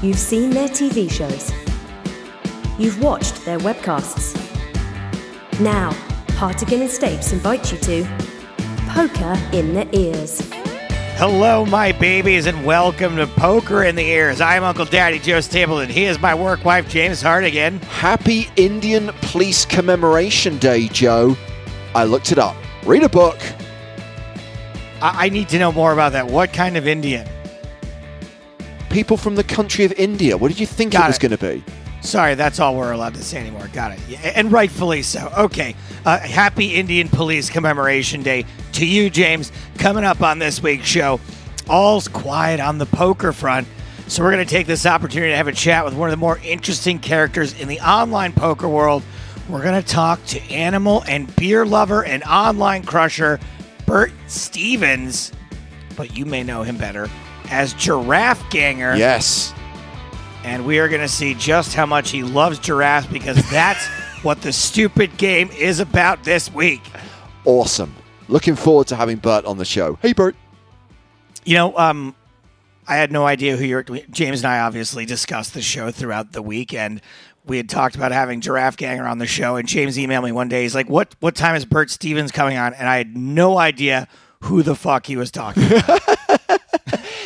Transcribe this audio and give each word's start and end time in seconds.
You've 0.00 0.16
seen 0.20 0.50
their 0.50 0.68
TV 0.68 1.10
shows. 1.10 1.50
You've 2.78 3.02
watched 3.02 3.44
their 3.44 3.58
webcasts. 3.58 4.36
Now, 5.58 5.90
Hartigan 6.36 6.82
and 6.82 6.88
Stapes 6.88 7.32
invite 7.32 7.72
you 7.72 7.78
to 7.78 8.04
Poker 8.90 9.36
in 9.52 9.74
the 9.74 9.88
Ears. 9.92 10.48
Hello, 11.16 11.66
my 11.66 11.90
babies, 11.90 12.46
and 12.46 12.64
welcome 12.64 13.16
to 13.16 13.26
Poker 13.26 13.82
in 13.82 13.96
the 13.96 14.04
Ears. 14.04 14.40
I'm 14.40 14.62
Uncle 14.62 14.84
Daddy 14.84 15.18
Joe 15.18 15.40
Stapleton. 15.40 15.90
He 15.90 16.04
is 16.04 16.20
my 16.20 16.32
work 16.32 16.64
wife, 16.64 16.88
James 16.88 17.20
Hartigan. 17.20 17.80
Happy 17.80 18.46
Indian 18.54 19.10
Police 19.22 19.64
Commemoration 19.64 20.58
Day, 20.58 20.86
Joe. 20.86 21.36
I 21.96 22.04
looked 22.04 22.30
it 22.30 22.38
up. 22.38 22.54
Read 22.84 23.02
a 23.02 23.08
book. 23.08 23.40
I, 25.02 25.26
I 25.26 25.28
need 25.28 25.48
to 25.48 25.58
know 25.58 25.72
more 25.72 25.92
about 25.92 26.12
that. 26.12 26.28
What 26.28 26.52
kind 26.52 26.76
of 26.76 26.86
Indian? 26.86 27.26
People 28.90 29.16
from 29.16 29.34
the 29.34 29.44
country 29.44 29.84
of 29.84 29.92
India. 29.92 30.36
What 30.36 30.48
did 30.48 30.58
you 30.58 30.66
think 30.66 30.92
Got 30.92 31.04
it 31.04 31.08
was 31.08 31.18
going 31.18 31.36
to 31.36 31.38
be? 31.38 31.64
Sorry, 32.00 32.34
that's 32.34 32.60
all 32.60 32.76
we're 32.76 32.92
allowed 32.92 33.14
to 33.14 33.22
say 33.22 33.38
anymore. 33.38 33.68
Got 33.72 33.92
it. 33.92 34.00
Yeah, 34.08 34.18
and 34.34 34.52
rightfully 34.52 35.02
so. 35.02 35.30
Okay. 35.36 35.74
Uh, 36.06 36.18
happy 36.18 36.74
Indian 36.74 37.08
Police 37.08 37.50
Commemoration 37.50 38.22
Day 38.22 38.44
to 38.72 38.86
you, 38.86 39.10
James. 39.10 39.52
Coming 39.78 40.04
up 40.04 40.22
on 40.22 40.38
this 40.38 40.62
week's 40.62 40.86
show, 40.86 41.20
all's 41.68 42.08
quiet 42.08 42.60
on 42.60 42.78
the 42.78 42.86
poker 42.86 43.32
front. 43.32 43.66
So 44.06 44.22
we're 44.22 44.32
going 44.32 44.46
to 44.46 44.50
take 44.50 44.66
this 44.66 44.86
opportunity 44.86 45.32
to 45.32 45.36
have 45.36 45.48
a 45.48 45.52
chat 45.52 45.84
with 45.84 45.94
one 45.94 46.08
of 46.08 46.12
the 46.12 46.18
more 46.18 46.38
interesting 46.42 46.98
characters 46.98 47.58
in 47.60 47.68
the 47.68 47.80
online 47.80 48.32
poker 48.32 48.68
world. 48.68 49.02
We're 49.48 49.62
going 49.62 49.82
to 49.82 49.86
talk 49.86 50.24
to 50.26 50.40
animal 50.50 51.02
and 51.08 51.34
beer 51.36 51.66
lover 51.66 52.04
and 52.04 52.22
online 52.22 52.84
crusher 52.84 53.38
Bert 53.86 54.12
Stevens, 54.28 55.32
but 55.96 56.16
you 56.16 56.24
may 56.24 56.42
know 56.42 56.62
him 56.62 56.76
better 56.76 57.08
as 57.50 57.72
Giraffe 57.74 58.48
Ganger 58.50 58.94
Yes. 58.96 59.52
and 60.44 60.64
we 60.66 60.78
are 60.78 60.88
going 60.88 61.00
to 61.00 61.08
see 61.08 61.34
just 61.34 61.74
how 61.74 61.86
much 61.86 62.10
he 62.10 62.22
loves 62.22 62.58
giraffes 62.58 63.06
because 63.06 63.36
that's 63.50 63.84
what 64.22 64.40
the 64.42 64.52
stupid 64.52 65.16
game 65.16 65.48
is 65.50 65.80
about 65.80 66.24
this 66.24 66.52
week. 66.52 66.82
Awesome. 67.44 67.94
Looking 68.28 68.56
forward 68.56 68.86
to 68.88 68.96
having 68.96 69.16
Bert 69.18 69.44
on 69.44 69.58
the 69.58 69.64
show. 69.64 69.98
Hey, 70.02 70.12
Bert. 70.12 70.36
You 71.44 71.54
know, 71.54 71.76
um, 71.78 72.14
I 72.86 72.96
had 72.96 73.10
no 73.12 73.26
idea 73.26 73.56
who 73.56 73.64
you're. 73.64 73.82
James 73.82 74.40
and 74.42 74.52
I 74.52 74.60
obviously 74.60 75.06
discussed 75.06 75.54
the 75.54 75.62
show 75.62 75.90
throughout 75.90 76.32
the 76.32 76.42
week, 76.42 76.74
and 76.74 77.00
we 77.46 77.56
had 77.56 77.68
talked 77.70 77.96
about 77.96 78.12
having 78.12 78.42
Giraffe 78.42 78.76
Ganger 78.76 79.06
on 79.06 79.16
the 79.18 79.26
show. 79.26 79.56
And 79.56 79.66
James 79.66 79.96
emailed 79.96 80.24
me 80.24 80.32
one 80.32 80.48
day. 80.48 80.62
He's 80.62 80.74
like, 80.74 80.90
"What 80.90 81.14
what 81.20 81.34
time 81.34 81.54
is 81.56 81.64
Bert 81.64 81.90
Stevens 81.90 82.32
coming 82.32 82.58
on?" 82.58 82.74
And 82.74 82.86
I 82.86 82.98
had 82.98 83.16
no 83.16 83.56
idea 83.56 84.08
who 84.40 84.62
the 84.62 84.74
fuck 84.74 85.06
he 85.06 85.16
was 85.16 85.30
talking. 85.30 85.62
about. 85.72 86.17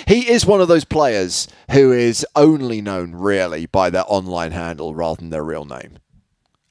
He 0.07 0.31
is 0.31 0.45
one 0.47 0.61
of 0.61 0.69
those 0.69 0.85
players 0.85 1.49
who 1.71 1.93
is 1.93 2.27
only 2.37 2.81
known 2.81 3.13
really 3.13 3.67
by 3.67 3.91
their 3.91 4.05
online 4.07 4.53
handle 4.53 4.95
rather 4.95 5.17
than 5.21 5.31
their 5.31 5.45
real 5.45 5.65
name. 5.65 5.99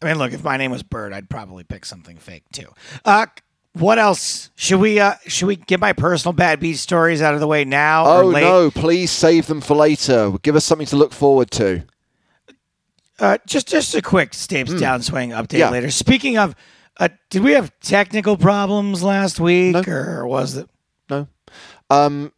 I 0.01 0.07
mean, 0.07 0.17
look, 0.17 0.33
if 0.33 0.43
my 0.43 0.57
name 0.57 0.71
was 0.71 0.83
Bird, 0.83 1.13
I'd 1.13 1.29
probably 1.29 1.63
pick 1.63 1.85
something 1.85 2.17
fake 2.17 2.43
too. 2.51 2.67
Uh, 3.05 3.27
what 3.73 3.99
else 3.99 4.49
should 4.55 4.79
we 4.79 4.99
uh, 4.99 5.13
should 5.27 5.45
we 5.45 5.55
get 5.55 5.79
my 5.79 5.93
personal 5.93 6.33
bad 6.33 6.59
beat 6.59 6.77
stories 6.77 7.21
out 7.21 7.33
of 7.33 7.39
the 7.39 7.47
way 7.47 7.63
now? 7.63 8.05
or 8.05 8.23
Oh, 8.23 8.31
no. 8.31 8.71
Please 8.71 9.11
save 9.11 9.47
them 9.47 9.61
for 9.61 9.75
later. 9.75 10.31
Give 10.41 10.55
us 10.55 10.65
something 10.65 10.87
to 10.87 10.97
look 10.97 11.13
forward 11.13 11.51
to. 11.51 11.83
Uh, 13.19 13.37
just 13.45 13.67
just 13.67 13.93
a 13.95 14.01
quick 14.01 14.31
Stapes 14.31 14.69
downswing 14.79 15.29
update. 15.29 15.59
Yeah. 15.59 15.69
later. 15.69 15.91
Speaking 15.91 16.37
of, 16.39 16.55
uh, 16.99 17.09
did 17.29 17.43
we 17.43 17.51
have 17.51 17.71
technical 17.79 18.35
problems 18.35 19.03
last 19.03 19.39
week, 19.39 19.75
No. 19.75 19.93
or 19.93 20.25
was 20.27 20.57
it? 20.57 20.67
No. 21.09 21.27
Um, 21.91 22.31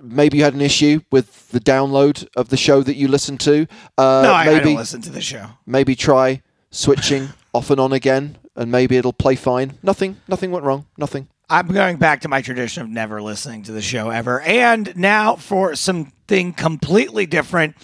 maybe 0.00 0.38
you 0.38 0.44
had 0.44 0.54
an 0.54 0.60
issue 0.60 1.00
with 1.10 1.48
the 1.50 1.60
download 1.60 2.26
of 2.36 2.48
the 2.48 2.56
show 2.56 2.82
that 2.82 2.96
you 2.96 3.08
listened 3.08 3.40
to. 3.40 3.66
Uh, 3.96 4.20
No, 4.24 4.32
I, 4.32 4.42
I 4.42 4.60
don't 4.60 4.74
listen 4.76 5.00
to 5.02 5.10
the 5.10 5.20
show. 5.20 5.46
maybe 5.66 5.94
try 5.94 6.42
switching 6.70 7.28
off 7.54 7.70
and 7.70 7.80
on 7.80 7.92
again, 7.92 8.36
and 8.56 8.70
maybe 8.70 8.96
it'll 8.96 9.12
play 9.12 9.34
fine. 9.36 9.78
Nothing. 9.82 10.20
Nothing 10.28 10.50
went 10.50 10.64
wrong. 10.64 10.86
Nothing. 10.96 11.28
I'm 11.50 11.68
going 11.68 11.96
back 11.96 12.20
to 12.22 12.28
my 12.28 12.42
tradition 12.42 12.82
of 12.82 12.90
never 12.90 13.22
listening 13.22 13.62
to 13.64 13.72
the 13.72 13.80
show 13.80 14.10
ever. 14.10 14.40
And 14.42 14.94
now 14.96 15.36
for 15.36 15.74
something 15.76 16.52
completely 16.52 17.24
different. 17.24 17.74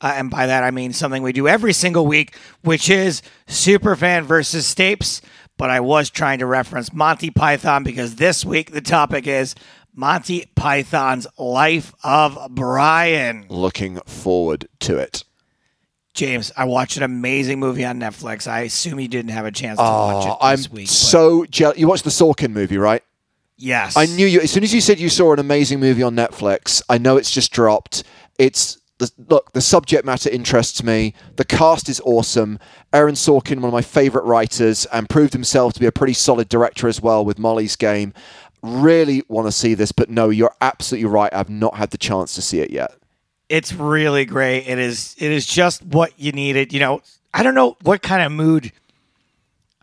Uh, 0.00 0.14
and 0.16 0.28
by 0.28 0.46
that, 0.46 0.64
I 0.64 0.72
mean 0.72 0.92
something 0.92 1.22
we 1.22 1.32
do 1.32 1.46
every 1.46 1.72
single 1.72 2.04
week, 2.04 2.34
which 2.62 2.90
is 2.90 3.22
Superfan 3.46 4.24
versus 4.24 4.72
Stapes. 4.72 5.20
But 5.56 5.70
I 5.70 5.78
was 5.78 6.10
trying 6.10 6.40
to 6.40 6.46
reference 6.46 6.92
Monty 6.92 7.30
Python 7.30 7.84
because 7.84 8.16
this 8.16 8.44
week 8.44 8.72
the 8.72 8.80
topic 8.80 9.28
is 9.28 9.54
Monty 9.94 10.46
Python's 10.54 11.26
Life 11.38 11.92
of 12.02 12.38
Brian. 12.50 13.46
Looking 13.48 13.98
forward 14.00 14.68
to 14.80 14.96
it. 14.98 15.24
James, 16.14 16.52
I 16.56 16.64
watched 16.64 16.96
an 16.98 17.02
amazing 17.02 17.58
movie 17.58 17.84
on 17.84 17.98
Netflix. 17.98 18.46
I 18.46 18.60
assume 18.60 19.00
you 19.00 19.08
didn't 19.08 19.30
have 19.30 19.46
a 19.46 19.50
chance 19.52 19.78
to 19.78 19.82
watch 19.82 20.26
it 20.26 20.36
I'm 20.44 20.56
this 20.56 20.70
week. 20.70 20.86
but 20.86 20.92
so 20.92 21.44
jealous. 21.46 21.78
You 21.78 21.88
watched 21.88 22.04
the 22.04 22.10
Sorkin 22.10 22.52
movie, 22.52 22.76
right? 22.78 23.02
yes. 23.56 23.96
I 23.96 24.06
knew 24.06 24.26
you. 24.26 24.40
As 24.40 24.50
soon 24.50 24.64
as 24.64 24.74
you 24.74 24.80
said 24.80 24.98
you 24.98 25.08
saw 25.08 25.32
an 25.32 25.38
amazing 25.38 25.80
movie 25.80 26.02
on 26.02 26.14
Netflix, 26.14 26.82
I 26.88 26.98
know 26.98 27.16
it's 27.16 27.30
just 27.30 27.50
dropped. 27.52 28.02
It's 28.38 28.78
the, 28.98 29.10
look. 29.28 29.52
The 29.52 29.60
subject 29.62 30.04
matter 30.04 30.28
interests 30.28 30.82
me. 30.82 31.14
The 31.36 31.44
cast 31.46 31.88
is 31.88 32.00
awesome. 32.04 32.58
Aaron 32.92 33.14
Sorkin, 33.14 33.56
one 33.56 33.66
of 33.66 33.72
my 33.72 33.80
favorite 33.82 34.24
writers, 34.24 34.84
and 34.86 35.08
proved 35.08 35.32
himself 35.32 35.72
to 35.74 35.80
be 35.80 35.86
a 35.86 35.92
pretty 35.92 36.12
solid 36.12 36.48
director 36.50 36.88
as 36.88 37.00
well 37.00 37.24
with 37.24 37.38
Molly's 37.38 37.74
Game. 37.76 38.12
Really 38.62 39.22
want 39.28 39.46
to 39.48 39.52
see 39.52 39.74
this, 39.74 39.90
but 39.92 40.08
no, 40.08 40.30
you're 40.30 40.54
absolutely 40.60 41.08
right. 41.08 41.32
I've 41.34 41.50
not 41.50 41.74
had 41.74 41.90
the 41.90 41.98
chance 41.98 42.34
to 42.36 42.42
see 42.42 42.60
it 42.60 42.70
yet. 42.70 42.94
It's 43.48 43.72
really 43.72 44.24
great. 44.24 44.66
It 44.68 44.78
is 44.78 45.14
it 45.18 45.30
is 45.30 45.46
just 45.46 45.82
what 45.84 46.12
you 46.18 46.32
needed. 46.32 46.72
You 46.72 46.80
know, 46.80 47.02
I 47.34 47.42
don't 47.42 47.54
know 47.54 47.76
what 47.82 48.02
kind 48.02 48.22
of 48.22 48.30
mood 48.32 48.72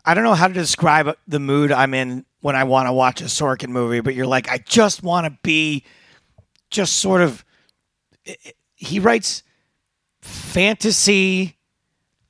I 0.04 0.14
don't 0.14 0.24
know 0.24 0.34
how 0.34 0.48
to 0.48 0.54
describe 0.54 1.14
the 1.28 1.38
mood 1.38 1.70
I'm 1.70 1.92
in 1.92 2.24
when 2.40 2.56
I 2.56 2.64
want 2.64 2.88
to 2.88 2.92
watch 2.92 3.20
a 3.20 3.24
Sorkin 3.24 3.68
movie, 3.68 4.00
but 4.00 4.14
you're 4.14 4.26
like, 4.26 4.50
I 4.50 4.56
just 4.58 5.02
want 5.02 5.26
to 5.26 5.38
be 5.42 5.84
just 6.70 6.96
sort 6.96 7.20
of 7.20 7.44
he 8.76 8.98
writes 8.98 9.42
fantasy 10.22 11.56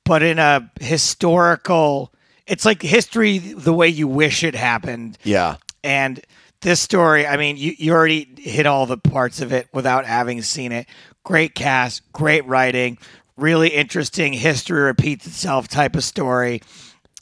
but 0.03 0.21
in 0.23 0.39
a 0.39 0.69
historical 0.79 2.13
it's 2.47 2.65
like 2.65 2.81
history 2.81 3.37
the 3.37 3.73
way 3.73 3.87
you 3.87 4.07
wish 4.07 4.43
it 4.43 4.55
happened 4.55 5.17
Yeah. 5.23 5.57
and 5.83 6.19
this 6.61 6.79
story, 6.79 7.25
I 7.25 7.37
mean, 7.37 7.57
you, 7.57 7.73
you 7.77 7.93
already 7.93 8.27
hit 8.37 8.65
all 8.65 8.85
the 8.85 8.97
parts 8.97 9.41
of 9.41 9.51
it 9.51 9.67
without 9.73 10.05
having 10.05 10.41
seen 10.41 10.71
it. 10.71 10.87
Great 11.23 11.55
cast, 11.55 12.09
great 12.13 12.45
writing, 12.45 12.97
really 13.37 13.69
interesting 13.69 14.33
history 14.33 14.81
repeats 14.81 15.27
itself 15.27 15.67
type 15.67 15.95
of 15.95 16.03
story. 16.03 16.61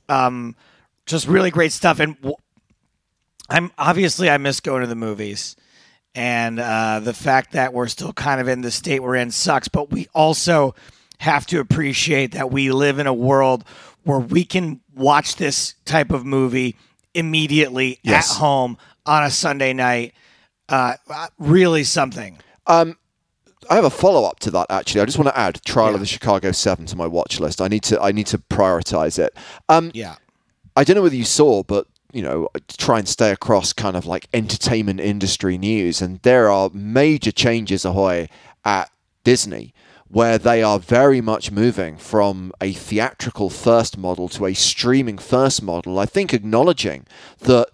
Um, 0.07 0.55
just 1.05 1.27
really 1.27 1.51
great 1.51 1.72
stuff. 1.72 2.00
And 2.00 2.16
w- 2.17 2.35
I'm 3.50 3.72
obviously 3.77 4.29
I 4.29 4.38
miss 4.38 4.59
going 4.59 4.81
to 4.81 4.88
the 4.88 4.95
movies, 4.95 5.56
and 6.16 6.59
uh, 6.59 7.00
the 7.00 7.13
fact 7.13 7.53
that 7.53 7.73
we're 7.73 7.88
still 7.88 8.13
kind 8.13 8.39
of 8.41 8.47
in 8.47 8.61
the 8.61 8.71
state 8.71 9.01
we're 9.01 9.16
in 9.16 9.31
sucks. 9.31 9.67
But 9.67 9.91
we 9.91 10.07
also 10.13 10.75
have 11.19 11.45
to 11.47 11.59
appreciate 11.59 12.33
that 12.33 12.51
we 12.51 12.71
live 12.71 13.00
in 13.00 13.07
a 13.07 13.13
world 13.13 13.63
where 14.03 14.19
we 14.19 14.44
can 14.45 14.81
watch 14.95 15.35
this 15.35 15.75
type 15.85 16.11
of 16.11 16.25
movie 16.25 16.75
immediately 17.13 18.00
Yes. 18.03 18.31
at 18.31 18.38
home 18.38 18.77
on 19.09 19.24
a 19.24 19.31
Sunday 19.31 19.74
night. 19.74 20.14
Uh, 20.70 20.94
really 21.40 21.84
something. 21.84 22.38
I 22.68 23.75
have 23.75 23.84
a 23.84 23.90
follow 23.90 24.24
up 24.24 24.40
to 24.42 24.52
that 24.52 24.68
actually. 24.70 25.02
I 25.02 25.06
just 25.06 25.18
want 25.18 25.28
to 25.30 25.38
add 25.38 25.62
Trial 25.66 25.90
Yeah. 25.90 25.94
of 25.96 26.00
the 26.00 26.06
Chicago 26.06 26.52
Seven 26.52 26.86
to 26.88 26.96
my 26.96 27.08
watch 27.08 27.40
list. 27.40 27.59
I 27.62 27.68
need 27.68 27.84
to 27.84 28.00
I 28.02 28.12
need 28.12 28.28
to 28.28 28.38
prioritize 28.38 29.19
it. 29.19 29.36
Um, 29.68 29.92
Yeah. 29.94 30.16
I 30.75 30.84
don't 30.84 30.96
know 30.96 31.02
whether 31.02 31.16
you 31.16 31.25
saw, 31.25 31.64
but 31.64 31.88
you 32.14 32.22
know, 32.24 32.48
try 32.78 32.98
and 33.00 33.08
stay 33.08 33.31
across 33.31 33.74
kind 33.74 33.96
of 33.96 34.06
like 34.06 34.28
entertainment 34.34 35.00
industry 35.00 35.58
news, 35.59 36.02
and 36.02 36.19
there 36.24 36.50
are 36.50 36.69
major 36.74 37.31
changes 37.31 37.86
ahoy 37.86 38.28
at 38.66 38.90
Disney 39.24 39.74
where 40.07 40.39
they 40.39 40.63
are 40.63 40.80
very 40.80 41.22
much 41.22 41.51
moving 41.51 41.95
from 41.98 42.51
a 42.62 42.74
theatrical 42.74 43.50
first 43.51 43.95
model 43.95 44.28
to 44.30 44.48
a 44.48 44.56
streaming 44.56 45.19
first 45.19 45.62
model. 45.62 46.00
I 46.00 46.07
think 46.07 46.33
acknowledging 46.33 47.06
that 47.42 47.68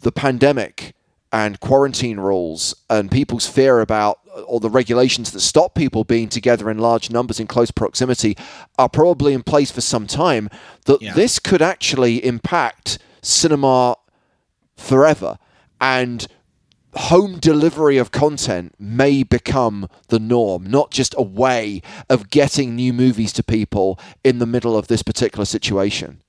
the 0.00 0.12
pandemic 0.12 0.94
and 1.32 1.60
quarantine 1.60 2.18
rules 2.18 2.74
and 2.88 3.10
people's 3.10 3.46
fear 3.46 3.80
about 3.80 4.20
uh, 4.34 4.42
or 4.42 4.60
the 4.60 4.70
regulations 4.70 5.32
that 5.32 5.40
stop 5.40 5.74
people 5.74 6.04
being 6.04 6.28
together 6.28 6.70
in 6.70 6.78
large 6.78 7.10
numbers 7.10 7.40
in 7.40 7.46
close 7.46 7.70
proximity 7.70 8.36
are 8.78 8.88
probably 8.88 9.32
in 9.34 9.42
place 9.42 9.70
for 9.70 9.80
some 9.80 10.06
time 10.06 10.48
that 10.84 11.02
Yeah. 11.02 11.14
this 11.14 11.38
could 11.38 11.60
actually 11.62 12.24
impact 12.24 12.98
cinema 13.22 13.96
forever 14.76 15.38
and 15.80 16.26
home 16.94 17.38
delivery 17.38 17.98
of 17.98 18.10
content 18.10 18.74
may 18.78 19.22
become 19.22 19.86
the 20.08 20.18
norm, 20.18 20.64
not 20.64 20.90
just 20.90 21.14
a 21.18 21.22
way 21.22 21.82
of 22.08 22.30
getting 22.30 22.74
new 22.74 22.92
movies 22.92 23.32
to 23.34 23.42
people 23.42 23.98
in 24.24 24.38
the 24.38 24.46
middle 24.46 24.76
of 24.76 24.88
this 24.88 25.02
particular 25.02 25.44
situation. 25.44 26.22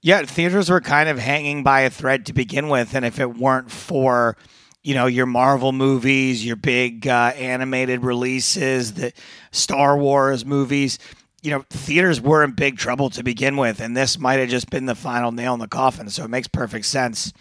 Yeah, 0.00 0.22
theaters 0.22 0.70
were 0.70 0.80
kind 0.80 1.08
of 1.08 1.18
hanging 1.18 1.62
by 1.64 1.80
a 1.80 1.90
thread 1.90 2.26
to 2.26 2.32
begin 2.32 2.68
with, 2.68 2.94
and 2.94 3.04
if 3.04 3.18
it 3.18 3.36
weren't 3.36 3.70
for, 3.70 4.36
you 4.84 4.94
know, 4.94 5.06
your 5.06 5.26
Marvel 5.26 5.72
movies, 5.72 6.46
your 6.46 6.54
big 6.56 7.06
uh, 7.08 7.32
animated 7.34 8.04
releases, 8.04 8.94
the 8.94 9.12
Star 9.50 9.96
Wars 9.98 10.44
movies. 10.44 10.98
You 11.42 11.52
know, 11.52 11.64
theaters 11.70 12.20
were 12.20 12.42
in 12.44 12.52
big 12.52 12.78
trouble 12.78 13.10
to 13.10 13.22
begin 13.22 13.56
with, 13.56 13.80
and 13.80 13.96
this 13.96 14.18
might 14.18 14.40
have 14.40 14.48
just 14.48 14.70
been 14.70 14.86
the 14.86 14.94
final 14.94 15.30
nail 15.32 15.54
in 15.54 15.60
the 15.60 15.68
coffin. 15.68 16.10
So 16.10 16.24
it 16.24 16.28
makes 16.30 16.48
perfect 16.48 16.84
sense. 16.86 17.32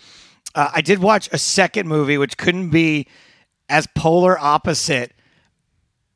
Uh, 0.55 0.69
I 0.73 0.81
did 0.81 0.99
watch 0.99 1.29
a 1.31 1.37
second 1.37 1.87
movie, 1.87 2.17
which 2.17 2.37
couldn't 2.37 2.69
be 2.69 3.07
as 3.69 3.87
polar 3.95 4.37
opposite 4.39 5.13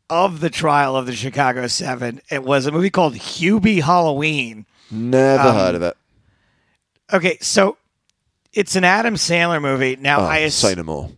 of 0.09 0.41
the 0.41 0.49
trial 0.49 0.95
of 0.95 1.05
the 1.05 1.13
Chicago 1.15 1.67
Seven. 1.67 2.21
It 2.29 2.43
was 2.43 2.65
a 2.65 2.71
movie 2.71 2.89
called 2.89 3.15
Hubie 3.15 3.81
Halloween. 3.81 4.65
Never 4.89 5.47
Um, 5.49 5.55
heard 5.55 5.75
of 5.75 5.81
it. 5.83 5.97
Okay, 7.13 7.37
so 7.41 7.77
it's 8.53 8.75
an 8.75 8.83
Adam 8.83 9.15
Sandler 9.15 9.61
movie. 9.61 9.95
Now 9.95 10.21
Oh, 10.21 10.25
I 10.25 10.39
ass- 10.39 10.55
say 10.55 10.75
no 10.75 10.83
more. 10.83 11.09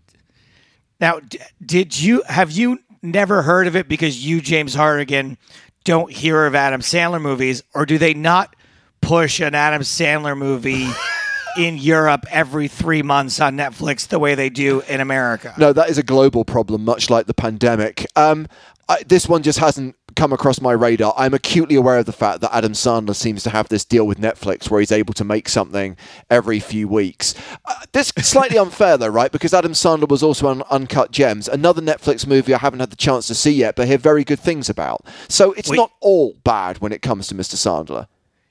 now 1.00 1.20
d- 1.20 1.40
did 1.66 2.00
you 2.00 2.24
have 2.28 2.52
you 2.52 2.80
never 3.02 3.42
heard 3.42 3.68
of 3.68 3.76
it 3.76 3.88
because 3.88 4.26
you 4.26 4.40
James 4.42 4.74
Hartigan 4.76 5.38
don't 5.84 6.12
hear 6.12 6.46
of 6.46 6.56
Adam 6.56 6.82
Sandler 6.82 7.22
movies 7.22 7.62
or 7.74 7.86
do 7.86 7.98
they 7.98 8.14
not 8.14 8.56
push 9.02 9.40
an 9.42 9.54
Adam 9.54 9.82
Sandler 9.82 10.38
movie 10.38 10.88
in 11.58 11.78
Europe 11.78 12.26
every 12.32 12.68
3 12.70 13.02
months 13.02 13.40
on 13.42 13.58
Netflix 13.58 14.08
the 14.08 14.18
way 14.20 14.34
they 14.36 14.50
do 14.50 14.82
in 14.88 15.02
America? 15.02 15.54
No, 15.58 15.74
that 15.74 15.90
is 15.90 15.98
a 15.98 16.04
global 16.04 16.46
problem, 16.46 16.86
much 16.86 17.10
like 17.10 17.26
the 17.28 17.34
pandemic. 17.34 18.06
Um, 18.16 18.48
I, 18.88 19.04
this 19.04 19.28
one 19.28 19.44
just 19.44 19.60
hasn't 19.60 19.96
come 20.16 20.34
across 20.34 20.62
my 20.62 20.72
radar. 20.72 21.14
I'm 21.18 21.34
acutely 21.34 21.76
aware 21.76 21.98
of 21.98 22.06
the 22.06 22.12
fact 22.14 22.42
that 22.42 22.56
Adam 22.56 22.74
Sandler 22.74 23.16
seems 23.16 23.44
to 23.44 23.50
have 23.50 23.70
this 23.70 23.84
deal 23.86 24.06
with 24.06 24.20
Netflix 24.20 24.70
where 24.70 24.80
he's 24.80 24.92
able 24.92 25.14
to 25.16 25.24
make 25.24 25.50
something 25.50 25.98
every 26.30 26.60
few 26.60 26.88
weeks. 26.88 27.36
Uh, 27.66 27.76
this 27.92 28.10
slightly 28.20 28.58
unfair, 28.66 28.98
though, 28.98 29.08
right? 29.08 29.32
Because 29.32 29.54
Adam 29.54 29.74
Sandler 29.74 30.08
was 30.10 30.24
also 30.24 30.48
on 30.48 30.64
Uncut 30.72 31.12
Gems, 31.12 31.48
another 31.48 31.82
Netflix 31.82 32.26
movie 32.28 32.54
I 32.54 32.58
haven't 32.60 32.80
had 32.80 32.90
the 32.90 32.96
chance 32.96 33.28
to 33.28 33.36
see 33.36 33.52
yet, 33.54 33.76
but 33.76 33.88
hear 33.88 33.98
very 33.98 34.24
good 34.24 34.40
things 34.40 34.70
about. 34.70 35.06
So 35.30 35.54
it's 35.54 35.70
Wait. 35.70 35.78
not 35.78 35.92
all 36.02 36.36
bad 36.44 36.80
when 36.80 36.92
it 36.92 37.02
comes 37.02 37.28
to 37.28 37.36
Mr. 37.36 37.56
Sandler. 37.56 38.08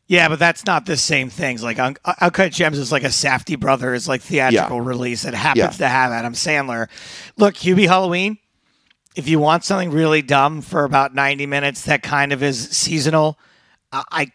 Yeah, 0.08 0.28
but 0.28 0.38
that's 0.38 0.66
not 0.66 0.84
the 0.84 0.96
same 0.98 1.30
things. 1.30 1.62
Like 1.62 1.78
Un- 1.78 1.96
Uncut 2.20 2.52
Gems 2.52 2.76
is 2.76 2.92
like 2.92 3.04
a 3.04 3.06
Safdie 3.06 3.58
Brothers 3.58 4.06
like 4.08 4.20
theatrical 4.20 4.76
Yeah. 4.78 4.82
release 4.86 5.22
that 5.22 5.32
happens 5.32 5.58
Yeah. 5.78 5.86
to 5.86 5.88
have 5.88 6.12
Adam 6.12 6.34
Sandler. 6.34 6.88
Look, 7.38 7.54
Hubie 7.54 7.86
Halloween. 7.88 8.36
If 9.14 9.28
you 9.28 9.38
want 9.38 9.64
something 9.64 9.90
really 9.90 10.22
dumb 10.22 10.62
for 10.62 10.84
about 10.84 11.14
ninety 11.14 11.46
minutes, 11.46 11.82
that 11.82 12.02
kind 12.02 12.32
of 12.32 12.42
is 12.42 12.68
seasonal. 12.70 13.38
I, 13.92 14.02
I 14.10 14.26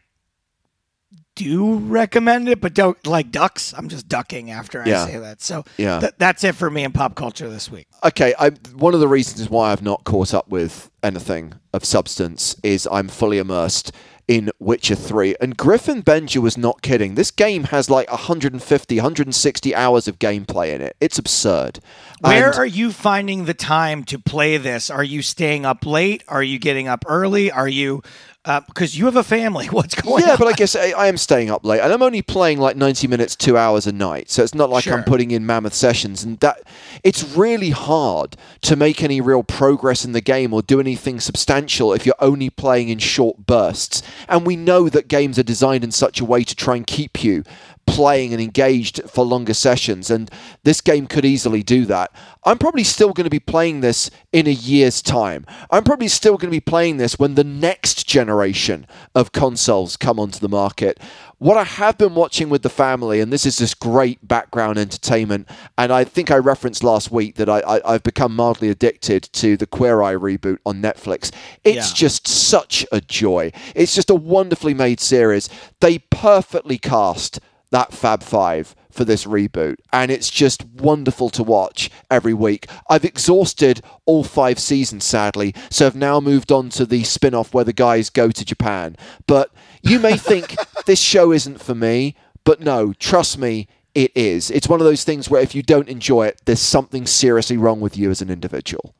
do 1.36 1.76
recommend 1.76 2.50
it, 2.50 2.60
but 2.62 2.74
don't 2.74 3.06
like 3.06 3.32
ducks. 3.32 3.74
I'm 3.78 3.90
just 3.90 4.08
ducking 4.08 4.50
after 4.50 4.82
I 4.82 5.06
say 5.06 5.18
that. 5.20 5.42
So 5.42 5.64
Yeah. 5.78 6.00
th- 6.00 6.14
that's 6.18 6.44
it 6.44 6.56
for 6.56 6.70
me 6.72 6.84
in 6.84 6.92
pop 6.92 7.14
culture 7.16 7.48
this 7.48 7.70
week. 7.70 7.88
okay, 8.04 8.34
I, 8.40 8.50
one 8.76 8.96
of 8.96 9.00
the 9.00 9.08
reasons 9.08 9.48
why 9.50 9.72
I've 9.72 9.84
not 9.84 10.04
caught 10.04 10.34
up 10.34 10.48
with 10.50 10.90
anything 11.04 11.54
of 11.74 11.86
substance 11.86 12.56
is 12.64 12.88
I'm 12.92 13.08
fully 13.08 13.38
immersed 13.38 13.92
in 14.28 14.52
Witcher 14.60 14.96
3. 14.96 15.36
And 15.40 15.56
Griffin 15.56 16.02
Benger 16.02 16.42
was 16.42 16.58
not 16.58 16.82
kidding. 16.82 17.16
This 17.16 17.32
game 17.32 17.66
has 17.66 17.90
like 17.90 18.10
150, 18.12 18.96
160 18.98 19.76
hours 19.76 20.08
of 20.08 20.20
gameplay 20.20 20.74
in 20.74 20.82
it. 20.82 20.96
It's 21.00 21.18
absurd. 21.18 21.80
Where 22.20 22.48
And- 22.50 22.56
are 22.58 22.66
you 22.66 22.92
finding 22.92 23.46
the 23.46 23.54
time 23.54 24.04
to 24.06 24.20
play 24.20 24.58
this? 24.58 24.90
Are 24.90 25.04
you 25.04 25.22
staying 25.22 25.66
up 25.66 25.86
late? 25.86 26.24
Are 26.28 26.44
you 26.44 26.60
getting 26.60 26.88
up 26.88 27.06
early? 27.08 27.52
Are 27.52 27.68
you 27.70 28.02
Uh, 28.48 28.62
because 28.62 28.98
you 28.98 29.04
have 29.04 29.18
a 29.18 29.24
family? 29.24 29.66
What's 29.72 29.94
going 29.94 30.24
yeah, 30.24 30.30
on? 30.30 30.30
Yeah, 30.32 30.36
but 30.38 30.48
I 30.48 30.54
guess 30.54 30.74
I, 30.74 30.92
I 30.92 31.08
am 31.08 31.18
staying 31.18 31.52
up 31.52 31.66
late, 31.66 31.82
and 31.82 31.92
I'm 31.92 32.02
only 32.02 32.22
playing 32.22 32.60
like 32.60 32.78
90 32.78 33.06
minutes, 33.08 33.36
two 33.36 33.58
hours 33.58 33.86
a 33.86 33.92
night. 33.92 34.30
So 34.30 34.42
it's 34.42 34.56
not 34.56 34.70
like 34.70 34.88
I'm 34.88 35.04
putting 35.04 35.32
in 35.32 35.46
mammoth 35.46 35.74
sessions, 35.74 36.24
and 36.24 36.40
that 36.40 36.62
it's 37.04 37.36
really 37.36 37.72
hard 37.72 38.38
to 38.62 38.78
make 38.78 39.04
any 39.04 39.20
real 39.20 39.44
progress 39.44 40.06
in 40.06 40.14
the 40.14 40.22
game 40.22 40.54
or 40.54 40.62
do 40.62 40.80
anything 40.80 41.20
substantial 41.20 41.92
if 41.92 42.06
you're 42.06 42.16
only 42.20 42.50
playing 42.50 42.88
in 42.88 43.00
short 43.00 43.46
bursts. 43.46 44.02
And 44.30 44.48
we 44.48 44.56
know 44.56 44.88
that 44.88 45.10
games 45.10 45.38
are 45.38 45.44
designed 45.44 45.84
in 45.84 45.92
such 45.92 46.22
a 46.22 46.26
way 46.26 46.46
to 46.46 46.56
try 46.56 46.78
and 46.78 46.88
keep 46.88 47.22
you 47.26 47.44
playing 47.88 48.34
and 48.34 48.42
engaged 48.42 49.02
for 49.10 49.26
longer 49.26 49.54
sessions 49.54 50.12
and 50.12 50.30
this 50.64 50.82
game 50.82 51.08
could 51.08 51.26
easily 51.26 51.64
do 51.64 51.86
that. 51.86 52.12
I'm 52.44 52.58
probably 52.58 52.84
still 52.84 53.14
going 53.14 53.24
to 53.26 53.30
be 53.32 53.40
playing 53.40 53.82
this 53.82 54.12
in 54.32 54.46
a 54.46 54.52
year's 54.52 55.02
time. 55.02 55.46
I'm 55.72 55.84
probably 55.84 56.08
still 56.10 56.38
going 56.38 56.50
to 56.52 56.56
be 56.56 56.60
playing 56.60 56.98
this 56.98 57.18
when 57.18 57.36
the 57.36 57.44
next 57.44 58.08
generation 58.08 58.86
of 59.16 59.32
consoles 59.32 59.98
come 59.98 60.20
onto 60.20 60.40
the 60.40 60.50
market. 60.50 61.00
What 61.40 61.58
I 61.58 61.64
have 61.66 61.98
been 61.98 62.16
watching 62.16 62.50
with 62.50 62.64
the 62.64 62.70
family, 62.70 63.20
and 63.20 63.32
this 63.32 63.46
is 63.46 63.58
just 63.58 63.80
great 63.80 64.28
background 64.28 64.78
entertainment, 64.80 65.48
and 65.78 65.92
I 65.92 66.04
think 66.04 66.32
I 66.32 66.38
referenced 66.38 66.84
last 66.84 67.12
week 67.12 67.36
that 67.36 67.48
I, 67.48 67.60
I, 67.60 67.94
I've 67.94 68.04
become 68.04 68.36
mildly 68.36 68.70
addicted 68.70 69.24
to 69.34 69.56
the 69.56 69.68
Queer 69.68 70.02
Eye 70.02 70.16
reboot 70.16 70.58
on 70.66 70.82
Netflix. 70.82 71.32
It's 71.64 71.90
Yeah. 71.90 71.94
just 71.96 72.28
such 72.28 72.86
a 72.92 73.02
joy. 73.02 73.52
It's 73.76 73.94
just 73.94 74.10
a 74.10 74.16
wonderfully 74.16 74.74
made 74.74 75.00
series. 75.00 75.48
They 75.80 76.00
perfectly 76.00 76.78
cast 76.80 77.40
that 77.72 77.94
Fab 77.94 78.24
Five 78.24 78.76
for 78.90 79.06
this 79.06 79.26
reboot, 79.26 79.76
and 79.94 80.10
it's 80.10 80.30
just 80.30 80.66
wonderful 80.66 81.30
to 81.30 81.44
watch 81.44 81.90
every 82.10 82.34
week. 82.34 82.68
I've 82.90 83.06
exhausted 83.06 83.82
all 84.06 84.24
five 84.24 84.60
seasons, 84.60 85.04
sadly, 85.04 85.54
so 85.70 85.86
I've 85.86 85.96
now 85.96 86.20
moved 86.20 86.52
on 86.52 86.70
to 86.70 86.86
the 86.86 87.04
spin 87.04 87.36
off 87.36 87.54
where 87.54 87.64
the 87.64 87.74
guys 87.74 88.10
go 88.10 88.32
to 88.32 88.46
Japan. 88.46 88.98
But 89.28 89.52
you 89.84 90.00
may 90.00 90.18
think 90.18 90.56
this 90.86 91.00
show 91.00 91.32
isn't 91.32 91.62
for 91.62 91.76
me, 91.76 92.16
but 92.44 92.60
no, 92.60 92.94
trust 92.94 93.38
me, 93.38 93.68
it 93.94 94.12
is. 94.16 94.50
It's 94.52 94.70
one 94.70 94.80
of 94.80 94.86
those 94.86 95.04
things 95.04 95.30
where 95.30 95.42
if 95.42 95.54
you 95.54 95.62
don't 95.62 95.90
enjoy 95.90 96.28
it, 96.28 96.42
there's 96.46 96.60
something 96.60 97.06
seriously 97.06 97.58
wrong 97.58 97.80
with 97.80 97.98
you 97.98 98.10
as 98.10 98.22
an 98.22 98.30
individual. 98.30 98.96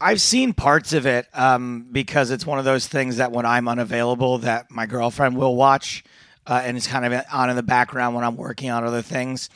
I've 0.00 0.20
seen 0.20 0.52
parts 0.52 0.92
of 0.92 1.06
it 1.06 1.26
um, 1.32 1.86
because 1.92 2.30
it's 2.30 2.44
one 2.44 2.58
of 2.58 2.64
those 2.64 2.88
things 2.88 3.18
that 3.18 3.32
when 3.32 3.46
I'm 3.46 3.68
unavailable, 3.68 4.38
that 4.38 4.70
my 4.70 4.84
girlfriend 4.84 5.36
will 5.36 5.54
watch, 5.54 6.02
uh, 6.46 6.62
and 6.64 6.76
it's 6.76 6.86
kind 6.86 7.04
of 7.04 7.24
on 7.32 7.50
in 7.50 7.56
the 7.56 7.62
background 7.62 8.14
when 8.14 8.24
I'm 8.24 8.36
working 8.36 8.70
on 8.70 8.84
other 8.84 9.02
things. 9.02 9.48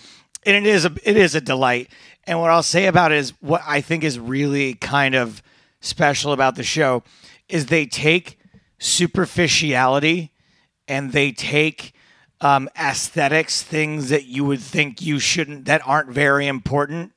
And 0.45 0.55
it 0.57 0.67
is 0.67 0.85
a 0.85 0.93
it 1.05 1.17
is 1.17 1.35
a 1.35 1.41
delight. 1.41 1.91
And 2.25 2.41
what 2.41 2.51
I'll 2.51 2.63
say 2.63 2.87
about 2.87 3.13
it 3.13 3.19
is 3.19 3.33
what 3.41 3.63
I 3.67 3.81
think 3.81 4.05
is 4.05 4.19
really 4.19 4.75
kind 4.75 5.15
of 5.15 5.43
special 5.81 6.33
about 6.33 6.57
the 6.57 6.63
show 6.63 7.03
is 7.49 7.67
they 7.67 7.87
take 7.87 8.39
superficiality 8.79 10.33
and 10.89 11.13
they 11.13 11.33
take 11.33 11.93
um, 12.41 12.69
aesthetics, 12.79 13.63
things 13.63 14.09
that 14.11 14.27
you 14.27 14.45
would 14.45 14.61
think 14.61 15.01
you 15.01 15.19
shouldn't, 15.19 15.65
that 15.65 15.81
aren't 15.87 16.11
very 16.11 16.47
important, 16.47 17.13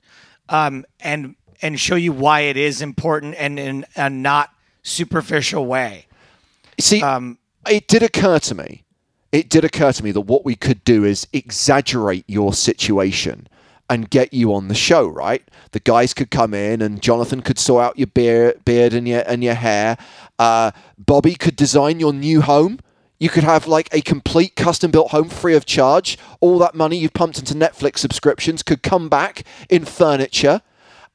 um, 0.47 0.85
and 0.99 1.35
and 1.61 1.79
show 1.79 1.95
you 1.95 2.13
why 2.13 2.41
it 2.41 2.57
is 2.57 2.81
important 2.81 3.35
and 3.35 3.59
in 3.59 3.85
a 3.95 4.09
not 4.09 4.51
superficial 4.81 5.65
way. 5.65 6.07
See, 6.79 7.01
Um, 7.01 7.37
it 7.67 7.87
did 7.87 8.01
occur 8.01 8.39
to 8.39 8.55
me. 8.55 8.85
It 9.31 9.49
did 9.49 9.63
occur 9.63 9.91
to 9.91 10.03
me 10.03 10.11
that 10.11 10.21
what 10.21 10.43
we 10.43 10.55
could 10.55 10.83
do 10.83 11.03
is 11.05 11.27
exaggerate 11.33 12.25
your 12.27 12.53
situation 12.53 13.47
and 13.89 14.09
get 14.09 14.33
you 14.33 14.53
on 14.53 14.67
the 14.67 14.75
show, 14.75 15.07
right? 15.07 15.43
The 15.71 15.79
guys 15.79 16.13
could 16.13 16.29
come 16.31 16.53
in 16.53 16.81
and 16.81 17.01
Jonathan 17.01 17.41
could 17.41 17.59
sort 17.59 17.83
out 17.83 17.97
your 17.97 18.07
beard, 18.07 18.63
beard 18.65 18.93
and 18.93 19.07
your 19.07 19.23
and 19.27 19.43
your 19.43 19.55
hair. 19.55 19.97
Uh, 20.37 20.71
Bobby 20.97 21.35
could 21.35 21.55
design 21.55 21.99
your 21.99 22.13
new 22.13 22.41
home. 22.41 22.79
You 23.19 23.29
could 23.29 23.43
have 23.43 23.67
like 23.67 23.89
a 23.91 24.01
complete 24.01 24.55
custom 24.55 24.91
built 24.91 25.11
home 25.11 25.29
free 25.29 25.55
of 25.55 25.65
charge. 25.65 26.17
All 26.39 26.57
that 26.59 26.75
money 26.75 26.97
you've 26.97 27.13
pumped 27.13 27.37
into 27.37 27.53
Netflix 27.53 27.97
subscriptions 27.97 28.63
could 28.63 28.81
come 28.81 29.09
back 29.09 29.43
in 29.69 29.85
furniture. 29.85 30.61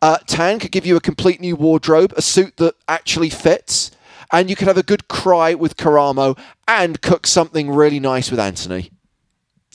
Uh, 0.03 0.19
Tan 0.27 0.59
could 0.59 0.71
give 0.71 0.85
you 0.85 0.97
a 0.97 1.01
complete 1.01 1.41
new 1.41 1.57
wardrobe, 1.57 2.13
a 2.17 2.21
suit 2.23 2.59
that 2.59 2.75
actually 2.89 3.31
fits, 3.31 3.91
and 4.33 4.51
you 4.51 4.57
could 4.57 4.69
have 4.69 4.79
a 4.79 4.83
good 4.83 5.09
cry 5.09 5.55
with 5.55 5.77
Karamo 5.77 6.39
and 6.67 7.01
cook 7.01 7.27
something 7.27 7.71
really 7.71 8.01
nice 8.01 8.31
with 8.31 8.41
Antoni. 8.41 8.91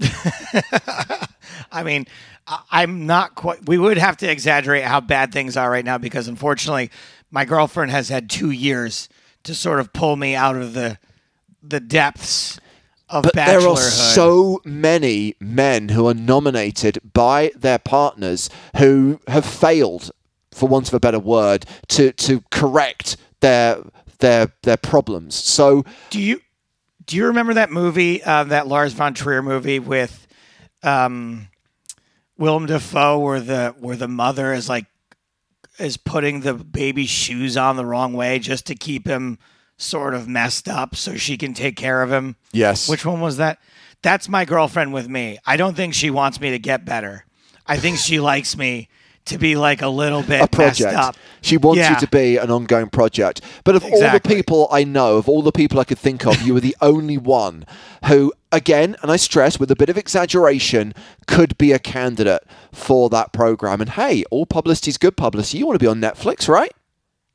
I 1.72 1.84
mean, 1.84 2.08
I'm 2.72 3.06
not 3.06 3.36
quite. 3.36 3.68
We 3.68 3.78
would 3.78 3.98
have 3.98 4.18
to 4.18 4.32
exaggerate 4.32 4.84
how 4.84 5.02
bad 5.02 5.32
things 5.32 5.58
are 5.58 5.70
right 5.70 5.86
now 5.86 5.98
because, 5.98 6.28
unfortunately, 6.28 6.90
my 7.32 7.46
girlfriend 7.46 7.92
has 7.92 8.10
had 8.10 8.30
two 8.30 8.52
years 8.52 9.10
to 9.44 9.54
sort 9.54 9.80
of 9.80 9.94
pull 9.94 10.16
me 10.16 10.36
out 10.36 10.56
of 10.56 10.74
the 10.74 10.98
the 11.62 11.80
depths 11.80 12.60
of 13.10 13.24
But 13.24 13.34
there 13.34 13.68
are 13.68 13.78
so 13.78 14.62
many 14.64 15.36
men 15.40 15.90
who 15.90 16.08
are 16.08 16.14
nominated 16.14 17.00
by 17.14 17.52
their 17.56 17.80
partners 17.80 18.50
who 18.78 19.20
have 19.28 19.46
failed, 19.46 20.12
for 20.52 20.70
want 20.70 20.88
of 20.88 20.94
a 20.94 21.00
better 21.00 21.20
word, 21.20 21.66
to 21.90 22.12
to 22.14 22.42
correct 22.52 23.18
their 23.42 23.78
their 24.20 24.54
their 24.64 24.78
problems. 24.78 25.36
So 25.36 25.84
Do 26.10 26.20
you 26.22 26.42
do 27.06 27.18
you 27.18 27.26
remember 27.26 27.56
that 27.56 27.72
movie, 27.72 28.22
uh, 28.24 28.44
that 28.46 28.68
Lars 28.68 28.94
von 28.94 29.14
Trier 29.16 29.42
movie 29.42 29.80
with 29.80 30.28
um, 30.84 31.48
Willem 32.38 32.68
Dafoe, 32.68 33.20
where 33.20 33.40
the 33.40 33.76
where 33.80 33.96
the 33.96 34.08
mother 34.08 34.54
is 34.54 34.70
like 34.70 34.86
is 35.80 35.98
putting 35.98 36.42
the 36.42 36.54
baby's 36.54 37.10
shoes 37.10 37.58
on 37.58 37.78
the 37.78 37.86
wrong 37.86 38.14
way 38.14 38.38
just 38.40 38.66
to 38.68 38.76
keep 38.76 39.08
him 39.08 39.40
sort 39.78 40.14
of 40.14 40.28
messed 40.28 40.68
up, 40.68 40.96
so 40.96 41.16
she 41.16 41.38
can 41.38 41.54
take 41.54 41.78
care 41.78 42.02
of 42.04 42.12
him. 42.12 42.36
yes, 42.52 42.90
Which 42.90 43.06
one 43.06 43.22
was 43.22 43.38
that? 43.38 43.60
That's 44.02 44.28
my 44.28 44.44
girlfriend 44.46 44.94
with 44.94 45.08
me. 45.08 45.38
I 45.46 45.56
don't 45.58 45.76
think 45.76 45.94
she 45.94 46.10
wants 46.10 46.40
me 46.42 46.52
to 46.52 46.60
get 46.60 46.84
better. 46.86 47.26
I 47.66 47.78
think 47.78 47.98
she 47.98 48.20
likes 48.20 48.58
me 48.58 48.90
to 49.30 49.38
be 49.38 49.56
like 49.56 49.82
a 49.82 49.88
little 49.88 50.22
bit 50.22 50.42
a 50.42 50.48
project. 50.48 50.94
up. 50.96 51.16
She 51.42 51.58
wants 51.58 51.80
Yeah. 51.80 51.94
you 51.94 52.00
to 52.02 52.08
be 52.08 52.38
an 52.38 52.52
ongoing 52.52 52.90
project. 52.90 53.42
But 53.64 53.76
of 53.76 53.84
all 53.86 54.12
the 54.12 54.20
people 54.24 54.68
I 54.72 54.84
know, 54.84 55.18
of 55.18 55.30
all 55.30 55.42
the 55.42 55.52
people 55.52 55.80
I 55.80 55.84
could 55.86 55.98
think 56.00 56.26
of, 56.28 56.42
you 56.42 56.54
were 56.54 56.60
the 56.60 56.76
only 56.82 57.18
one 57.18 57.66
who, 58.06 58.34
again, 58.52 58.96
and 59.02 59.10
I 59.12 59.16
stress 59.16 59.60
with 59.60 59.72
a 59.72 59.76
bit 59.76 59.90
of 59.90 59.98
exaggeration, 59.98 60.94
could 61.28 61.58
be 61.58 61.72
a 61.72 61.80
candidate 61.80 62.44
for 62.72 63.10
that 63.10 63.32
program. 63.34 63.80
And 63.82 63.92
hey, 63.92 64.24
all 64.32 64.46
publicity 64.46 64.90
is 64.90 64.98
good 64.98 65.16
publicity. 65.18 65.60
You 65.60 65.66
want 65.66 65.80
to 65.80 65.84
be 65.84 65.88
on 65.88 66.02
Netflix, 66.02 66.48
right? 66.48 66.72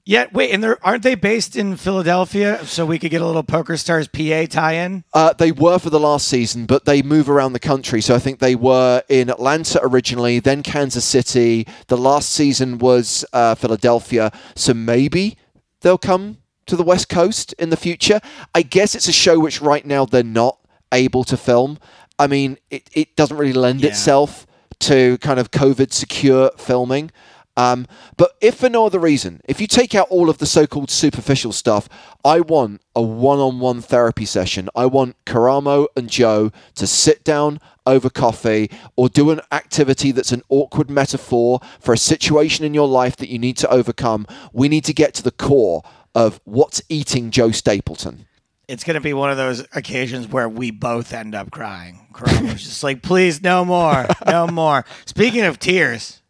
Yeah, 0.06 0.26
wait, 0.34 0.50
and 0.50 0.62
they're 0.62 0.84
aren't 0.84 1.02
they 1.02 1.14
based 1.14 1.56
in 1.56 1.76
Philadelphia? 1.76 2.64
So 2.66 2.84
we 2.84 2.98
could 2.98 3.10
get 3.10 3.22
a 3.22 3.26
little 3.26 3.42
Poker 3.42 3.78
Stars 3.78 4.06
PA 4.06 4.44
tie-in. 4.50 5.02
Uh, 5.14 5.32
they 5.32 5.50
were 5.50 5.78
for 5.78 5.88
the 5.88 5.98
last 6.00 6.28
season, 6.28 6.66
but 6.66 6.84
they 6.84 7.00
move 7.00 7.30
around 7.30 7.54
the 7.54 7.58
country. 7.60 8.02
So 8.02 8.14
I 8.14 8.18
think 8.18 8.38
they 8.38 8.54
were 8.54 9.02
in 9.08 9.30
Atlanta 9.30 9.80
originally, 9.82 10.40
then 10.40 10.62
Kansas 10.62 11.06
City. 11.06 11.66
The 11.86 11.96
last 11.96 12.28
season 12.28 12.76
was 12.76 13.24
uh, 13.32 13.54
Philadelphia. 13.54 14.30
So 14.54 14.74
maybe 14.74 15.38
they'll 15.80 15.96
come 15.96 16.36
to 16.66 16.76
the 16.76 16.82
West 16.84 17.08
Coast 17.08 17.54
in 17.54 17.70
the 17.70 17.76
future. 17.76 18.20
I 18.54 18.60
guess 18.60 18.94
it's 18.94 19.08
a 19.08 19.12
show 19.12 19.38
which 19.40 19.62
right 19.62 19.86
now 19.86 20.04
they're 20.04 20.22
not 20.22 20.58
able 20.92 21.24
to 21.24 21.36
film. 21.38 21.78
I 22.18 22.26
mean, 22.26 22.58
it, 22.70 22.90
it 22.92 23.16
doesn't 23.16 23.38
really 23.38 23.52
lend 23.54 23.80
Yeah. 23.80 23.88
itself 23.90 24.46
to 24.80 25.16
kind 25.18 25.40
of 25.40 25.50
COVID 25.50 25.92
secure 25.94 26.50
filming. 26.58 27.10
Um, 27.56 27.86
but 28.16 28.32
if 28.40 28.56
for 28.56 28.68
no 28.68 28.86
other 28.86 28.98
reason, 28.98 29.40
if 29.44 29.60
you 29.60 29.66
take 29.66 29.94
out 29.94 30.08
all 30.10 30.28
of 30.28 30.38
the 30.38 30.46
so-called 30.46 30.90
superficial 30.90 31.52
stuff, 31.52 31.88
I 32.24 32.40
want 32.40 32.80
a 32.96 33.02
one-on-one 33.02 33.80
therapy 33.80 34.24
session. 34.24 34.68
I 34.74 34.86
want 34.86 35.16
Karamo 35.24 35.86
and 35.96 36.10
Joe 36.10 36.50
to 36.74 36.86
sit 36.86 37.22
down 37.22 37.60
over 37.86 38.10
coffee 38.10 38.70
or 38.96 39.08
do 39.08 39.30
an 39.30 39.40
activity 39.52 40.10
that's 40.10 40.32
an 40.32 40.42
awkward 40.48 40.90
metaphor 40.90 41.60
for 41.78 41.92
a 41.92 41.98
situation 41.98 42.64
in 42.64 42.74
your 42.74 42.88
life 42.88 43.16
that 43.16 43.28
you 43.28 43.38
need 43.38 43.56
to 43.58 43.70
overcome. 43.70 44.26
We 44.52 44.68
need 44.68 44.84
to 44.86 44.94
get 44.94 45.14
to 45.14 45.22
the 45.22 45.30
core 45.30 45.82
of 46.14 46.40
what's 46.44 46.82
eating 46.88 47.30
Joe 47.30 47.50
Stapleton. 47.50 48.26
It's 48.66 48.82
going 48.82 48.94
to 48.94 49.00
be 49.00 49.12
one 49.12 49.30
of 49.30 49.36
those 49.36 49.66
occasions 49.74 50.26
where 50.26 50.48
we 50.48 50.70
both 50.70 51.12
end 51.12 51.34
up 51.34 51.50
crying. 51.50 52.06
Karamo's 52.14 52.64
just 52.64 52.82
like, 52.82 53.02
please, 53.02 53.42
no 53.42 53.64
more, 53.64 54.06
no 54.26 54.46
more. 54.52 54.86
Speaking 55.04 55.42
of 55.42 55.58
tears, 55.58 56.22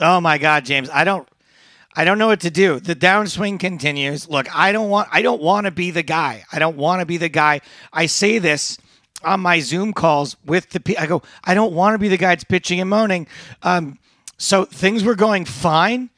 oh 0.00 0.20
my 0.20 0.38
God, 0.38 0.64
James, 0.64 0.88
I 0.90 1.04
don't, 1.04 1.28
I 1.94 2.04
don't 2.04 2.18
know 2.18 2.26
what 2.26 2.40
to 2.40 2.50
do. 2.50 2.78
The 2.78 2.94
downswing 2.94 3.58
continues. 3.58 4.28
Look, 4.28 4.54
I 4.54 4.72
don't 4.72 4.90
want, 4.90 5.08
I 5.10 5.22
don't 5.22 5.40
want 5.40 5.64
to 5.64 5.70
be 5.70 5.90
the 5.90 6.02
guy. 6.02 6.44
I 6.52 6.58
don't 6.58 6.76
want 6.76 7.00
to 7.00 7.06
be 7.06 7.16
the 7.16 7.30
guy. 7.30 7.62
I 7.92 8.06
say 8.06 8.38
this 8.38 8.78
on 9.24 9.40
my 9.40 9.60
Zoom 9.60 9.92
calls 9.92 10.36
with 10.44 10.70
the, 10.70 10.96
I 10.98 11.06
go, 11.06 11.22
I 11.42 11.54
don't 11.54 11.72
want 11.72 11.94
to 11.94 11.98
be 11.98 12.08
the 12.08 12.18
guy 12.18 12.28
that's 12.28 12.44
pitching 12.44 12.80
and 12.80 12.90
moaning. 12.90 13.26
Um, 13.62 13.98
so 14.36 14.66
things 14.66 15.04
were 15.04 15.14
going 15.14 15.46
fine. 15.46 16.10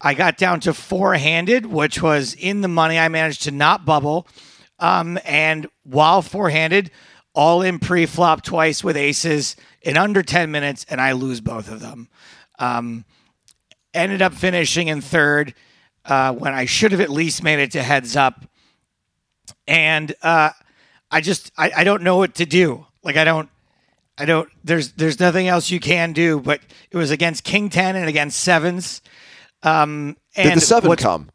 I 0.00 0.14
got 0.14 0.38
down 0.38 0.60
to 0.60 0.74
four 0.74 1.14
handed, 1.14 1.66
which 1.66 2.02
was 2.02 2.34
in 2.34 2.62
the 2.62 2.68
money. 2.68 2.98
I 2.98 3.08
managed 3.08 3.42
to 3.42 3.50
not 3.50 3.84
bubble. 3.84 4.26
Um, 4.78 5.18
and 5.24 5.68
while 5.84 6.22
four 6.22 6.50
handed, 6.50 6.90
all 7.34 7.62
in 7.62 7.78
pre 7.78 8.06
flop 8.06 8.42
twice 8.42 8.82
with 8.82 8.96
aces 8.96 9.56
in 9.80 9.96
under 9.96 10.22
10 10.22 10.50
minutes, 10.50 10.84
and 10.88 11.00
I 11.00 11.12
lose 11.12 11.40
both 11.40 11.70
of 11.70 11.80
them. 11.80 12.08
Um, 12.62 13.04
ended 13.92 14.22
up 14.22 14.32
finishing 14.34 14.88
in 14.88 15.00
third 15.00 15.54
uh, 16.04 16.32
when 16.32 16.54
I 16.54 16.64
should 16.64 16.92
have 16.92 17.00
at 17.00 17.10
least 17.10 17.42
made 17.42 17.58
it 17.58 17.72
to 17.72 17.82
heads 17.82 18.16
up. 18.16 18.44
And 19.66 20.14
uh, 20.22 20.50
I 21.10 21.20
just, 21.20 21.52
I, 21.58 21.72
I 21.78 21.84
don't 21.84 22.02
know 22.02 22.16
what 22.16 22.36
to 22.36 22.46
do. 22.46 22.86
Like, 23.02 23.16
I 23.16 23.24
don't. 23.24 23.48
I 24.18 24.26
don't. 24.26 24.48
There's 24.62 24.92
there's 24.92 25.18
nothing 25.18 25.48
else 25.48 25.70
you 25.70 25.80
can 25.80 26.12
do. 26.12 26.38
But 26.38 26.60
it 26.90 26.96
was 26.98 27.10
against 27.10 27.44
King 27.44 27.70
Ten 27.70 27.96
and 27.96 28.08
against 28.08 28.38
sevens. 28.40 29.00
Um, 29.62 30.16
and 30.36 30.50
Did 30.50 30.56
the 30.58 30.60
seven 30.60 30.94
come? 30.96 31.30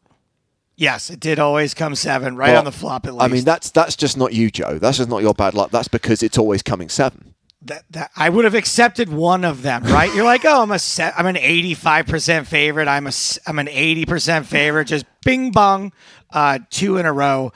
Yes, 0.76 1.10
it 1.10 1.18
did 1.18 1.40
always 1.40 1.74
come 1.74 1.96
seven, 1.96 2.36
right 2.36 2.50
Well, 2.50 2.60
on 2.60 2.64
the 2.64 2.72
flop 2.72 3.06
at 3.06 3.14
least. 3.14 3.24
I 3.24 3.28
mean, 3.28 3.44
that's 3.44 3.70
that's 3.72 3.96
just 3.96 4.16
not 4.16 4.32
you, 4.32 4.48
Joe. 4.48 4.78
That's 4.78 4.98
just 4.98 5.10
not 5.10 5.22
your 5.22 5.34
bad 5.34 5.54
luck. 5.54 5.72
That's 5.72 5.88
because 5.88 6.22
it's 6.22 6.38
always 6.38 6.62
coming 6.62 6.88
seven. 6.88 7.27
That, 7.68 7.84
that 7.90 8.10
I 8.16 8.28
would 8.28 8.44
have 8.44 8.54
accepted 8.54 9.08
one 9.08 9.44
of 9.44 9.62
them, 9.62 9.84
right? 9.84 10.12
You're 10.14 10.24
like, 10.24 10.44
oh, 10.44 10.62
I'm 10.62 10.70
a 10.70 10.78
se- 10.78 11.12
I'm 11.16 11.26
an 11.26 11.36
85 11.36 12.06
percent 12.06 12.46
favorite. 12.46 12.88
I'm 12.88 13.06
a 13.06 13.12
I'm 13.46 13.58
an 13.58 13.68
80 13.68 14.06
percent 14.06 14.46
favorite. 14.46 14.86
Just 14.86 15.06
bing 15.24 15.50
bong, 15.50 15.92
uh, 16.30 16.58
two 16.70 16.96
in 16.98 17.06
a 17.06 17.12
row, 17.12 17.52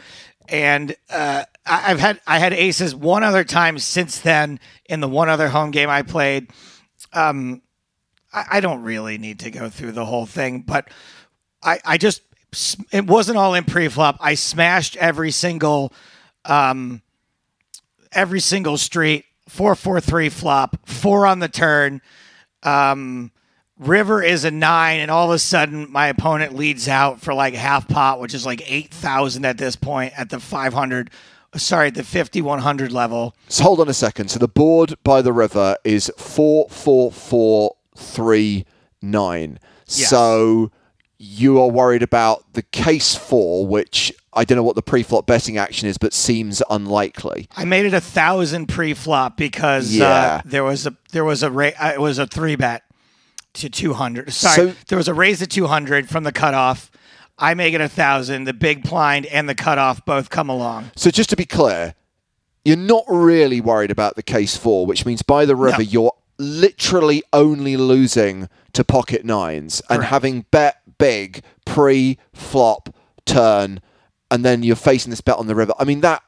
and 0.48 0.94
uh, 1.10 1.44
I, 1.66 1.90
I've 1.90 2.00
had 2.00 2.20
I 2.26 2.38
had 2.38 2.52
aces 2.52 2.94
one 2.94 3.22
other 3.24 3.44
time 3.44 3.78
since 3.78 4.20
then 4.20 4.60
in 4.86 5.00
the 5.00 5.08
one 5.08 5.28
other 5.28 5.48
home 5.48 5.70
game 5.70 5.90
I 5.90 6.02
played. 6.02 6.50
Um, 7.12 7.62
I, 8.32 8.44
I 8.52 8.60
don't 8.60 8.82
really 8.82 9.18
need 9.18 9.40
to 9.40 9.50
go 9.50 9.68
through 9.68 9.92
the 9.92 10.04
whole 10.04 10.26
thing, 10.26 10.60
but 10.60 10.88
I 11.62 11.80
I 11.84 11.98
just 11.98 12.22
it 12.90 13.06
wasn't 13.06 13.38
all 13.38 13.54
in 13.54 13.64
pre-flop. 13.64 14.18
I 14.20 14.34
smashed 14.34 14.96
every 14.96 15.30
single 15.30 15.92
um, 16.44 17.02
every 18.12 18.40
single 18.40 18.76
street, 18.76 19.24
four 19.52 19.74
four 19.74 20.00
three 20.00 20.30
flop, 20.30 20.88
four 20.88 21.26
on 21.26 21.38
the 21.38 21.48
turn. 21.48 22.00
Um, 22.62 23.30
river 23.78 24.22
is 24.22 24.44
a 24.44 24.50
nine, 24.50 25.00
and 25.00 25.10
all 25.10 25.28
of 25.28 25.34
a 25.34 25.38
sudden 25.38 25.92
my 25.92 26.06
opponent 26.06 26.54
leads 26.54 26.88
out 26.88 27.20
for 27.20 27.34
like 27.34 27.54
half 27.54 27.86
pot, 27.86 28.18
which 28.18 28.32
is 28.32 28.46
like 28.46 28.62
eight 28.66 28.92
thousand 28.92 29.44
at 29.44 29.58
this 29.58 29.76
point 29.76 30.14
at 30.18 30.30
the 30.30 30.40
five 30.40 30.72
hundred. 30.72 31.10
Sorry, 31.54 31.88
at 31.88 31.94
the 31.94 32.02
fifty 32.02 32.40
one 32.40 32.60
hundred 32.60 32.92
level. 32.92 33.36
So 33.48 33.64
hold 33.64 33.80
on 33.80 33.88
a 33.88 33.94
second. 33.94 34.28
So 34.28 34.38
the 34.38 34.48
board 34.48 34.94
by 35.04 35.20
the 35.20 35.34
river 35.34 35.76
is 35.84 36.10
four 36.16 36.68
four 36.70 37.12
four 37.12 37.76
three 37.94 38.64
nine. 39.02 39.58
Yes. 39.86 40.08
So 40.08 40.70
you 41.24 41.60
are 41.60 41.68
worried 41.68 42.02
about 42.02 42.52
the 42.54 42.62
case 42.62 43.14
four, 43.14 43.64
which 43.64 44.12
I 44.32 44.44
don't 44.44 44.56
know 44.56 44.64
what 44.64 44.74
the 44.74 44.82
pre-flop 44.82 45.24
betting 45.24 45.56
action 45.56 45.88
is, 45.88 45.96
but 45.96 46.12
seems 46.12 46.60
unlikely. 46.68 47.48
I 47.56 47.64
made 47.64 47.86
it 47.86 47.94
a 47.94 48.00
thousand 48.00 48.66
pre-flop 48.66 49.36
because 49.36 49.92
Yeah. 49.92 50.08
uh, 50.08 50.40
there 50.44 50.64
was 50.64 50.84
a 50.86 50.96
there 51.12 51.24
was 51.24 51.44
a 51.44 51.50
ra- 51.50 51.70
uh, 51.78 51.92
it 51.94 52.00
was 52.00 52.18
a 52.18 52.26
three 52.26 52.56
bet 52.56 52.82
to 53.54 53.68
two 53.68 53.92
hundred. 53.92 54.32
Sorry, 54.32 54.70
So- 54.70 54.74
there 54.88 54.98
was 54.98 55.06
a 55.06 55.14
raise 55.14 55.38
to 55.38 55.46
two 55.46 55.68
hundred 55.68 56.08
from 56.08 56.24
the 56.24 56.32
cutoff. 56.32 56.90
I 57.38 57.54
make 57.54 57.72
it 57.72 57.80
a 57.80 57.88
thousand. 57.88 58.44
The 58.44 58.52
big 58.52 58.82
blind 58.82 59.26
and 59.26 59.48
the 59.48 59.54
cutoff 59.54 60.04
both 60.04 60.28
come 60.28 60.48
along. 60.48 60.90
So 60.96 61.10
just 61.10 61.30
to 61.30 61.36
be 61.36 61.44
clear, 61.44 61.94
you're 62.64 62.76
not 62.76 63.04
really 63.08 63.60
worried 63.60 63.92
about 63.92 64.16
the 64.16 64.22
case 64.24 64.56
four, 64.56 64.86
which 64.86 65.06
means 65.06 65.22
by 65.22 65.44
the 65.44 65.54
river 65.54 65.78
No. 65.78 65.84
you're 65.84 66.12
literally 66.38 67.22
only 67.32 67.76
losing 67.76 68.48
to 68.72 68.82
pocket 68.82 69.24
nines 69.24 69.80
and 69.90 69.98
Correct. 69.98 70.10
having 70.10 70.46
bet 70.50 70.81
big 71.02 71.42
pre-flop 71.66 72.94
turn, 73.26 73.80
and 74.30 74.44
then 74.44 74.62
you're 74.62 74.76
facing 74.76 75.10
this 75.10 75.20
bet 75.20 75.36
on 75.36 75.48
the 75.48 75.54
river. 75.54 75.72
I 75.78 75.84
mean 75.84 76.00
that 76.02 76.22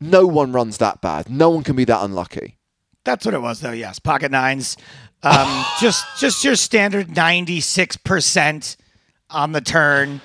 no 0.00 0.26
one 0.26 0.52
runs 0.52 0.78
that 0.78 1.00
bad. 1.00 1.30
No 1.30 1.50
one 1.50 1.62
can 1.62 1.76
be 1.76 1.84
that 1.84 2.02
unlucky. 2.02 2.56
That's 3.04 3.24
what 3.24 3.34
it 3.34 3.40
was, 3.40 3.60
though. 3.60 3.72
Yes, 3.72 3.98
pocket 3.98 4.30
nines. 4.30 4.76
Um, 5.22 5.64
just 5.80 6.04
just 6.18 6.44
your 6.44 6.56
standard 6.56 7.14
ninety 7.16 7.60
six 7.60 7.96
percent 7.96 8.76
on 9.30 9.52
the 9.52 9.60
turn. 9.60 10.20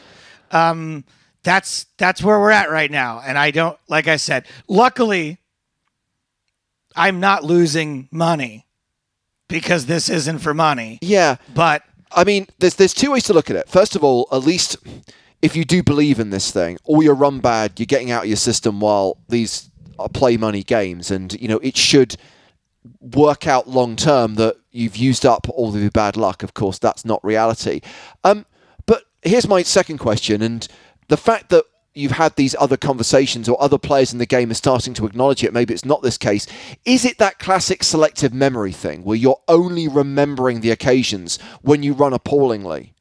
Um, 0.51 1.05
that's 1.43 1.85
that's 1.97 2.23
where 2.23 2.39
we're 2.39 2.51
at 2.51 2.69
right 2.69 2.91
now, 2.91 3.21
and 3.23 3.37
I 3.37 3.51
don't 3.51 3.77
like 3.87 4.07
I 4.07 4.15
said. 4.15 4.47
Luckily, 4.67 5.37
I'm 6.95 7.19
not 7.19 7.43
losing 7.43 8.07
money 8.11 8.65
because 9.47 9.85
this 9.85 10.09
isn't 10.09 10.39
for 10.39 10.53
money. 10.53 10.99
Yeah, 11.01 11.35
But 11.53 11.83
I 12.15 12.23
mean, 12.23 12.47
there's 12.59 12.75
there's 12.75 12.93
two 12.93 13.11
ways 13.11 13.23
to 13.25 13.33
look 13.33 13.49
at 13.49 13.55
it. 13.55 13.69
First 13.69 13.95
of 13.95 14.03
all, 14.03 14.27
at 14.31 14.43
least 14.43 14.77
if 15.41 15.55
you 15.55 15.65
do 15.65 15.83
believe 15.83 16.19
in 16.19 16.29
this 16.29 16.51
thing, 16.51 16.77
all 16.85 17.03
your 17.03 17.15
run 17.15 17.39
bad, 17.39 17.79
you're 17.79 17.85
getting 17.85 18.11
out 18.11 18.23
of 18.23 18.29
your 18.29 18.37
system 18.37 18.79
while 18.79 19.17
these 19.29 19.69
are 19.99 20.09
play 20.09 20.37
money 20.37 20.63
games, 20.63 21.11
and 21.11 21.33
you 21.39 21.47
know 21.47 21.59
it 21.59 21.77
should 21.77 22.15
work 22.99 23.47
out 23.47 23.67
long 23.67 23.95
term 23.95 24.35
that 24.35 24.55
you've 24.71 24.97
used 24.97 25.25
up 25.25 25.47
all 25.49 25.75
of 25.75 25.81
your 25.81 25.91
bad 25.91 26.17
luck. 26.17 26.43
Of 26.43 26.53
course, 26.53 26.79
that's 26.79 27.05
not 27.05 27.23
reality. 27.23 27.81
Um, 28.23 28.45
but 28.85 29.03
here's 29.21 29.47
my 29.47 29.63
second 29.63 29.97
question, 29.97 30.41
and 30.41 30.67
the 31.09 31.17
fact 31.17 31.49
that 31.49 31.65
you've 31.93 32.11
had 32.11 32.35
these 32.35 32.55
other 32.59 32.77
conversations 32.77 33.47
or 33.47 33.61
other 33.61 33.77
players 33.77 34.13
in 34.13 34.19
the 34.19 34.25
game 34.25 34.49
are 34.51 34.55
starting 34.55 34.93
to 34.95 35.05
acknowledge 35.05 35.43
it, 35.43 35.53
maybe 35.53 35.73
it's 35.73 35.85
not 35.85 36.01
this 36.01 36.17
case. 36.17 36.47
Is 36.85 37.05
it 37.05 37.19
that 37.19 37.39
classic 37.39 37.83
selective 37.83 38.33
memory 38.33 38.71
thing 38.71 39.03
where 39.03 39.17
you're 39.17 39.41
only 39.47 39.87
remembering 39.87 40.61
the 40.61 40.71
occasions 40.71 41.39
when 41.61 41.83
you 41.83 41.93
run 41.93 42.13
appallingly? 42.13 42.93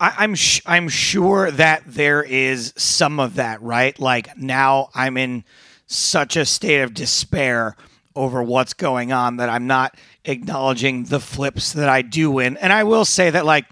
I, 0.00 0.14
I'm 0.18 0.34
sh- 0.34 0.62
I'm 0.66 0.88
sure 0.88 1.50
that 1.50 1.82
there 1.86 2.22
is 2.22 2.72
some 2.76 3.20
of 3.20 3.36
that, 3.36 3.62
right? 3.62 3.98
Like 3.98 4.36
now 4.38 4.90
I'm 4.94 5.16
in 5.16 5.44
such 5.86 6.36
a 6.36 6.44
state 6.44 6.82
of 6.82 6.94
despair 6.94 7.76
over 8.14 8.42
what's 8.42 8.72
going 8.72 9.12
on 9.12 9.36
that 9.36 9.48
I'm 9.48 9.66
not 9.66 9.96
acknowledging 10.24 11.04
the 11.04 11.20
flips 11.20 11.74
that 11.74 11.88
I 11.88 12.02
do 12.02 12.30
win. 12.30 12.56
And 12.56 12.72
I 12.72 12.84
will 12.84 13.04
say 13.04 13.30
that 13.30 13.44
like 13.44 13.66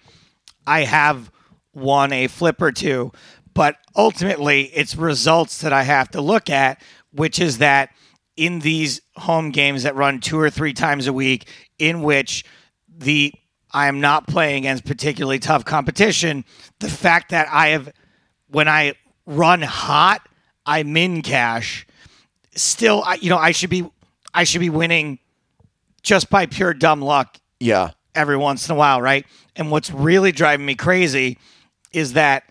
I 0.66 0.84
have 0.84 1.30
won 1.74 2.12
a 2.12 2.28
flip 2.28 2.62
or 2.62 2.72
two, 2.72 3.12
but 3.54 3.76
ultimately 3.96 4.64
it's 4.74 4.96
results 4.96 5.58
that 5.62 5.72
I 5.72 5.84
have 5.84 6.10
to 6.10 6.20
look 6.20 6.50
at, 6.50 6.82
which 7.12 7.38
is 7.38 7.58
that 7.58 7.90
in 8.36 8.58
these 8.60 9.00
home 9.16 9.50
games 9.50 9.84
that 9.84 9.94
run 9.94 10.20
two 10.20 10.38
or 10.38 10.50
three 10.50 10.72
times 10.72 11.06
a 11.06 11.12
week, 11.12 11.48
in 11.78 12.02
which 12.02 12.44
the 12.88 13.32
I 13.72 13.88
am 13.88 14.00
not 14.00 14.26
playing 14.28 14.58
against 14.58 14.84
particularly 14.84 15.38
tough 15.40 15.64
competition. 15.64 16.44
The 16.78 16.88
fact 16.88 17.30
that 17.30 17.48
I 17.50 17.68
have, 17.68 17.92
when 18.48 18.68
I 18.68 18.94
run 19.26 19.62
hot, 19.62 20.28
I 20.64 20.82
min 20.84 21.22
cash. 21.22 21.86
Still, 22.54 23.02
I, 23.04 23.14
you 23.14 23.30
know, 23.30 23.36
I 23.38 23.50
should 23.50 23.70
be, 23.70 23.88
I 24.32 24.44
should 24.44 24.60
be 24.60 24.70
winning 24.70 25.18
just 26.02 26.30
by 26.30 26.46
pure 26.46 26.72
dumb 26.72 27.02
luck 27.02 27.36
Yeah. 27.58 27.90
every 28.14 28.36
once 28.36 28.68
in 28.68 28.74
a 28.74 28.78
while, 28.78 29.02
right? 29.02 29.26
And 29.56 29.70
what's 29.72 29.90
really 29.90 30.30
driving 30.30 30.66
me 30.66 30.76
crazy 30.76 31.38
is 31.92 32.12
that 32.12 32.44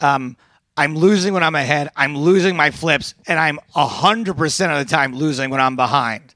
um, 0.00 0.36
I'm 0.76 0.94
losing 0.94 1.32
when 1.34 1.42
I'm 1.42 1.54
ahead. 1.54 1.90
I'm 1.96 2.16
losing 2.16 2.56
my 2.56 2.70
flips, 2.70 3.14
and 3.26 3.38
I'm 3.38 3.58
a 3.74 3.86
hundred 3.86 4.36
percent 4.36 4.72
of 4.72 4.78
the 4.78 4.84
time 4.94 5.14
losing 5.14 5.50
when 5.50 5.60
I'm 5.60 5.76
behind. 5.76 6.34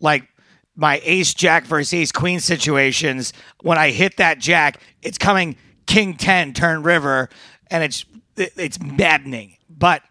Like 0.00 0.28
my 0.76 1.00
ace 1.04 1.34
jack 1.34 1.64
versus 1.64 1.92
ace 1.94 2.12
queen 2.12 2.40
situations, 2.40 3.32
when 3.62 3.78
I 3.78 3.90
hit 3.90 4.16
that 4.18 4.38
jack, 4.38 4.80
it's 5.02 5.18
coming 5.18 5.56
king 5.86 6.16
ten 6.16 6.52
turn 6.52 6.82
river, 6.82 7.28
and 7.70 7.82
it's 7.84 8.04
it- 8.36 8.52
it's 8.56 8.80
maddening. 8.80 9.56
But 9.68 10.02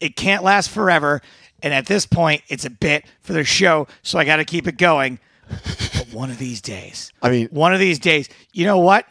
it 0.00 0.16
can't 0.16 0.42
last 0.42 0.70
forever, 0.70 1.20
and 1.62 1.74
at 1.74 1.86
this 1.86 2.06
point, 2.06 2.42
it's 2.48 2.64
a 2.64 2.70
bit 2.70 3.04
for 3.20 3.32
the 3.34 3.44
show, 3.44 3.86
so 4.02 4.18
I 4.18 4.24
got 4.24 4.36
to 4.36 4.44
keep 4.44 4.66
it 4.66 4.78
going. 4.78 5.18
But 5.48 6.08
one 6.12 6.30
of 6.30 6.38
these 6.38 6.60
days, 6.60 7.12
I 7.22 7.30
mean, 7.30 7.48
one 7.50 7.72
of 7.74 7.80
these 7.80 7.98
days, 7.98 8.28
you 8.52 8.64
know 8.64 8.78
what? 8.78 9.06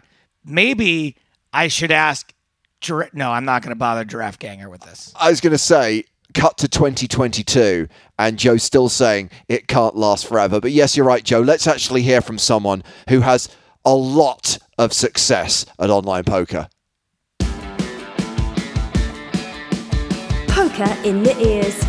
Maybe 0.46 1.16
I 1.54 1.68
should 1.68 1.92
ask. 1.92 2.32
Gir- 2.82 3.10
No, 3.14 3.32
I'm 3.32 3.46
not 3.46 3.62
going 3.62 3.72
to 3.72 3.76
bother 3.76 4.06
Giraffe 4.06 4.40
Ganger 4.40 4.70
with 4.70 4.82
this. 4.82 5.14
I 5.20 5.30
was 5.30 5.42
going 5.42 5.52
to 5.52 5.58
say, 5.58 6.06
cut 6.34 6.58
to 6.60 6.68
2022, 6.68 7.88
and 8.20 8.38
Joe's 8.38 8.64
still 8.64 8.90
saying 8.90 9.32
it 9.48 9.68
can't 9.68 9.96
last 9.96 10.28
forever. 10.28 10.60
But 10.60 10.72
yes, 10.72 10.96
you're 10.96 11.06
right, 11.06 11.24
Joe. 11.24 11.42
Let's 11.42 11.68
actually 11.68 12.04
hear 12.04 12.22
from 12.22 12.38
someone 12.38 12.84
who 13.10 13.22
has 13.22 13.50
a 13.86 13.94
lot 13.96 14.58
of 14.78 14.94
success 14.94 15.66
at 15.80 15.90
online 15.90 16.24
poker. 16.24 16.68
Poker 20.48 20.98
in 21.04 21.24
the 21.24 21.36
ears. 21.40 21.84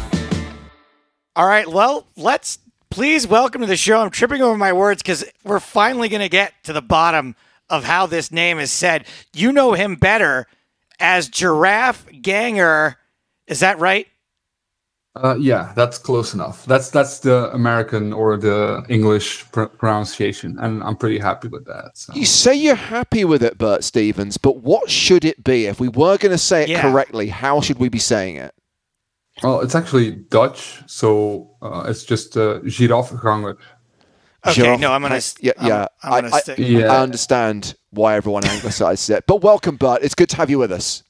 All 1.36 1.46
right, 1.46 1.68
well, 1.68 2.06
let's 2.16 2.58
please 2.90 3.26
welcome 3.26 3.60
to 3.60 3.66
the 3.66 3.76
show. 3.76 4.00
I'm 4.00 4.10
tripping 4.10 4.42
over 4.42 4.56
my 4.56 4.72
words 4.72 5.02
because 5.02 5.24
we're 5.44 5.60
finally 5.60 6.08
going 6.08 6.22
to 6.22 6.28
get 6.28 6.52
to 6.64 6.72
the 6.72 6.82
bottom 6.82 7.36
of 7.70 7.84
how 7.84 8.06
this 8.06 8.32
name 8.32 8.58
is 8.58 8.70
said. 8.70 9.04
You 9.34 9.52
know 9.52 9.72
him 9.74 9.94
better 9.96 10.46
as 11.00 11.28
Giraffe 11.28 12.06
Ganger. 12.22 12.96
Is 13.46 13.60
that 13.60 13.78
right? 13.78 14.06
Uh, 15.16 15.34
yeah, 15.36 15.72
that's 15.74 15.98
close 15.98 16.32
enough. 16.32 16.64
That's 16.66 16.90
that's 16.90 17.20
the 17.20 17.50
American 17.52 18.12
or 18.12 18.36
the 18.36 18.84
English 18.88 19.50
pr- 19.50 19.64
pronunciation, 19.64 20.56
and 20.60 20.80
I'm 20.84 20.96
pretty 20.96 21.18
happy 21.18 21.48
with 21.48 21.64
that. 21.66 21.90
So. 21.94 22.12
You 22.14 22.24
say 22.24 22.54
you're 22.54 22.76
happy 22.76 23.24
with 23.24 23.42
it, 23.42 23.58
Bert 23.58 23.82
Stevens, 23.82 24.36
but 24.36 24.58
what 24.58 24.88
should 24.88 25.24
it 25.24 25.42
be? 25.42 25.66
If 25.66 25.80
we 25.80 25.88
were 25.88 26.18
going 26.18 26.30
to 26.30 26.38
say 26.38 26.62
it 26.62 26.68
Yeah. 26.68 26.82
correctly, 26.82 27.28
how 27.28 27.60
should 27.60 27.78
we 27.80 27.88
be 27.88 27.98
saying 27.98 28.36
it? 28.36 28.54
Well, 29.42 29.60
it's 29.60 29.74
actually 29.74 30.12
Dutch, 30.12 30.82
so 30.86 31.50
uh, 31.62 31.84
it's 31.88 32.04
just 32.04 32.36
uh, 32.36 32.60
giraffeganger. 32.60 33.56
Okay, 34.46 34.62
Giraffe- 34.62 34.80
no, 34.80 34.92
I'm 34.92 35.02
gonna. 35.02 35.20
yeah, 35.40 35.52
yeah. 35.62 35.86
I'm, 36.02 36.12
I- 36.12 36.20
going 36.20 36.30
to 36.30 36.36
I- 36.36 36.40
stick. 36.40 36.58
Yeah. 36.58 36.92
I 36.92 37.02
understand 37.02 37.74
why 37.90 38.16
everyone 38.16 38.44
anglicizes 38.44 39.10
it. 39.10 39.24
But 39.26 39.42
welcome, 39.42 39.76
Bert. 39.76 40.02
It's 40.02 40.14
good 40.14 40.28
to 40.30 40.36
have 40.36 40.50
you 40.50 40.58
with 40.58 40.72
us. 40.72 41.02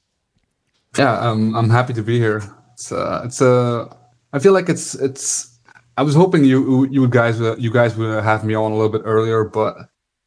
Yeah, 0.97 1.19
um, 1.19 1.55
I'm 1.55 1.69
happy 1.69 1.93
to 1.93 2.01
be 2.01 2.17
here. 2.17 2.41
It's 2.73 2.91
uh, 2.91 3.21
it's 3.25 3.41
uh, 3.41 3.93
I 4.33 4.39
feel 4.39 4.53
like 4.53 4.69
it's 4.69 4.95
it's. 4.95 5.59
I 5.97 6.01
was 6.03 6.15
hoping 6.15 6.45
you 6.45 6.87
you 6.89 7.07
guys 7.07 7.41
uh, 7.41 7.55
you 7.57 7.71
guys 7.71 7.95
would 7.95 8.23
have 8.23 8.43
me 8.43 8.53
on 8.55 8.71
a 8.71 8.75
little 8.75 8.91
bit 8.91 9.01
earlier, 9.05 9.43
but 9.43 9.75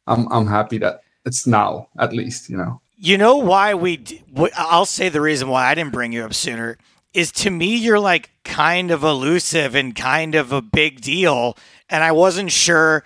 I'm 0.07 0.31
I'm 0.31 0.47
happy 0.47 0.77
that 0.79 1.01
it's 1.25 1.45
now 1.47 1.89
at 1.99 2.13
least. 2.13 2.49
You 2.49 2.57
know. 2.57 2.81
You 2.95 3.17
know 3.17 3.37
why 3.37 3.73
we? 3.73 3.97
d- 3.97 4.23
wh- 4.37 4.55
I'll 4.55 4.85
say 4.85 5.09
the 5.09 5.19
reason 5.19 5.49
why 5.49 5.65
I 5.65 5.75
didn't 5.75 5.91
bring 5.91 6.13
you 6.13 6.23
up 6.23 6.33
sooner 6.33 6.77
is 7.13 7.31
to 7.31 7.49
me 7.49 7.75
you're 7.75 7.99
like 7.99 8.31
kind 8.43 8.91
of 8.91 9.03
elusive 9.03 9.75
and 9.75 9.95
kind 9.95 10.35
of 10.35 10.51
a 10.51 10.61
big 10.61 11.01
deal, 11.01 11.57
and 11.89 12.03
I 12.03 12.11
wasn't 12.11 12.51
sure 12.51 13.03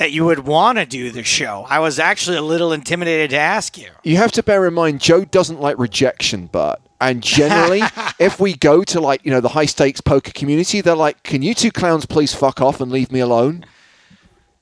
that 0.00 0.12
you 0.12 0.24
would 0.24 0.38
want 0.46 0.78
to 0.78 0.86
do 0.86 1.10
the 1.10 1.22
show. 1.22 1.66
I 1.68 1.78
was 1.78 1.98
actually 1.98 2.38
a 2.38 2.42
little 2.42 2.72
intimidated 2.72 3.28
to 3.30 3.36
ask 3.36 3.76
you. 3.76 3.90
You 4.02 4.16
have 4.16 4.32
to 4.32 4.42
bear 4.42 4.66
in 4.66 4.72
mind, 4.72 4.98
Joe 5.02 5.26
doesn't 5.26 5.60
like 5.60 5.78
rejection, 5.78 6.46
Bert. 6.46 6.78
And 7.02 7.22
generally, 7.22 7.82
if 8.18 8.40
we 8.40 8.54
go 8.54 8.82
to 8.84 8.98
like, 8.98 9.22
you 9.26 9.30
know, 9.30 9.42
the 9.42 9.50
high 9.50 9.66
stakes 9.66 10.00
poker 10.00 10.32
community, 10.32 10.80
they're 10.80 10.96
like, 10.96 11.22
can 11.22 11.42
you 11.42 11.52
two 11.52 11.70
clowns 11.70 12.06
please 12.06 12.32
fuck 12.32 12.62
off 12.62 12.80
and 12.80 12.90
leave 12.90 13.12
me 13.12 13.20
alone? 13.20 13.66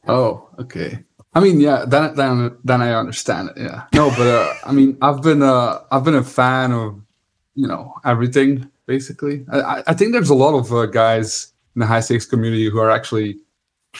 Oh, 0.08 0.48
okay. 0.58 1.04
I 1.34 1.38
mean, 1.40 1.60
yeah, 1.60 1.84
then 1.86 2.16
then 2.16 2.56
then 2.64 2.82
I 2.82 2.94
understand 2.94 3.50
it. 3.50 3.58
Yeah. 3.62 3.84
No, 3.94 4.10
but 4.10 4.26
uh, 4.26 4.52
I 4.66 4.72
mean, 4.72 4.98
I've 5.00 5.22
been 5.22 5.42
uh, 5.42 5.78
I've 5.92 6.02
been 6.02 6.16
a 6.16 6.24
fan 6.24 6.72
of 6.72 7.00
you 7.54 7.68
know 7.68 7.94
everything 8.04 8.68
basically. 8.86 9.46
I, 9.52 9.60
I- 9.60 9.82
I 9.88 9.94
think 9.94 10.12
there's 10.14 10.30
a 10.30 10.34
lot 10.34 10.54
of 10.58 10.72
uh, 10.72 10.86
guys 10.86 11.52
in 11.76 11.80
the 11.80 11.86
high 11.86 12.00
stakes 12.00 12.26
community 12.26 12.68
who 12.68 12.80
are 12.80 12.90
actually 12.90 13.38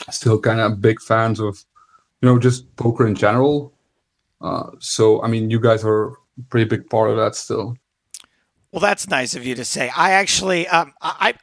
still 0.09 0.39
kind 0.39 0.59
of 0.59 0.81
big 0.81 1.01
fans 1.01 1.39
of 1.39 1.63
you 2.21 2.27
know 2.29 2.39
just 2.39 2.75
poker 2.75 3.07
in 3.07 3.15
general. 3.15 3.73
Uh, 4.41 4.71
so 4.79 5.21
I 5.21 5.27
mean, 5.27 5.49
you 5.49 5.59
guys 5.59 5.83
are 5.83 6.07
a 6.07 6.13
pretty 6.49 6.67
big 6.67 6.89
part 6.89 7.09
of 7.09 7.17
that 7.17 7.35
still. 7.35 7.75
Well, 8.71 8.79
that's 8.79 9.09
nice 9.09 9.35
of 9.35 9.45
you 9.45 9.55
to 9.55 9.65
say. 9.65 9.91
I 9.95 10.11
actually, 10.11 10.67
um, 10.67 10.93
I, 11.01 11.33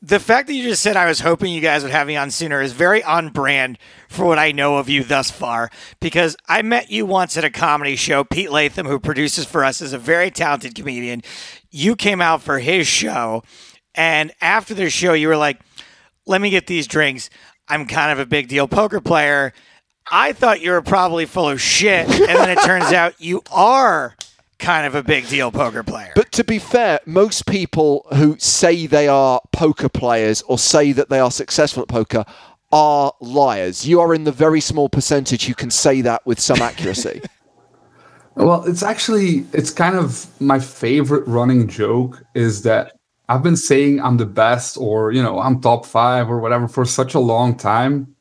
the 0.00 0.20
fact 0.20 0.46
that 0.46 0.54
you 0.54 0.62
just 0.62 0.82
said 0.82 0.96
I 0.96 1.06
was 1.06 1.20
hoping 1.20 1.52
you 1.52 1.60
guys 1.60 1.82
would 1.82 1.90
have 1.90 2.06
me 2.06 2.14
on 2.14 2.30
sooner 2.30 2.60
is 2.60 2.72
very 2.72 3.02
on 3.02 3.30
brand 3.30 3.78
for 4.08 4.24
what 4.24 4.38
I 4.38 4.52
know 4.52 4.76
of 4.76 4.88
you 4.88 5.02
thus 5.02 5.30
far. 5.30 5.70
Because 5.98 6.36
I 6.46 6.62
met 6.62 6.90
you 6.90 7.06
once 7.06 7.36
at 7.36 7.44
a 7.44 7.50
comedy 7.50 7.96
show. 7.96 8.22
Pete 8.22 8.52
Latham, 8.52 8.86
who 8.86 9.00
produces 9.00 9.46
for 9.46 9.64
us, 9.64 9.80
is 9.80 9.92
a 9.92 9.98
very 9.98 10.30
talented 10.30 10.74
comedian. 10.74 11.22
You 11.70 11.96
came 11.96 12.20
out 12.20 12.40
for 12.40 12.60
his 12.60 12.86
show, 12.86 13.42
and 13.94 14.30
after 14.40 14.74
the 14.74 14.90
show, 14.90 15.14
you 15.14 15.28
were 15.28 15.36
like, 15.36 15.60
"Let 16.26 16.40
me 16.40 16.50
get 16.50 16.66
these 16.66 16.86
drinks. 16.86 17.30
I'm 17.68 17.86
kind 17.86 18.12
of 18.12 18.18
a 18.18 18.26
big 18.26 18.48
deal 18.48 18.68
poker 18.68 19.00
player." 19.00 19.52
I 20.10 20.32
thought 20.32 20.60
you 20.60 20.72
were 20.72 20.82
probably 20.82 21.24
full 21.24 21.48
of 21.48 21.60
shit, 21.60 22.08
and 22.08 22.28
then 22.28 22.50
it 22.50 22.60
turns 22.64 22.92
out 22.92 23.14
you 23.18 23.42
are 23.50 24.14
kind 24.58 24.86
of 24.86 24.94
a 24.94 25.02
big 25.02 25.28
deal 25.28 25.50
poker 25.50 25.82
player. 25.82 26.12
But 26.14 26.32
to 26.32 26.44
be 26.44 26.58
fair, 26.58 27.00
most 27.06 27.46
people 27.46 28.06
who 28.14 28.36
say 28.38 28.86
they 28.86 29.08
are 29.08 29.40
poker 29.52 29.88
players 29.88 30.42
or 30.42 30.58
say 30.58 30.92
that 30.92 31.08
they 31.08 31.18
are 31.18 31.30
successful 31.30 31.82
at 31.82 31.88
poker 31.88 32.24
are 32.72 33.12
liars. 33.20 33.86
You 33.86 34.00
are 34.00 34.14
in 34.14 34.24
the 34.24 34.32
very 34.32 34.60
small 34.60 34.88
percentage 34.88 35.46
who 35.46 35.54
can 35.54 35.70
say 35.70 36.00
that 36.02 36.26
with 36.26 36.40
some 36.40 36.60
accuracy. 36.60 37.22
Well, 38.36 38.64
it's 38.64 38.82
actually 38.82 39.46
it's 39.52 39.70
kind 39.70 39.94
of 39.94 40.26
my 40.40 40.58
favorite 40.58 41.24
running 41.28 41.68
joke 41.68 42.24
is 42.34 42.62
that 42.62 42.98
I've 43.28 43.42
been 43.42 43.56
saying 43.56 44.00
I'm 44.00 44.16
the 44.16 44.26
best 44.26 44.76
or 44.76 45.12
you 45.12 45.22
know 45.22 45.40
I'm 45.40 45.60
top 45.60 45.86
5 45.86 46.30
or 46.30 46.40
whatever 46.40 46.68
for 46.68 46.84
such 46.84 47.14
a 47.14 47.20
long 47.20 47.56
time. 47.56 48.14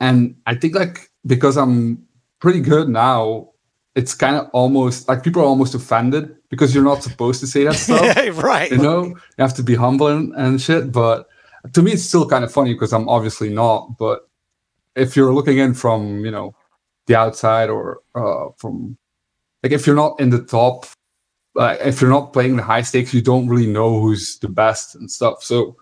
And 0.00 0.36
I 0.46 0.54
think 0.54 0.74
like 0.74 1.10
because 1.26 1.56
I'm 1.56 2.06
pretty 2.40 2.60
good 2.60 2.88
now 2.88 3.50
it's 3.94 4.14
kind 4.14 4.36
of 4.36 4.48
almost 4.52 5.08
like 5.08 5.22
people 5.22 5.42
are 5.42 5.46
almost 5.46 5.74
offended 5.74 6.36
because 6.48 6.74
you're 6.74 6.84
not 6.84 7.02
supposed 7.02 7.40
to 7.40 7.46
say 7.46 7.64
that 7.64 7.74
stuff 7.86 8.42
right. 8.42 8.70
you 8.70 8.78
know? 8.78 9.04
You 9.04 9.16
have 9.38 9.54
to 9.54 9.62
be 9.62 9.74
humble 9.74 10.06
and, 10.06 10.32
and 10.36 10.60
shit. 10.60 10.92
But 10.92 11.28
to 11.72 11.82
me 11.82 11.92
it's 11.92 12.04
still 12.04 12.28
kind 12.28 12.44
of 12.44 12.52
funny 12.52 12.72
because 12.72 12.92
i'm 12.92 13.08
obviously 13.08 13.50
not. 13.50 13.98
But 13.98 14.28
if 14.96 15.16
you're 15.16 15.34
looking 15.34 15.58
in 15.58 15.74
from 15.74 16.24
you 16.24 16.30
know 16.30 16.54
the 17.06 17.16
outside 17.16 17.70
or 17.70 18.00
uh, 18.14 18.48
from 18.56 18.96
like 19.62 19.72
if 19.72 19.86
you're 19.86 19.96
not 19.96 20.20
in 20.20 20.30
the 20.30 20.42
top 20.42 20.86
uh, 21.60 21.76
if 21.90 22.00
you're 22.00 22.10
not 22.16 22.32
playing 22.32 22.56
the 22.56 22.62
high 22.72 22.82
stakes 22.82 23.12
you 23.14 23.22
don't 23.22 23.48
really 23.52 23.70
know 23.78 24.00
who's 24.00 24.38
the 24.40 24.48
best 24.48 24.94
and 24.96 25.10
stuff 25.10 25.42
so 25.50 25.76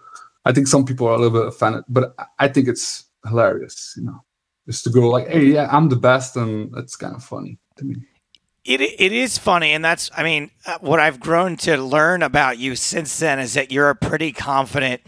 i 0.45 0.53
think 0.53 0.67
some 0.67 0.85
people 0.85 1.07
are 1.09 1.15
a 1.15 1.19
little 1.23 1.39
bit 1.41 1.49
offended 1.49 1.85
but 1.89 2.15
I- 2.39 2.49
think 2.53 2.69
it's 2.69 3.07
hilarious 3.27 3.95
you 3.97 4.05
know 4.05 4.19
just 4.67 4.85
to 4.85 4.91
go 4.91 5.09
like 5.09 5.29
hey 5.29 5.45
yeah 5.57 5.69
i'm 5.77 5.89
the 5.89 5.97
best 6.11 6.37
and 6.37 6.75
it's 6.77 6.97
kind 6.97 7.15
of 7.17 7.23
funny 7.25 7.59
to 7.77 7.85
me 7.85 7.97
It 8.65 8.81
it 8.81 9.13
is 9.13 9.39
funny, 9.39 9.71
and 9.75 9.83
that's 9.85 10.11
I 10.21 10.23
mean 10.23 10.51
what 10.81 11.01
I've 11.01 11.21
grown 11.21 11.57
to 11.65 11.73
learn 11.97 12.23
about 12.23 12.59
you 12.59 12.77
since 12.77 13.19
then 13.19 13.39
is 13.41 13.55
that 13.55 13.73
you're 13.73 13.89
a 13.89 13.97
pretty 13.97 14.31
confident, 14.33 15.01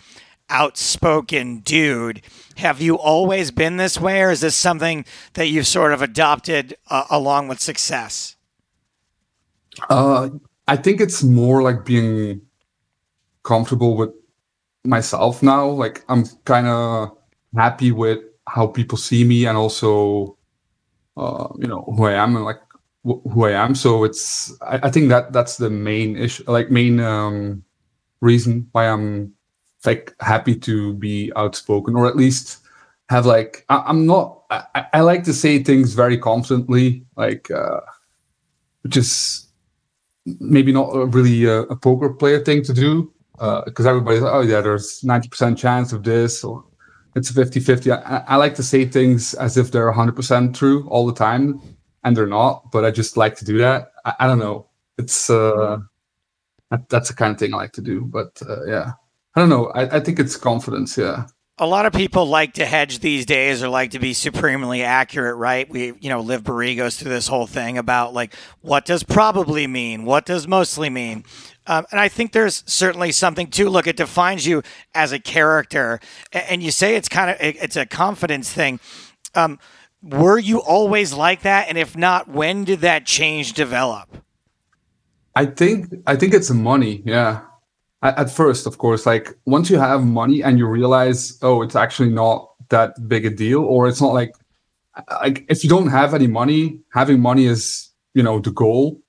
outspoken 0.48 1.60
dude. 1.60 2.22
Have 2.56 2.80
you 2.80 2.96
always 2.96 3.50
been 3.52 3.76
this 3.76 4.00
way, 4.00 4.22
or 4.22 4.30
is 4.30 4.40
this 4.40 4.56
something 4.56 5.04
that 5.34 5.48
you've 5.52 5.66
sort 5.66 5.92
of 5.92 6.00
adopted 6.00 6.74
uh, 6.88 7.04
along 7.10 7.48
with 7.48 7.60
success? 7.60 8.36
Uh, 9.90 10.30
I 10.70 10.76
think 10.76 11.00
it's 11.00 11.24
more 11.24 11.62
like 11.62 11.84
being 11.84 12.42
comfortable 13.42 13.96
with 13.96 14.10
myself 14.84 15.42
now. 15.42 15.66
Like 15.66 16.04
I'm 16.08 16.24
kind 16.44 16.68
of 16.68 17.18
happy 17.56 17.90
with 17.90 18.20
how 18.46 18.68
people 18.68 18.96
see 18.96 19.24
me 19.24 19.46
and 19.46 19.58
also, 19.58 20.38
uh, 21.16 21.48
you 21.58 21.66
know, 21.66 21.82
who 21.96 22.04
I 22.04 22.12
am 22.12 22.36
and 22.36 22.44
like 22.44 22.60
wh- 23.04 23.18
who 23.32 23.46
I 23.46 23.50
am. 23.50 23.74
So 23.74 24.04
it's 24.04 24.56
I, 24.62 24.78
I 24.84 24.90
think 24.90 25.08
that 25.08 25.32
that's 25.32 25.56
the 25.56 25.70
main 25.70 26.16
issue, 26.16 26.44
like 26.46 26.70
main 26.70 27.00
um, 27.00 27.64
reason 28.20 28.68
why 28.70 28.88
I'm 28.88 29.34
like 29.84 30.14
happy 30.20 30.54
to 30.54 30.94
be 30.94 31.32
outspoken 31.34 31.96
or 31.96 32.06
at 32.06 32.14
least 32.14 32.58
have 33.08 33.26
like 33.26 33.64
I, 33.70 33.90
am 33.90 34.06
not. 34.06 34.44
I, 34.50 34.86
I, 34.92 35.00
like 35.00 35.24
to 35.24 35.32
say 35.32 35.64
things 35.64 35.94
very 35.94 36.16
confidently, 36.16 37.04
like 37.16 37.50
uh, 37.50 37.80
which 38.82 38.96
is 38.96 39.49
maybe 40.26 40.72
not 40.72 41.14
really 41.14 41.44
a, 41.44 41.62
a 41.62 41.76
poker 41.76 42.12
player 42.12 42.44
thing 42.44 42.62
to 42.64 42.72
do 42.72 43.12
because 43.64 43.86
uh, 43.86 43.90
everybody's 43.90 44.20
like, 44.20 44.32
oh 44.32 44.42
yeah, 44.42 44.60
there's 44.60 45.00
90% 45.00 45.56
chance 45.56 45.92
of 45.92 46.02
this 46.02 46.44
or 46.44 46.64
it's 47.16 47.32
50-50. 47.32 48.02
I, 48.04 48.24
I 48.26 48.36
like 48.36 48.54
to 48.56 48.62
say 48.62 48.84
things 48.84 49.34
as 49.34 49.56
if 49.56 49.72
they're 49.72 49.90
100% 49.92 50.54
true 50.54 50.86
all 50.88 51.06
the 51.06 51.14
time 51.14 51.60
and 52.04 52.16
they're 52.16 52.26
not, 52.26 52.70
but 52.70 52.84
I 52.84 52.90
just 52.90 53.16
like 53.16 53.36
to 53.36 53.44
do 53.44 53.58
that. 53.58 53.92
I, 54.04 54.14
I 54.20 54.26
don't 54.26 54.38
know. 54.38 54.66
It's 54.98 55.30
uh, 55.30 55.78
that, 56.70 56.88
that's 56.90 57.08
the 57.08 57.14
kind 57.14 57.32
of 57.32 57.38
thing 57.38 57.54
I 57.54 57.58
like 57.58 57.72
to 57.72 57.82
do. 57.82 58.02
But 58.02 58.40
uh, 58.46 58.64
yeah, 58.66 58.92
I 59.34 59.40
don't 59.40 59.48
know. 59.48 59.68
I, 59.68 59.96
I 59.96 60.00
think 60.00 60.18
it's 60.18 60.36
confidence. 60.36 60.98
Yeah 60.98 61.24
a 61.60 61.66
lot 61.66 61.84
of 61.84 61.92
people 61.92 62.24
like 62.24 62.54
to 62.54 62.64
hedge 62.64 63.00
these 63.00 63.26
days 63.26 63.62
or 63.62 63.68
like 63.68 63.90
to 63.90 63.98
be 63.98 64.14
supremely 64.14 64.82
accurate, 64.82 65.36
right? 65.36 65.68
We, 65.68 65.92
you 66.00 66.08
know, 66.08 66.20
Liv 66.20 66.42
Boeree 66.42 66.74
goes 66.74 66.96
through 66.96 67.10
this 67.10 67.28
whole 67.28 67.46
thing 67.46 67.76
about 67.76 68.14
like 68.14 68.34
what 68.62 68.86
does 68.86 69.02
probably 69.02 69.66
mean, 69.66 70.06
what 70.06 70.24
does 70.24 70.48
mostly 70.48 70.88
mean. 70.88 71.22
Um, 71.66 71.84
and 71.90 72.00
I 72.00 72.08
think 72.08 72.32
there's 72.32 72.64
certainly 72.66 73.12
something 73.12 73.48
to 73.48 73.68
look. 73.68 73.86
It 73.86 73.98
defines 73.98 74.46
you 74.46 74.62
as 74.94 75.12
a 75.12 75.18
character, 75.18 76.00
and 76.32 76.62
you 76.62 76.70
say 76.70 76.96
it's 76.96 77.10
kind 77.10 77.30
of 77.30 77.36
it's 77.38 77.76
a 77.76 77.84
confidence 77.84 78.50
thing. 78.50 78.80
Um, 79.34 79.58
were 80.02 80.38
you 80.38 80.60
always 80.62 81.12
like 81.12 81.42
that? 81.42 81.68
And 81.68 81.76
if 81.76 81.94
not, 81.94 82.26
when 82.26 82.64
did 82.64 82.80
that 82.80 83.04
change 83.04 83.52
develop? 83.52 84.24
I 85.36 85.44
think 85.44 85.92
I 86.06 86.16
think 86.16 86.32
it's 86.32 86.50
money. 86.50 87.02
Yeah, 87.04 87.42
at 88.02 88.30
first, 88.30 88.66
of 88.66 88.78
course, 88.78 89.04
like 89.04 89.36
once 89.44 89.68
you 89.68 89.78
have 89.78 90.04
money 90.04 90.42
and 90.42 90.58
you 90.58 90.66
realize, 90.66 91.38
oh, 91.42 91.62
it's 91.62 91.76
actually 91.76 92.10
not 92.10 92.50
that 92.70 93.08
big 93.08 93.26
a 93.26 93.30
deal, 93.30 93.62
or 93.62 93.88
it's 93.88 94.00
not 94.00 94.14
like 94.14 94.34
like 95.22 95.44
if 95.48 95.62
you 95.62 95.70
don't 95.70 95.88
have 95.88 96.14
any 96.14 96.26
money, 96.26 96.80
having 96.94 97.20
money 97.20 97.46
is 97.46 97.90
you 98.14 98.22
know 98.22 98.40
the 98.40 98.50
goal, 98.50 99.00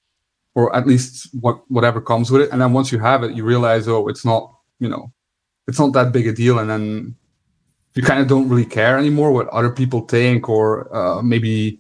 or 0.56 0.76
at 0.76 0.88
least 0.88 1.30
what 1.40 1.64
whatever 1.72 2.02
comes 2.02 2.32
with 2.32 2.42
it. 2.42 2.52
And 2.52 2.62
then 2.62 2.74
once 2.74 2.92
you 2.92 3.00
have 3.00 3.24
it, 3.24 3.34
you 3.34 3.44
realize, 3.46 3.88
oh, 3.88 4.08
it's 4.08 4.26
not 4.26 4.54
you 4.80 4.90
know, 4.90 5.12
it's 5.68 5.80
not 5.80 5.94
that 5.94 6.12
big 6.12 6.28
a 6.28 6.34
deal, 6.34 6.60
and 6.60 6.70
then 6.70 7.16
you 7.94 8.04
kind 8.04 8.20
of 8.20 8.28
don't 8.28 8.50
really 8.50 8.66
care 8.66 8.98
anymore 8.98 9.32
what 9.32 9.48
other 9.50 9.70
people 9.72 10.02
think, 10.02 10.50
or 10.50 10.94
uh, 10.96 11.22
maybe 11.22 11.80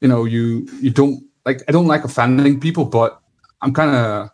you 0.00 0.08
know 0.08 0.24
you 0.24 0.66
you 0.80 0.90
don't 0.90 1.22
like 1.44 1.62
I 1.68 1.72
don't 1.72 1.86
like 1.86 2.04
offending 2.04 2.60
people, 2.60 2.86
but 2.86 3.20
I'm 3.60 3.74
kind 3.74 3.94
of 3.94 4.30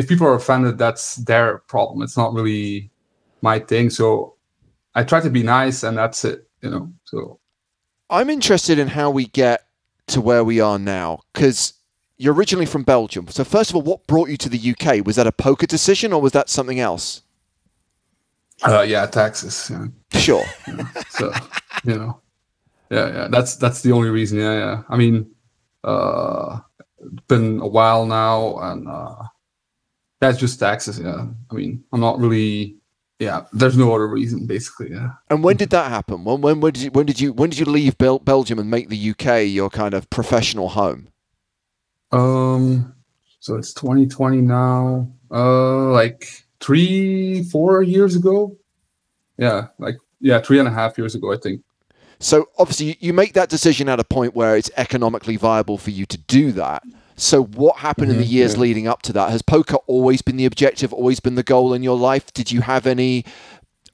if 0.00 0.08
people 0.08 0.26
are 0.26 0.34
offended, 0.34 0.78
that's 0.78 1.16
their 1.16 1.58
problem. 1.58 2.00
It's 2.00 2.16
not 2.16 2.32
really 2.32 2.90
my 3.42 3.58
thing. 3.58 3.90
So 3.90 4.34
I 4.94 5.04
try 5.04 5.20
to 5.20 5.28
be 5.28 5.42
nice, 5.42 5.82
and 5.82 5.98
that's 5.98 6.24
it. 6.24 6.48
You 6.62 6.70
know. 6.70 6.92
So 7.04 7.38
I'm 8.08 8.30
interested 8.30 8.78
in 8.78 8.88
how 8.88 9.10
we 9.10 9.26
get 9.26 9.66
to 10.06 10.22
where 10.22 10.42
we 10.42 10.58
are 10.58 10.78
now 10.78 11.20
because 11.34 11.74
you're 12.16 12.32
originally 12.32 12.64
from 12.64 12.82
Belgium. 12.82 13.28
So 13.28 13.44
first 13.44 13.70
of 13.70 13.76
all, 13.76 13.82
what 13.82 14.06
brought 14.06 14.30
you 14.30 14.38
to 14.38 14.48
the 14.48 14.74
UK? 14.74 15.04
Was 15.04 15.16
that 15.16 15.26
a 15.26 15.32
poker 15.32 15.66
decision, 15.66 16.14
or 16.14 16.22
was 16.22 16.32
that 16.32 16.48
something 16.48 16.80
else? 16.80 17.20
Uh, 18.62 18.80
yeah, 18.80 19.04
taxes. 19.04 19.70
Yeah. 19.70 19.86
Sure. 20.18 20.44
so 21.10 21.30
you 21.84 21.98
know, 21.98 22.20
yeah, 22.90 23.08
yeah. 23.12 23.28
That's 23.28 23.56
that's 23.56 23.82
the 23.82 23.92
only 23.92 24.08
reason. 24.08 24.38
Yeah, 24.38 24.54
yeah. 24.54 24.82
I 24.88 24.96
mean, 24.96 25.30
uh, 25.84 26.60
it's 27.00 27.26
been 27.28 27.60
a 27.60 27.68
while 27.68 28.06
now, 28.06 28.56
and 28.60 28.88
uh, 28.88 29.24
that's 30.20 30.38
just 30.38 30.58
taxes. 30.60 30.98
Yeah. 30.98 31.26
I 31.50 31.54
mean, 31.54 31.84
I'm 31.92 32.00
not 32.00 32.18
really. 32.18 32.76
Yeah. 33.18 33.44
There's 33.52 33.76
no 33.76 33.94
other 33.94 34.08
reason, 34.08 34.46
basically. 34.46 34.92
Yeah. 34.92 35.10
And 35.28 35.44
when 35.44 35.56
did 35.56 35.70
that 35.70 35.90
happen? 35.90 36.24
When 36.24 36.40
when, 36.40 36.60
when 36.60 36.72
did 36.72 36.82
you 36.82 36.90
when 36.90 37.06
did 37.06 37.20
you 37.20 37.32
when 37.32 37.50
did 37.50 37.58
you 37.58 37.66
leave 37.66 37.98
Bel- 37.98 38.18
Belgium 38.20 38.58
and 38.58 38.70
make 38.70 38.88
the 38.88 39.10
UK 39.10 39.48
your 39.48 39.68
kind 39.70 39.94
of 39.94 40.08
professional 40.10 40.70
home? 40.70 41.08
Um. 42.12 42.94
So 43.40 43.56
it's 43.56 43.72
2020 43.74 44.42
now. 44.42 45.10
Uh, 45.30 45.90
like 45.90 46.44
three, 46.60 47.42
four 47.44 47.82
years 47.82 48.14
ago. 48.16 48.56
Yeah, 49.38 49.68
like 49.78 49.96
yeah, 50.20 50.40
three 50.40 50.58
and 50.58 50.68
a 50.68 50.70
half 50.70 50.98
years 50.98 51.14
ago, 51.14 51.32
I 51.32 51.36
think. 51.36 51.62
So 52.18 52.50
obviously, 52.58 52.98
you 53.00 53.14
make 53.14 53.32
that 53.32 53.48
decision 53.48 53.88
at 53.88 53.98
a 53.98 54.04
point 54.04 54.34
where 54.34 54.56
it's 54.56 54.70
economically 54.76 55.36
viable 55.36 55.78
for 55.78 55.90
you 55.90 56.04
to 56.06 56.18
do 56.18 56.52
that. 56.52 56.82
So, 57.20 57.44
what 57.44 57.76
happened 57.76 58.06
mm-hmm, 58.06 58.12
in 58.12 58.18
the 58.18 58.24
mm-hmm, 58.24 58.34
years 58.34 58.54
yeah. 58.54 58.60
leading 58.60 58.88
up 58.88 59.02
to 59.02 59.12
that? 59.12 59.28
Has 59.28 59.42
poker 59.42 59.76
always 59.86 60.22
been 60.22 60.38
the 60.38 60.46
objective, 60.46 60.90
always 60.90 61.20
been 61.20 61.34
the 61.34 61.42
goal 61.42 61.74
in 61.74 61.82
your 61.82 61.96
life? 61.96 62.32
Did 62.32 62.50
you 62.50 62.62
have 62.62 62.86
any 62.86 63.26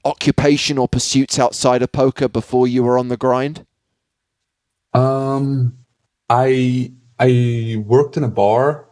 occupation 0.05 0.77
or 0.77 0.87
pursuits 0.87 1.37
outside 1.37 1.81
of 1.81 1.91
poker 1.91 2.29
before 2.29 2.69
you 2.69 2.83
were 2.83 2.97
on 2.97 3.09
the 3.09 3.17
grind? 3.17 3.65
Um, 4.93 5.77
I 6.29 6.93
I 7.19 7.83
worked 7.85 8.15
in 8.15 8.23
a 8.23 8.29
bar. 8.29 8.87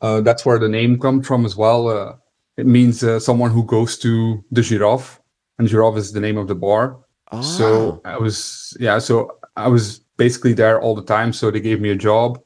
Uh, 0.00 0.20
that's 0.20 0.46
where 0.46 0.60
the 0.60 0.68
name 0.68 0.96
comes 1.00 1.26
from 1.26 1.44
as 1.44 1.56
well. 1.56 1.88
Uh, 1.88 2.14
it 2.56 2.66
means 2.66 3.02
uh, 3.02 3.18
someone 3.18 3.50
who 3.50 3.64
goes 3.64 3.98
to 3.98 4.44
the 4.52 4.62
giraffe, 4.62 5.20
and 5.58 5.66
giraffe 5.66 5.96
is 5.96 6.12
the 6.12 6.20
name 6.20 6.38
of 6.38 6.46
the 6.46 6.54
bar. 6.54 7.00
Ah. 7.32 7.40
So 7.40 8.00
I 8.04 8.18
was 8.18 8.76
yeah. 8.78 9.00
So 9.00 9.36
I 9.56 9.66
was 9.66 9.98
basically 10.16 10.52
there 10.52 10.80
all 10.80 10.94
the 10.94 11.04
time. 11.04 11.32
So 11.32 11.50
they 11.50 11.60
gave 11.60 11.80
me 11.80 11.90
a 11.90 11.96
job 11.96 12.38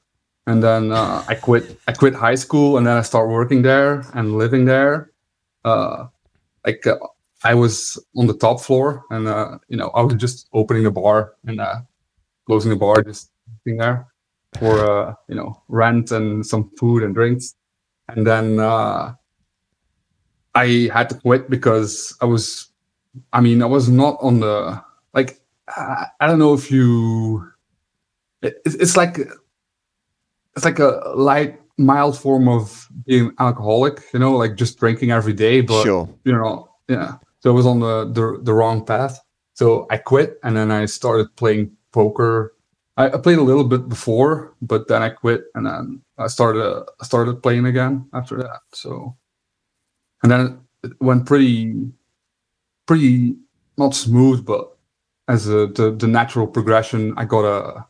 and 0.46 0.62
then 0.62 0.92
uh, 0.92 1.24
I 1.26 1.34
quit. 1.34 1.78
I 1.88 1.92
quit 1.92 2.14
high 2.14 2.34
school, 2.34 2.76
and 2.76 2.86
then 2.86 2.96
I 2.96 3.02
start 3.02 3.28
working 3.28 3.62
there 3.62 4.04
and 4.14 4.36
living 4.36 4.64
there. 4.64 5.10
Uh, 5.64 6.06
like 6.66 6.86
uh, 6.86 6.98
I 7.42 7.54
was 7.54 7.98
on 8.16 8.26
the 8.26 8.36
top 8.36 8.60
floor, 8.60 9.04
and 9.10 9.26
uh, 9.26 9.58
you 9.68 9.76
know 9.76 9.88
I 9.94 10.02
was 10.02 10.14
just 10.14 10.48
opening 10.52 10.84
the 10.84 10.90
bar 10.90 11.34
and 11.46 11.60
uh, 11.60 11.80
closing 12.46 12.70
the 12.70 12.76
bar, 12.76 13.02
just 13.02 13.30
sitting 13.64 13.78
there 13.78 14.06
for 14.58 14.84
uh, 14.84 15.14
you 15.28 15.34
know 15.34 15.62
rent 15.68 16.10
and 16.10 16.44
some 16.44 16.70
food 16.78 17.02
and 17.02 17.14
drinks. 17.14 17.54
And 18.08 18.26
then 18.26 18.60
I 18.60 19.14
had 20.92 21.08
to 21.08 21.16
quit 21.16 21.48
because 21.48 22.16
I 22.20 22.26
was. 22.26 22.68
I 23.32 23.40
mean, 23.40 23.62
I 23.62 23.66
was 23.66 23.88
not 23.88 24.18
on 24.20 24.40
the 24.40 24.82
like. 25.14 25.40
I, 25.68 26.08
I 26.20 26.26
don't 26.26 26.38
know 26.38 26.52
if 26.52 26.70
you. 26.70 27.50
It, 28.42 28.60
it's 28.66 28.96
like 28.96 29.18
it's 30.56 30.64
like 30.64 30.78
a 30.78 31.12
light 31.14 31.60
mild 31.78 32.16
form 32.16 32.48
of 32.48 32.88
being 33.06 33.32
alcoholic 33.38 34.00
you 34.12 34.18
know 34.18 34.32
like 34.36 34.54
just 34.54 34.78
drinking 34.78 35.10
every 35.10 35.32
day 35.32 35.60
but 35.60 35.82
sure. 35.82 36.08
you 36.24 36.32
know 36.32 36.68
yeah. 36.88 37.14
So 37.40 37.50
i 37.50 37.54
was 37.54 37.66
on 37.66 37.80
the, 37.80 38.04
the 38.12 38.40
the 38.42 38.54
wrong 38.54 38.84
path. 38.84 39.20
So 39.54 39.86
i 39.90 39.96
quit 39.96 40.38
and 40.42 40.56
then 40.56 40.70
i 40.70 40.86
started 40.86 41.34
playing 41.36 41.72
poker. 41.92 42.54
I, 42.96 43.10
I 43.10 43.18
played 43.18 43.38
a 43.38 43.42
little 43.42 43.64
bit 43.64 43.88
before 43.88 44.54
but 44.62 44.88
then 44.88 45.02
i 45.02 45.08
quit 45.08 45.44
and 45.54 45.66
then 45.66 46.02
i 46.18 46.28
started 46.28 46.62
uh, 46.62 46.84
started 47.02 47.42
playing 47.42 47.66
again 47.66 48.08
after 48.12 48.36
that 48.36 48.60
so. 48.72 49.16
And 50.22 50.32
then 50.32 50.60
it 50.82 50.92
went 51.00 51.26
pretty 51.26 51.74
pretty 52.86 53.34
not 53.76 53.94
smooth 53.94 54.44
but 54.46 54.76
as 55.26 55.48
a, 55.48 55.66
the 55.66 55.96
the 55.98 56.06
natural 56.06 56.46
progression 56.46 57.14
i 57.16 57.24
got 57.24 57.44
a 57.44 57.84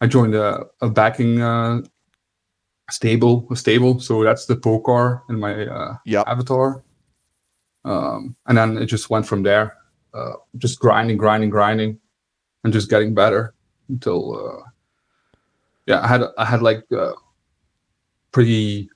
I 0.00 0.06
joined 0.06 0.34
a, 0.34 0.64
a 0.80 0.90
backing 0.90 1.40
uh, 1.40 1.82
stable, 2.90 3.46
a 3.50 3.56
stable. 3.56 4.00
So 4.00 4.22
that's 4.22 4.46
the 4.46 4.56
Poker 4.56 5.22
in 5.28 5.38
my 5.38 5.66
uh, 5.66 5.96
yep. 6.04 6.26
avatar. 6.26 6.82
Um, 7.84 8.36
and 8.46 8.56
then 8.56 8.78
it 8.78 8.86
just 8.86 9.10
went 9.10 9.26
from 9.26 9.42
there, 9.42 9.76
uh, 10.14 10.32
just 10.56 10.80
grinding, 10.80 11.18
grinding, 11.18 11.50
grinding, 11.50 11.98
and 12.62 12.72
just 12.72 12.88
getting 12.88 13.14
better 13.14 13.54
until, 13.88 14.34
uh, 14.34 14.70
yeah, 15.86 16.00
I 16.00 16.08
had 16.08 16.22
I 16.38 16.44
had 16.46 16.62
like 16.62 16.84
uh, 16.92 17.12
pretty 18.32 18.88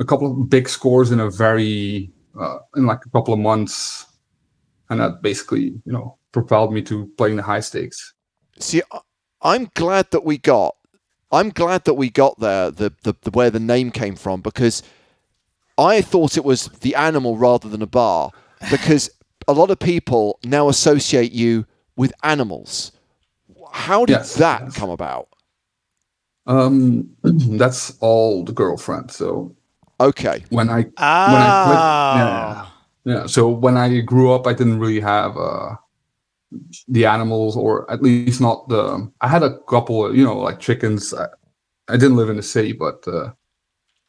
a 0.00 0.04
couple 0.04 0.30
of 0.30 0.50
big 0.50 0.68
scores 0.68 1.12
in 1.12 1.20
a 1.20 1.30
very 1.30 2.10
uh, 2.38 2.58
in 2.74 2.86
like 2.86 3.06
a 3.06 3.10
couple 3.10 3.32
of 3.32 3.38
months, 3.38 4.06
and 4.90 4.98
that 4.98 5.22
basically 5.22 5.80
you 5.84 5.92
know 5.92 6.18
propelled 6.32 6.72
me 6.72 6.82
to 6.82 7.06
playing 7.16 7.36
the 7.36 7.42
high 7.42 7.60
stakes. 7.60 8.14
See, 8.58 8.82
I'm 9.42 9.70
glad 9.74 10.10
that 10.12 10.24
we 10.24 10.38
got. 10.38 10.76
I'm 11.30 11.50
glad 11.50 11.84
that 11.84 11.94
we 11.94 12.10
got 12.10 12.38
there. 12.38 12.70
The, 12.70 12.92
the, 13.02 13.14
the 13.22 13.30
where 13.30 13.50
the 13.50 13.60
name 13.60 13.90
came 13.90 14.16
from 14.16 14.40
because 14.40 14.82
I 15.78 16.02
thought 16.02 16.36
it 16.36 16.44
was 16.44 16.66
the 16.80 16.94
animal 16.94 17.36
rather 17.36 17.68
than 17.68 17.82
a 17.82 17.86
bar 17.86 18.30
because 18.70 19.10
a 19.48 19.52
lot 19.52 19.70
of 19.70 19.78
people 19.78 20.38
now 20.44 20.68
associate 20.68 21.32
you 21.32 21.66
with 21.96 22.12
animals. 22.22 22.92
How 23.72 24.04
did 24.04 24.14
yes, 24.14 24.34
that 24.34 24.62
yes. 24.62 24.76
come 24.76 24.90
about? 24.90 25.28
Um, 26.46 27.10
that's 27.22 27.96
all 28.00 28.44
the 28.44 28.52
girlfriend. 28.52 29.10
So 29.10 29.54
okay, 30.00 30.44
when 30.50 30.68
I 30.68 30.80
oh. 30.98 31.32
when 31.32 31.42
I 31.42 31.64
quit, 31.66 33.14
yeah, 33.14 33.20
yeah. 33.20 33.26
So 33.26 33.48
when 33.48 33.76
I 33.76 34.00
grew 34.00 34.32
up, 34.32 34.46
I 34.46 34.52
didn't 34.52 34.78
really 34.78 35.00
have 35.00 35.36
uh, 35.36 35.76
the 36.88 37.06
animals, 37.06 37.56
or 37.56 37.90
at 37.90 38.02
least 38.02 38.40
not 38.40 38.68
the. 38.68 39.10
I 39.20 39.28
had 39.28 39.42
a 39.42 39.58
couple, 39.60 40.14
you 40.14 40.24
know, 40.24 40.38
like 40.38 40.60
chickens. 40.60 41.14
I, 41.14 41.26
I 41.88 41.96
didn't 41.96 42.16
live 42.16 42.30
in 42.30 42.36
the 42.36 42.42
city, 42.42 42.72
but 42.72 43.06
uh, 43.06 43.32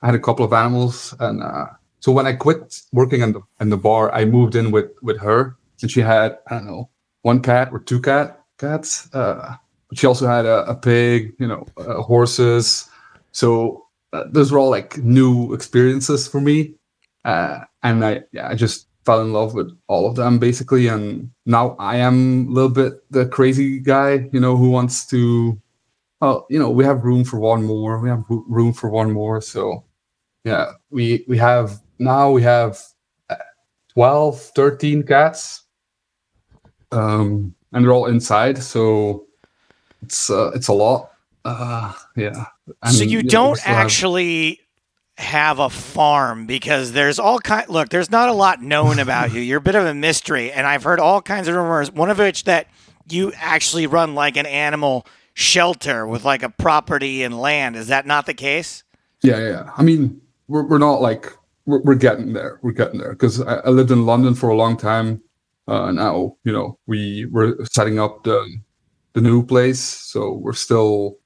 I 0.01 0.07
had 0.07 0.15
a 0.15 0.19
couple 0.19 0.45
of 0.45 0.53
animals, 0.53 1.15
and 1.19 1.41
uh, 1.41 1.67
so 1.99 2.11
when 2.11 2.27
I 2.27 2.33
quit 2.33 2.81
working 2.91 3.21
in 3.21 3.33
the 3.33 3.41
in 3.59 3.69
the 3.69 3.77
bar, 3.77 4.13
I 4.13 4.25
moved 4.25 4.55
in 4.55 4.71
with 4.71 4.91
with 5.01 5.19
her, 5.19 5.57
and 5.81 5.89
she 5.89 6.01
had 6.01 6.37
I 6.47 6.55
don't 6.55 6.67
know 6.67 6.89
one 7.21 7.41
cat 7.41 7.69
or 7.71 7.79
two 7.79 8.01
cat, 8.01 8.43
cats. 8.57 9.13
Uh, 9.13 9.55
but 9.89 9.97
she 9.97 10.07
also 10.07 10.27
had 10.27 10.45
a, 10.45 10.69
a 10.69 10.75
pig, 10.75 11.33
you 11.39 11.47
know, 11.47 11.65
uh, 11.77 12.01
horses. 12.01 12.89
So 13.31 13.85
uh, 14.11 14.25
those 14.29 14.51
were 14.51 14.59
all 14.59 14.69
like 14.69 14.97
new 14.97 15.53
experiences 15.53 16.27
for 16.27 16.41
me, 16.41 16.75
uh, 17.25 17.59
and 17.81 18.05
I 18.05 18.21
yeah 18.31 18.49
I 18.49 18.55
just 18.55 18.87
fell 19.05 19.21
in 19.21 19.33
love 19.33 19.53
with 19.53 19.77
all 19.87 20.07
of 20.07 20.15
them 20.15 20.39
basically. 20.39 20.87
And 20.87 21.31
now 21.45 21.75
I 21.79 21.97
am 21.97 22.47
a 22.47 22.51
little 22.51 22.69
bit 22.69 23.03
the 23.11 23.25
crazy 23.25 23.79
guy, 23.79 24.29
you 24.31 24.39
know, 24.39 24.55
who 24.55 24.69
wants 24.69 25.05
to. 25.07 25.59
Well, 26.21 26.47
you 26.49 26.57
know, 26.57 26.69
we 26.69 26.85
have 26.85 27.03
room 27.03 27.25
for 27.25 27.37
one 27.37 27.63
more. 27.65 27.99
We 27.99 28.09
have 28.09 28.23
room 28.29 28.71
for 28.71 28.89
one 28.89 29.11
more. 29.11 29.41
So, 29.41 29.83
yeah, 30.45 30.71
we 30.89 31.25
we 31.27 31.37
have 31.37 31.81
now 31.99 32.31
we 32.31 32.41
have 32.43 32.79
uh, 33.29 33.35
12, 33.93 34.39
13 34.39 35.03
cats. 35.03 35.63
Um, 36.91 37.55
and 37.73 37.83
they're 37.83 37.91
all 37.91 38.05
inside, 38.05 38.61
so 38.61 39.25
it's 40.03 40.29
uh, 40.29 40.51
it's 40.53 40.67
a 40.67 40.73
lot. 40.73 41.11
Uh, 41.43 41.93
yeah. 42.15 42.45
And, 42.83 42.93
so 42.93 43.03
you, 43.03 43.17
you 43.17 43.23
don't 43.23 43.57
know, 43.57 43.63
actually 43.65 44.59
have... 45.17 45.59
a 45.59 45.69
farm 45.69 46.45
because 46.45 46.91
there's 46.91 47.19
all 47.19 47.39
kind. 47.39 47.69
Look, 47.69 47.89
there's 47.89 48.11
not 48.11 48.29
a 48.29 48.33
lot 48.33 48.61
known 48.61 48.99
about 48.99 49.33
you. 49.33 49.41
You're 49.41 49.59
a 49.59 49.61
bit 49.61 49.75
of 49.75 49.85
a 49.85 49.93
mystery, 49.93 50.51
and 50.51 50.65
I've 50.65 50.83
heard 50.83 50.99
all 50.99 51.21
kinds 51.21 51.47
of 51.47 51.55
rumors. 51.55 51.91
One 51.91 52.09
of 52.09 52.17
which 52.17 52.45
that 52.45 52.67
you 53.09 53.31
actually 53.35 53.87
run 53.87 54.15
like 54.15 54.37
an 54.37 54.45
animal 54.45 55.05
shelter 55.33 56.07
with 56.07 56.23
like 56.23 56.43
a 56.43 56.49
property 56.49 57.23
and 57.23 57.39
land. 57.39 57.75
Is 57.75 57.87
that 57.87 58.05
not 58.05 58.25
the 58.25 58.33
case? 58.33 58.83
Yeah, 59.21 59.39
yeah. 59.39 59.71
I 59.77 59.83
mean, 59.83 60.21
we're 60.47 60.63
we're 60.63 60.77
not 60.77 61.01
like 61.01 61.31
we're, 61.65 61.81
we're 61.81 61.95
getting 61.95 62.33
there. 62.33 62.59
We're 62.61 62.71
getting 62.71 62.99
there 62.99 63.11
because 63.13 63.41
I, 63.41 63.55
I 63.57 63.69
lived 63.69 63.91
in 63.91 64.05
London 64.05 64.35
for 64.35 64.49
a 64.49 64.55
long 64.55 64.77
time. 64.77 65.21
Uh, 65.67 65.91
now, 65.91 66.35
you 66.43 66.51
know, 66.51 66.77
we 66.87 67.25
were 67.27 67.57
setting 67.71 67.99
up 67.99 68.23
the 68.23 68.57
the 69.13 69.21
new 69.21 69.45
place, 69.45 69.79
so 69.79 70.33
we're 70.33 70.53
still 70.53 71.17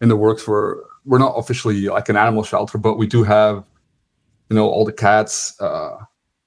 in 0.00 0.08
the 0.08 0.16
works 0.16 0.42
for. 0.42 0.86
We're 1.04 1.18
not 1.18 1.34
officially 1.36 1.88
like 1.88 2.08
an 2.08 2.16
animal 2.16 2.44
shelter, 2.44 2.78
but 2.78 2.96
we 2.96 3.06
do 3.06 3.24
have, 3.24 3.64
you 4.48 4.56
know, 4.56 4.68
all 4.68 4.84
the 4.84 4.92
cats. 4.92 5.60
Uh, 5.60 5.96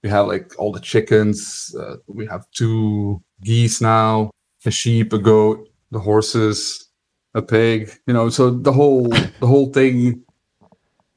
we 0.04 0.10
have 0.10 0.28
like 0.28 0.58
all 0.60 0.72
the 0.72 0.80
chickens. 0.80 1.76
Uh, 1.78 1.98
we 2.08 2.26
have 2.28 2.50
two 2.52 3.22
geese 3.44 3.82
now, 3.82 4.32
a 4.66 4.72
sheep, 4.72 5.14
a 5.14 5.20
goat, 5.20 5.68
the 5.92 6.00
horses, 6.00 6.90
a 7.34 7.42
pig. 7.42 7.92
You 8.08 8.14
know, 8.14 8.30
so 8.30 8.52
the 8.52 8.72
whole 8.72 9.10
the 9.40 9.48
whole 9.48 9.72
thing. 9.72 10.24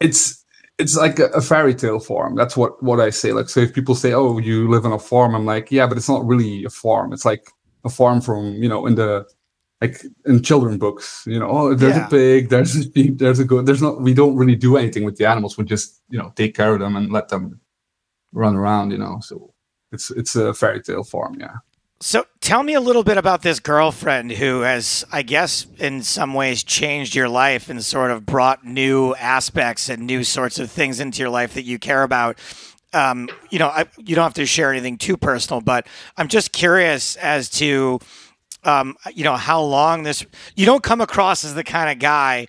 It's 0.01 0.45
it's 0.79 0.97
like 0.97 1.19
a, 1.19 1.27
a, 1.27 1.41
fairy 1.41 1.75
tale 1.75 1.99
farm. 1.99 2.37
That's 2.37 2.57
what 2.57 2.83
what 2.83 3.01
I 3.01 3.11
say. 3.11 3.33
Like, 3.33 3.49
so 3.49 3.61
if 3.61 3.75
people 3.75 3.95
say, 3.95 4.13
"Oh, 4.13 4.39
you 4.39 4.69
live 4.69 4.87
on 4.87 4.93
a 4.93 4.99
farm," 4.99 5.35
I'm 5.35 5.45
like, 5.45 5.73
"Yeah, 5.73 5.87
but 5.87 5.97
it's 5.97 6.09
not 6.09 6.25
really 6.25 6.65
a 6.65 6.71
farm. 6.71 7.13
It's 7.13 7.25
like 7.25 7.51
a 7.85 7.91
farm 7.91 8.21
from 8.21 8.55
you 8.63 8.69
know 8.69 8.87
in 8.87 8.95
the 8.95 9.27
like 9.81 10.03
in 10.27 10.43
children 10.43 10.79
books. 10.79 11.25
You 11.27 11.39
know, 11.39 11.49
oh, 11.49 11.75
there's 11.75 11.97
yeah. 11.97 12.07
a 12.07 12.11
pig, 12.11 12.49
there's 12.49 12.75
a 12.77 12.83
sheep, 12.83 13.19
there's 13.19 13.39
a 13.39 13.45
goat. 13.45 13.67
There's 13.67 13.83
not. 13.83 14.01
We 14.01 14.15
don't 14.15 14.37
really 14.37 14.57
do 14.57 14.77
anything 14.77 15.05
with 15.05 15.17
the 15.17 15.27
animals. 15.27 15.57
We 15.57 15.65
just 15.65 16.03
you 16.09 16.19
know 16.19 16.33
take 16.37 16.55
care 16.55 16.75
of 16.75 16.81
them 16.81 16.97
and 16.97 17.13
let 17.13 17.29
them 17.29 17.61
run 18.33 18.57
around. 18.57 18.91
You 18.91 18.99
know, 18.99 19.19
so 19.21 19.53
it's 19.93 20.11
it's 20.11 20.37
a 20.37 20.55
fairy 20.55 20.83
tale 20.83 21.05
farm. 21.05 21.37
Yeah. 21.39 21.57
So 22.01 22.27
tell 22.41 22.63
me 22.63 22.75
a 22.75 22.81
little 22.81 23.03
bit 23.03 23.19
about 23.19 23.43
this 23.43 23.59
girlfriend 23.59 24.31
who 24.31 24.61
has, 24.61 25.05
I 25.11 25.23
guess, 25.23 25.67
in 25.79 26.05
some 26.05 26.33
ways 26.33 26.63
changed 26.63 27.17
your 27.17 27.29
life 27.29 27.69
and 27.69 27.85
sort 27.85 28.13
of 28.13 28.25
brought 28.25 28.65
new 28.65 29.17
aspects 29.17 29.89
and 29.89 30.07
new 30.07 30.23
sorts 30.23 30.61
of 30.61 30.71
things 30.71 31.01
into 31.01 31.19
your 31.19 31.31
life 31.31 31.55
that 31.55 31.65
you 31.65 31.81
care 31.81 32.05
about. 32.05 32.39
Um, 32.93 33.29
you 33.51 33.59
know, 33.59 33.67
I, 33.67 33.87
you 33.99 34.15
don't 34.15 34.23
have 34.23 34.35
to 34.35 34.47
share 34.47 34.71
anything 34.71 34.97
too 34.97 35.17
personal, 35.17 35.61
but 35.61 35.89
I'm 36.17 36.29
just 36.29 36.53
curious 36.53 37.17
as 37.17 37.51
to, 37.51 37.99
um, 38.69 38.97
you 39.15 39.25
know, 39.25 39.37
how 39.37 39.63
long 39.63 40.03
this. 40.03 40.25
You 40.55 40.67
don't 40.67 40.83
come 40.83 41.01
across 41.01 41.45
as 41.45 41.55
the 41.55 41.65
kind 41.65 41.91
of 41.91 41.99
guy 41.99 42.47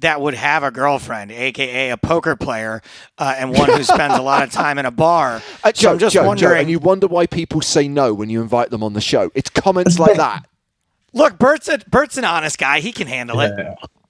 that 0.00 0.20
would 0.20 0.34
have 0.34 0.62
a 0.62 0.70
girlfriend, 0.70 1.32
aka 1.32 1.90
a 1.90 1.96
poker 1.96 2.36
player, 2.36 2.82
uh, 3.18 3.34
and 3.38 3.52
one 3.52 3.70
who 3.70 3.82
spends 3.82 4.18
a 4.18 4.22
lot 4.22 4.42
of 4.42 4.52
time 4.52 4.78
in 4.78 4.86
a 4.86 4.90
bar. 4.90 5.40
Uh, 5.64 5.68
so 5.68 5.82
Joe, 5.82 5.92
I'm 5.92 5.98
just 5.98 6.14
Joe, 6.14 6.26
wondering. 6.26 6.54
Joe, 6.54 6.60
and 6.60 6.70
you 6.70 6.78
wonder 6.80 7.06
why 7.06 7.26
people 7.26 7.60
say 7.60 7.86
no 7.86 8.12
when 8.12 8.28
you 8.28 8.42
invite 8.42 8.70
them 8.70 8.82
on 8.82 8.94
the 8.94 9.00
show. 9.00 9.30
It's 9.34 9.48
comments 9.48 9.98
like 9.98 10.16
that. 10.16 10.44
Look, 11.12 11.38
Bert's 11.38 11.68
a 11.68 11.78
Bert's 11.88 12.18
an 12.18 12.24
honest 12.24 12.58
guy. 12.58 12.80
He 12.80 12.90
can 12.90 13.06
handle 13.06 13.40
it. 13.40 13.52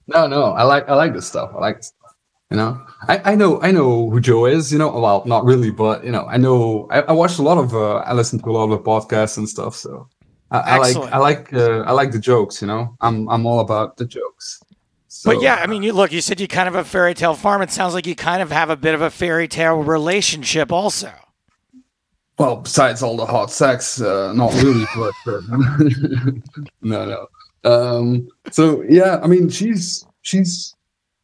No, 0.07 0.25
no, 0.25 0.45
I 0.45 0.63
like 0.63 0.89
I 0.89 0.95
like 0.95 1.13
this 1.13 1.27
stuff. 1.27 1.51
I 1.55 1.59
like 1.59 1.77
this 1.77 1.87
stuff. 1.87 2.15
You 2.49 2.57
know, 2.57 2.85
I, 3.07 3.33
I 3.33 3.35
know 3.35 3.61
I 3.61 3.71
know 3.71 4.09
who 4.09 4.19
Joe 4.19 4.45
is. 4.45 4.71
You 4.71 4.79
know, 4.79 4.89
well, 4.99 5.23
not 5.27 5.45
really, 5.45 5.69
but 5.69 6.03
you 6.03 6.11
know, 6.11 6.25
I 6.25 6.37
know. 6.37 6.87
I, 6.89 7.01
I 7.01 7.11
watched 7.11 7.37
a 7.37 7.43
lot 7.43 7.59
of. 7.59 7.75
Uh, 7.75 7.97
I 7.97 8.13
listened 8.13 8.43
to 8.43 8.49
a 8.49 8.53
lot 8.53 8.71
of 8.71 8.79
podcasts 8.81 9.37
and 9.37 9.47
stuff. 9.47 9.75
So 9.75 10.09
I, 10.53 10.59
I 10.59 10.77
like 10.77 10.95
I 10.95 11.17
like 11.17 11.53
uh, 11.53 11.79
I 11.81 11.91
like 11.91 12.11
the 12.11 12.19
jokes. 12.19 12.61
You 12.61 12.67
know, 12.67 12.95
I'm 13.01 13.27
I'm 13.27 13.45
all 13.47 13.59
about 13.59 13.97
the 13.97 14.05
jokes. 14.05 14.61
So, 15.07 15.31
but 15.31 15.41
yeah, 15.41 15.55
I 15.55 15.67
mean, 15.67 15.81
you 15.81 15.93
look. 15.93 16.11
You 16.11 16.21
said 16.21 16.39
you 16.39 16.47
kind 16.47 16.67
of 16.67 16.75
a 16.75 16.83
fairy 16.83 17.15
tale 17.15 17.33
farm. 17.33 17.63
It 17.63 17.71
sounds 17.71 17.95
like 17.95 18.05
you 18.05 18.15
kind 18.15 18.41
of 18.41 18.51
have 18.51 18.69
a 18.69 18.75
bit 18.75 18.93
of 18.93 19.01
a 19.01 19.09
fairy 19.09 19.47
tale 19.47 19.77
relationship, 19.77 20.71
also. 20.71 21.11
Well, 22.37 22.57
besides 22.57 23.01
all 23.01 23.17
the 23.17 23.25
hot 23.25 23.51
sex, 23.51 23.99
uh, 23.99 24.33
not 24.33 24.53
really, 24.55 24.85
but 24.95 25.13
uh, 25.25 25.41
no, 26.81 27.05
no. 27.05 27.27
Um, 27.63 28.27
so 28.51 28.83
yeah, 28.87 29.19
I 29.23 29.27
mean, 29.27 29.49
she's 29.49 30.05
she's 30.21 30.75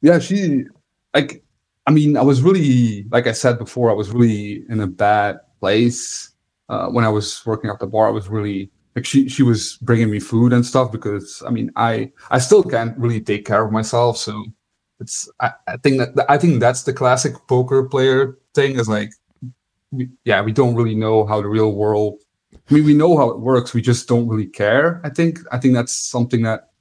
yeah, 0.01 0.17
she 0.17 0.65
like. 1.13 1.43
I 1.85 1.91
mean, 1.91 2.17
I 2.17 2.21
was 2.21 2.41
really 2.41 3.05
like 3.11 3.27
I 3.27 3.31
said 3.31 3.59
before, 3.59 3.91
I 3.91 3.93
was 3.93 4.09
really 4.09 4.63
in 4.69 4.79
a 4.79 4.87
bad 4.87 5.39
place 5.59 6.31
uh, 6.67 6.87
when 6.87 7.05
I 7.05 7.09
was 7.09 7.43
working 7.45 7.69
at 7.69 7.79
the 7.79 7.87
bar. 7.87 8.07
I 8.07 8.11
was 8.11 8.27
really 8.27 8.71
like 8.99 9.05
she 9.05 9.29
she 9.29 9.43
was 9.43 9.77
bringing 9.81 10.11
me 10.11 10.19
food 10.19 10.51
and 10.51 10.65
stuff 10.65 10.91
because 10.91 11.41
I 11.47 11.51
mean 11.51 11.71
I 11.77 12.11
I 12.31 12.39
still 12.39 12.63
can't 12.63 12.97
really 12.97 13.21
take 13.21 13.45
care 13.45 13.63
of 13.63 13.71
myself 13.71 14.17
so 14.17 14.33
it's 14.99 15.29
I, 15.39 15.51
I 15.67 15.77
think 15.77 15.99
that 15.99 16.25
I 16.27 16.37
think 16.37 16.59
that's 16.59 16.83
the 16.83 16.91
classic 16.91 17.33
poker 17.47 17.83
player 17.87 18.37
thing 18.53 18.77
is 18.77 18.89
like 18.89 19.11
we, 19.91 20.09
yeah 20.25 20.41
we 20.41 20.51
don't 20.51 20.75
really 20.75 20.95
know 20.95 21.25
how 21.25 21.41
the 21.41 21.47
real 21.47 21.71
world 21.71 22.15
I 22.53 22.73
mean 22.73 22.83
we 22.83 22.93
know 22.93 23.15
how 23.15 23.29
it 23.29 23.39
works 23.39 23.73
we 23.73 23.81
just 23.81 24.09
don't 24.09 24.27
really 24.27 24.47
care 24.47 24.99
I 25.05 25.09
think. 25.09 25.39
I 25.53 25.57
think 25.59 25.75
that's 25.75 25.93
something 25.93 26.41
that 26.43 26.71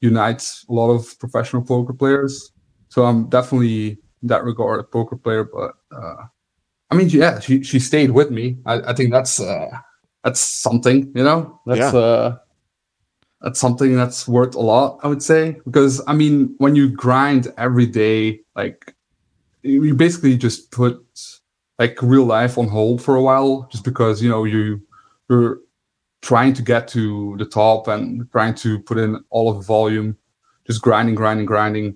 unites 0.00 0.64
a 0.70 0.72
lot 0.72 0.90
of 0.90 1.18
professional 1.18 1.62
poker 1.62 1.92
players. 1.92 2.52
So 2.88 3.04
I'm 3.04 3.28
definitely 3.28 3.98
in 4.22 4.28
that 4.28 4.44
regard 4.44 4.80
a 4.80 4.84
poker 4.84 5.16
player 5.16 5.44
but 5.44 5.72
uh 5.92 6.24
I 6.90 6.94
mean 6.96 7.10
yeah 7.10 7.38
she 7.40 7.62
she 7.62 7.78
stayed 7.80 8.12
with 8.12 8.30
me. 8.30 8.56
I, 8.64 8.74
I 8.90 8.92
think 8.94 9.10
that's 9.12 9.40
uh 9.40 9.68
that's 10.26 10.40
something, 10.40 11.12
you 11.14 11.22
know. 11.22 11.60
That's 11.66 11.94
yeah. 11.94 11.98
uh 11.98 12.38
that's 13.42 13.60
something 13.60 13.94
that's 13.94 14.26
worth 14.26 14.56
a 14.56 14.60
lot, 14.60 14.98
I 15.04 15.06
would 15.06 15.22
say. 15.22 15.52
Because 15.64 16.02
I 16.08 16.14
mean, 16.14 16.52
when 16.58 16.74
you 16.74 16.88
grind 16.88 17.46
every 17.56 17.86
day, 17.86 18.40
like 18.56 18.92
you 19.62 19.94
basically 19.94 20.36
just 20.36 20.72
put 20.72 21.00
like 21.78 22.02
real 22.02 22.24
life 22.24 22.58
on 22.58 22.66
hold 22.66 23.00
for 23.00 23.14
a 23.14 23.22
while 23.22 23.68
just 23.70 23.84
because 23.84 24.20
you 24.20 24.28
know 24.28 24.42
you 24.42 24.80
you're 25.30 25.60
trying 26.22 26.54
to 26.54 26.62
get 26.62 26.88
to 26.88 27.36
the 27.38 27.44
top 27.44 27.86
and 27.86 28.28
trying 28.32 28.54
to 28.54 28.80
put 28.80 28.98
in 28.98 29.22
all 29.30 29.48
of 29.48 29.58
the 29.58 29.62
volume 29.62 30.16
just 30.66 30.82
grinding 30.82 31.14
grinding 31.14 31.46
grinding 31.46 31.94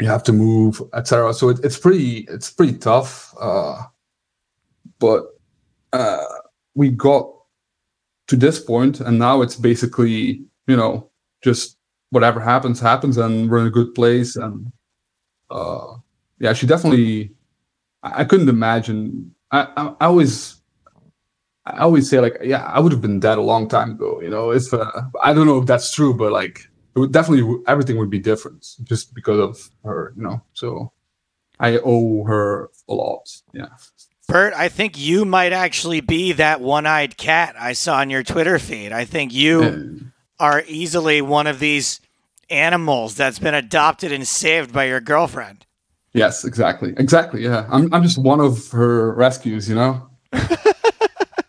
you 0.00 0.06
have 0.06 0.24
to 0.24 0.32
move 0.32 0.82
etc 0.94 1.34
so 1.34 1.50
it, 1.50 1.58
it's 1.62 1.78
pretty 1.78 2.26
it's 2.30 2.50
pretty 2.50 2.76
tough 2.78 3.34
uh 3.38 3.82
but 4.98 5.38
uh 5.92 6.24
we 6.74 6.90
got 6.90 7.30
to 8.28 8.36
this 8.36 8.60
point 8.60 9.00
and 9.00 9.18
now 9.18 9.42
it's 9.42 9.56
basically 9.56 10.44
you 10.66 10.76
know 10.76 11.10
just 11.42 11.76
whatever 12.10 12.40
happens 12.40 12.80
happens 12.80 13.16
and 13.16 13.50
we're 13.50 13.58
in 13.58 13.66
a 13.66 13.70
good 13.70 13.94
place 13.94 14.36
and 14.36 14.70
uh 15.50 15.94
yeah 16.38 16.52
she 16.52 16.66
definitely 16.66 17.32
i, 18.02 18.22
I 18.22 18.24
couldn't 18.24 18.48
imagine 18.48 19.34
I, 19.50 19.68
I, 19.76 19.94
I 20.00 20.06
always 20.06 20.56
i 21.66 21.78
always 21.78 22.08
say 22.08 22.20
like 22.20 22.36
yeah 22.42 22.64
i 22.64 22.80
would 22.80 22.92
have 22.92 23.02
been 23.02 23.20
dead 23.20 23.38
a 23.38 23.42
long 23.42 23.68
time 23.68 23.92
ago 23.92 24.20
you 24.20 24.30
know 24.30 24.50
if 24.50 24.72
uh, 24.72 25.02
i 25.22 25.32
don't 25.32 25.46
know 25.46 25.58
if 25.58 25.66
that's 25.66 25.92
true 25.92 26.14
but 26.14 26.32
like 26.32 26.60
it 26.94 26.98
would 26.98 27.12
definitely 27.12 27.58
everything 27.66 27.98
would 27.98 28.10
be 28.10 28.18
different 28.18 28.66
just 28.84 29.14
because 29.14 29.38
of 29.38 29.70
her 29.84 30.12
you 30.16 30.22
know 30.22 30.40
so 30.52 30.92
i 31.60 31.78
owe 31.84 32.24
her 32.24 32.70
a 32.88 32.94
lot 32.94 33.28
yeah 33.52 33.68
Bert, 34.26 34.54
I 34.54 34.68
think 34.68 34.98
you 34.98 35.24
might 35.24 35.52
actually 35.52 36.00
be 36.00 36.32
that 36.32 36.60
one 36.60 36.86
eyed 36.86 37.16
cat 37.16 37.54
I 37.58 37.74
saw 37.74 37.98
on 37.98 38.10
your 38.10 38.22
Twitter 38.22 38.58
feed. 38.58 38.92
I 38.92 39.04
think 39.04 39.34
you 39.34 40.10
are 40.40 40.64
easily 40.66 41.20
one 41.20 41.46
of 41.46 41.58
these 41.58 42.00
animals 42.50 43.14
that's 43.16 43.38
been 43.38 43.54
adopted 43.54 44.12
and 44.12 44.26
saved 44.26 44.72
by 44.72 44.84
your 44.84 45.00
girlfriend. 45.00 45.66
Yes, 46.14 46.44
exactly. 46.44 46.94
Exactly. 46.96 47.42
Yeah. 47.42 47.66
I'm, 47.70 47.92
I'm 47.92 48.02
just 48.02 48.18
one 48.18 48.40
of 48.40 48.70
her 48.70 49.12
rescues, 49.14 49.68
you 49.68 49.74
know? 49.74 50.08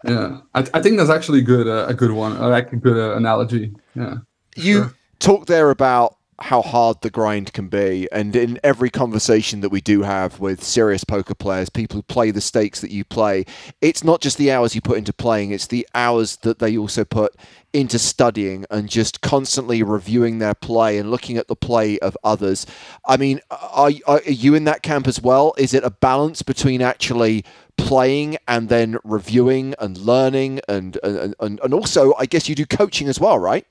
yeah. 0.03 0.39
I, 0.53 0.65
I 0.73 0.81
think 0.81 0.97
that's 0.97 1.09
actually 1.09 1.41
good, 1.41 1.67
uh, 1.67 1.85
a 1.87 1.93
good 1.93 2.11
one. 2.11 2.33
I 2.33 2.47
like 2.47 2.73
a 2.73 2.75
good 2.75 2.97
uh, 2.97 3.15
analogy. 3.15 3.73
Yeah. 3.95 4.15
You 4.55 4.73
sure. 4.73 4.93
talk 5.19 5.45
there 5.45 5.69
about 5.69 6.17
how 6.39 6.61
hard 6.61 7.01
the 7.01 7.09
grind 7.09 7.53
can 7.53 7.67
be. 7.67 8.07
And 8.11 8.35
in 8.35 8.59
every 8.63 8.89
conversation 8.89 9.61
that 9.61 9.69
we 9.69 9.81
do 9.81 10.01
have 10.01 10.39
with 10.39 10.63
serious 10.63 11.03
poker 11.03 11.35
players, 11.35 11.69
people 11.69 11.97
who 11.97 12.03
play 12.03 12.31
the 12.31 12.41
stakes 12.41 12.81
that 12.81 12.91
you 12.91 13.05
play, 13.05 13.45
it's 13.81 14.03
not 14.03 14.21
just 14.21 14.37
the 14.37 14.51
hours 14.51 14.75
you 14.75 14.81
put 14.81 14.97
into 14.97 15.13
playing, 15.13 15.51
it's 15.51 15.67
the 15.67 15.87
hours 15.95 16.37
that 16.37 16.59
they 16.59 16.77
also 16.77 17.05
put 17.05 17.35
into 17.73 17.99
studying 17.99 18.65
and 18.69 18.89
just 18.89 19.21
constantly 19.21 19.83
reviewing 19.83 20.39
their 20.39 20.53
play 20.53 20.97
and 20.97 21.11
looking 21.11 21.37
at 21.37 21.47
the 21.47 21.55
play 21.55 21.99
of 21.99 22.17
others. 22.23 22.65
I 23.05 23.17
mean, 23.17 23.39
are, 23.51 23.91
are 24.07 24.21
you 24.25 24.55
in 24.55 24.63
that 24.65 24.81
camp 24.81 25.07
as 25.07 25.21
well? 25.21 25.53
Is 25.57 25.73
it 25.73 25.83
a 25.83 25.89
balance 25.89 26.41
between 26.41 26.81
actually 26.81 27.43
playing 27.77 28.37
and 28.47 28.69
then 28.69 28.97
reviewing 29.03 29.75
and 29.79 29.97
learning 29.97 30.61
and 30.69 30.97
and, 31.03 31.35
and, 31.39 31.59
and 31.61 31.73
also 31.73 32.13
I 32.17 32.25
guess 32.25 32.47
you 32.47 32.55
do 32.55 32.65
coaching 32.65 33.09
as 33.09 33.19
well, 33.19 33.37
right? 33.37 33.65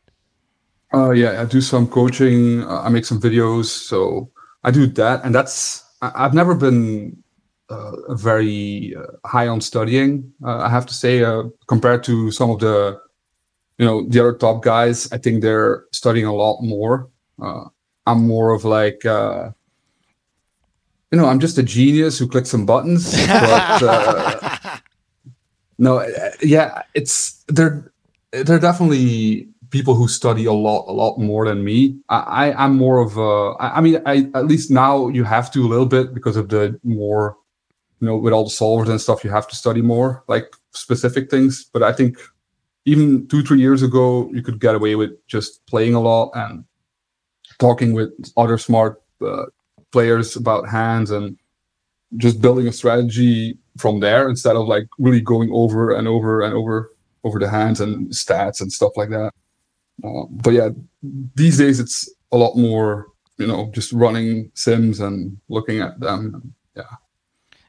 Uh, 0.94 1.10
yeah, 1.10 1.42
I 1.42 1.44
do 1.44 1.60
some 1.60 1.88
coaching. 1.88 2.62
Uh, 2.62 2.82
I 2.82 2.88
make 2.88 3.04
some 3.04 3.20
videos, 3.20 3.64
so 3.64 4.30
I 4.62 4.70
do 4.70 4.86
that, 4.86 5.24
and 5.24 5.34
that's 5.34 5.82
I, 6.00 6.22
have 6.22 6.34
never 6.34 6.54
been 6.54 7.20
uh, 7.68 8.14
very 8.14 8.94
uh, 8.96 9.06
high 9.26 9.48
on 9.48 9.60
studying. 9.60 10.32
Uh, 10.44 10.58
I 10.58 10.68
have 10.68 10.86
to 10.86 10.94
say, 10.94 11.24
uh, 11.24 11.44
compared 11.66 12.04
to 12.04 12.30
some 12.30 12.50
of 12.50 12.60
the, 12.60 13.00
you 13.78 13.84
know, 13.84 14.06
the 14.08 14.20
other 14.20 14.34
top 14.34 14.62
guys, 14.62 15.10
I 15.12 15.18
think 15.18 15.42
they're 15.42 15.84
studying 15.90 16.26
a 16.26 16.34
lot 16.34 16.62
more. 16.62 17.08
I'm 18.06 18.26
more 18.26 18.52
of 18.52 18.64
like, 18.64 19.02
you 19.02 19.52
know, 21.10 21.26
I'm 21.26 21.40
just 21.40 21.58
a 21.58 21.62
genius 21.62 22.18
who 22.18 22.28
clicks 22.28 22.50
some 22.50 22.66
buttons. 22.66 23.16
But 23.26 24.80
no, 25.78 26.06
yeah, 26.40 26.82
it's 26.94 27.42
they're 27.48 27.90
they're 28.30 28.60
definitely 28.60 29.48
people 29.74 29.96
who 29.96 30.06
study 30.06 30.44
a 30.44 30.52
lot, 30.52 30.84
a 30.86 30.92
lot 30.92 31.18
more 31.18 31.44
than 31.48 31.64
me. 31.64 31.98
I, 32.08 32.20
I 32.42 32.64
am 32.64 32.76
more 32.76 33.00
of 33.00 33.18
a. 33.18 33.54
I 33.58 33.80
mean, 33.80 34.00
I 34.06 34.30
at 34.38 34.46
least 34.46 34.70
now 34.70 35.08
you 35.08 35.24
have 35.24 35.50
to 35.50 35.66
a 35.66 35.70
little 35.72 35.90
bit 35.96 36.14
because 36.14 36.36
of 36.36 36.48
the 36.48 36.78
more, 36.84 37.36
you 37.98 38.06
know, 38.06 38.16
with 38.16 38.32
all 38.32 38.44
the 38.44 38.50
solvers 38.50 38.88
and 38.88 39.00
stuff, 39.00 39.24
you 39.24 39.30
have 39.30 39.48
to 39.48 39.56
study 39.56 39.82
more 39.82 40.22
like 40.28 40.54
specific 40.70 41.28
things. 41.28 41.64
But 41.72 41.82
I 41.82 41.92
think 41.92 42.18
even 42.84 43.26
two, 43.26 43.42
three 43.42 43.58
years 43.58 43.82
ago, 43.82 44.30
you 44.32 44.42
could 44.42 44.60
get 44.60 44.76
away 44.76 44.94
with 44.94 45.10
just 45.26 45.66
playing 45.66 45.94
a 45.94 46.00
lot 46.00 46.30
and 46.34 46.64
talking 47.58 47.92
with 47.94 48.10
other 48.36 48.58
smart 48.58 49.02
uh, 49.20 49.46
players 49.90 50.36
about 50.36 50.68
hands 50.68 51.10
and 51.10 51.36
just 52.16 52.40
building 52.40 52.68
a 52.68 52.72
strategy 52.72 53.58
from 53.76 53.98
there 53.98 54.28
instead 54.28 54.54
of 54.54 54.68
like 54.68 54.86
really 54.98 55.20
going 55.20 55.50
over 55.52 55.90
and 55.90 56.06
over 56.06 56.42
and 56.42 56.54
over 56.54 56.92
over 57.24 57.40
the 57.40 57.48
hands 57.48 57.80
and 57.80 58.10
stats 58.10 58.60
and 58.60 58.70
stuff 58.70 58.92
like 58.96 59.10
that. 59.10 59.32
Uh, 60.02 60.24
but 60.30 60.52
yeah, 60.52 60.70
these 61.34 61.58
days 61.58 61.80
it's 61.80 62.12
a 62.32 62.36
lot 62.36 62.56
more, 62.56 63.06
you 63.38 63.46
know, 63.46 63.70
just 63.74 63.92
running 63.92 64.50
sims 64.54 65.00
and 65.00 65.38
looking 65.48 65.80
at 65.80 66.00
them. 66.00 66.54
Yeah. 66.76 66.82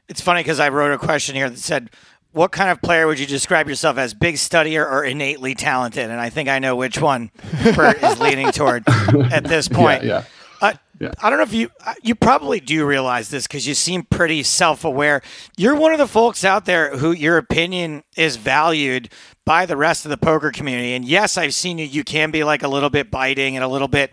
It's 0.08 0.20
funny 0.20 0.40
because 0.40 0.60
I 0.60 0.68
wrote 0.68 0.92
a 0.92 0.98
question 0.98 1.34
here 1.34 1.50
that 1.50 1.58
said, 1.58 1.90
what 2.32 2.52
kind 2.52 2.68
of 2.70 2.82
player 2.82 3.06
would 3.06 3.18
you 3.18 3.26
describe 3.26 3.66
yourself 3.68 3.96
as 3.96 4.12
big 4.12 4.34
studier 4.34 4.84
or 4.84 5.02
innately 5.02 5.54
talented 5.54 6.10
and 6.10 6.20
i 6.20 6.28
think 6.28 6.50
i 6.50 6.58
know 6.58 6.76
which 6.76 7.00
one 7.00 7.30
bert 7.74 8.02
is 8.02 8.20
leaning 8.20 8.52
toward 8.52 8.84
at 9.32 9.42
this 9.44 9.68
point 9.70 10.04
yeah, 10.04 10.24
yeah. 10.60 10.68
Uh, 10.68 10.72
yeah. 11.00 11.12
I 11.22 11.28
don't 11.28 11.38
know 11.38 11.44
if 11.44 11.52
you 11.52 11.70
uh, 11.84 11.94
you 12.02 12.14
probably 12.14 12.60
do 12.60 12.86
realize 12.86 13.28
this 13.28 13.46
because 13.46 13.66
you 13.66 13.74
seem 13.74 14.04
pretty 14.04 14.42
self-aware. 14.42 15.20
You're 15.56 15.74
one 15.74 15.92
of 15.92 15.98
the 15.98 16.06
folks 16.06 16.44
out 16.44 16.64
there 16.64 16.96
who 16.96 17.12
your 17.12 17.36
opinion 17.36 18.02
is 18.16 18.36
valued 18.36 19.10
by 19.46 19.64
the 19.64 19.76
rest 19.76 20.04
of 20.04 20.10
the 20.10 20.18
poker 20.18 20.50
community. 20.50 20.92
And 20.92 21.06
yes, 21.06 21.38
I've 21.38 21.54
seen 21.54 21.78
you. 21.78 21.86
You 21.86 22.04
can 22.04 22.30
be 22.30 22.44
like 22.44 22.62
a 22.62 22.68
little 22.68 22.90
bit 22.90 23.10
biting 23.10 23.56
and 23.56 23.64
a 23.64 23.68
little 23.68 23.88
bit, 23.88 24.12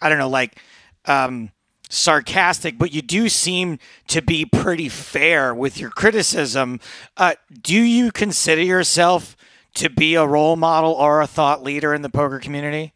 I 0.00 0.08
don't 0.08 0.18
know, 0.18 0.28
like 0.28 0.60
um, 1.06 1.50
sarcastic, 1.88 2.78
but 2.78 2.92
you 2.92 3.02
do 3.02 3.28
seem 3.28 3.78
to 4.08 4.22
be 4.22 4.44
pretty 4.44 4.88
fair 4.88 5.54
with 5.54 5.80
your 5.80 5.90
criticism. 5.90 6.78
Uh, 7.16 7.34
do 7.62 7.80
you 7.80 8.12
consider 8.12 8.62
yourself 8.62 9.36
to 9.74 9.90
be 9.90 10.14
a 10.14 10.26
role 10.26 10.54
model 10.54 10.92
or 10.92 11.20
a 11.20 11.26
thought 11.26 11.62
leader 11.64 11.94
in 11.94 12.02
the 12.02 12.10
poker 12.10 12.38
community? 12.38 12.92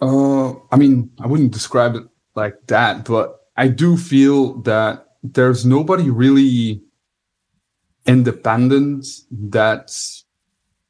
Uh, 0.00 0.52
I 0.70 0.76
mean, 0.76 1.10
I 1.20 1.26
wouldn't 1.26 1.52
describe 1.52 1.96
it 1.96 2.04
like 2.34 2.66
that, 2.68 3.04
but 3.04 3.40
I 3.56 3.68
do 3.68 3.96
feel 3.96 4.54
that 4.62 5.16
there's 5.22 5.66
nobody 5.66 6.10
really 6.10 6.82
independent 8.06 9.06
that's 9.30 10.21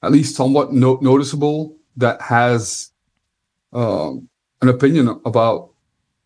at 0.03 0.13
least 0.13 0.37
somewhat 0.37 0.73
no- 0.73 0.99
noticeable 1.01 1.77
that 1.97 2.21
has 2.21 2.91
um, 3.73 4.29
an 4.61 4.69
opinion 4.69 5.21
about 5.25 5.71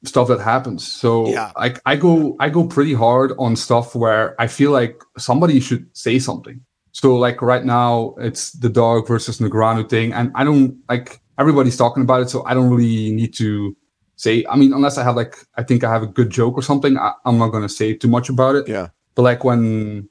stuff 0.05 0.29
that 0.29 0.41
happens. 0.41 0.87
So 0.87 1.29
yeah. 1.29 1.53
I, 1.57 1.75
I 1.85 1.97
go 1.97 2.37
I 2.41 2.49
go 2.49 2.67
pretty 2.67 2.95
hard 2.95 3.33
on 3.39 3.57
stuff 3.57 3.95
where 3.95 4.41
I 4.41 4.47
feel 4.47 4.71
like 4.71 5.03
somebody 5.19 5.61
should 5.61 5.87
say 5.97 6.19
something. 6.19 6.61
So 6.93 7.17
like 7.17 7.43
right 7.43 7.65
now 7.65 8.15
it's 8.19 8.53
the 8.53 8.69
Doug 8.69 9.07
versus 9.07 9.39
Negreanu 9.39 9.89
thing, 9.89 10.13
and 10.13 10.33
I 10.35 10.45
don't 10.45 10.79
like 10.89 11.21
everybody's 11.39 11.77
talking 11.77 12.03
about 12.03 12.23
it, 12.23 12.31
so 12.31 12.45
I 12.47 12.55
don't 12.55 12.71
really 12.71 13.13
need 13.13 13.35
to 13.35 13.77
say. 14.17 14.47
I 14.49 14.57
mean, 14.57 14.73
unless 14.73 14.97
I 14.97 15.05
have 15.05 15.17
like 15.17 15.37
I 15.57 15.63
think 15.63 15.85
I 15.85 15.93
have 15.93 16.03
a 16.03 16.07
good 16.07 16.31
joke 16.31 16.57
or 16.57 16.63
something, 16.63 16.97
I, 16.97 17.13
am 17.27 17.39
not 17.39 17.49
gonna 17.49 17.69
say 17.69 17.95
too 17.95 18.09
much 18.09 18.29
about 18.29 18.55
it. 18.55 18.69
Yeah. 18.69 18.89
But 19.15 19.23
like 19.23 19.45
when, 19.45 20.09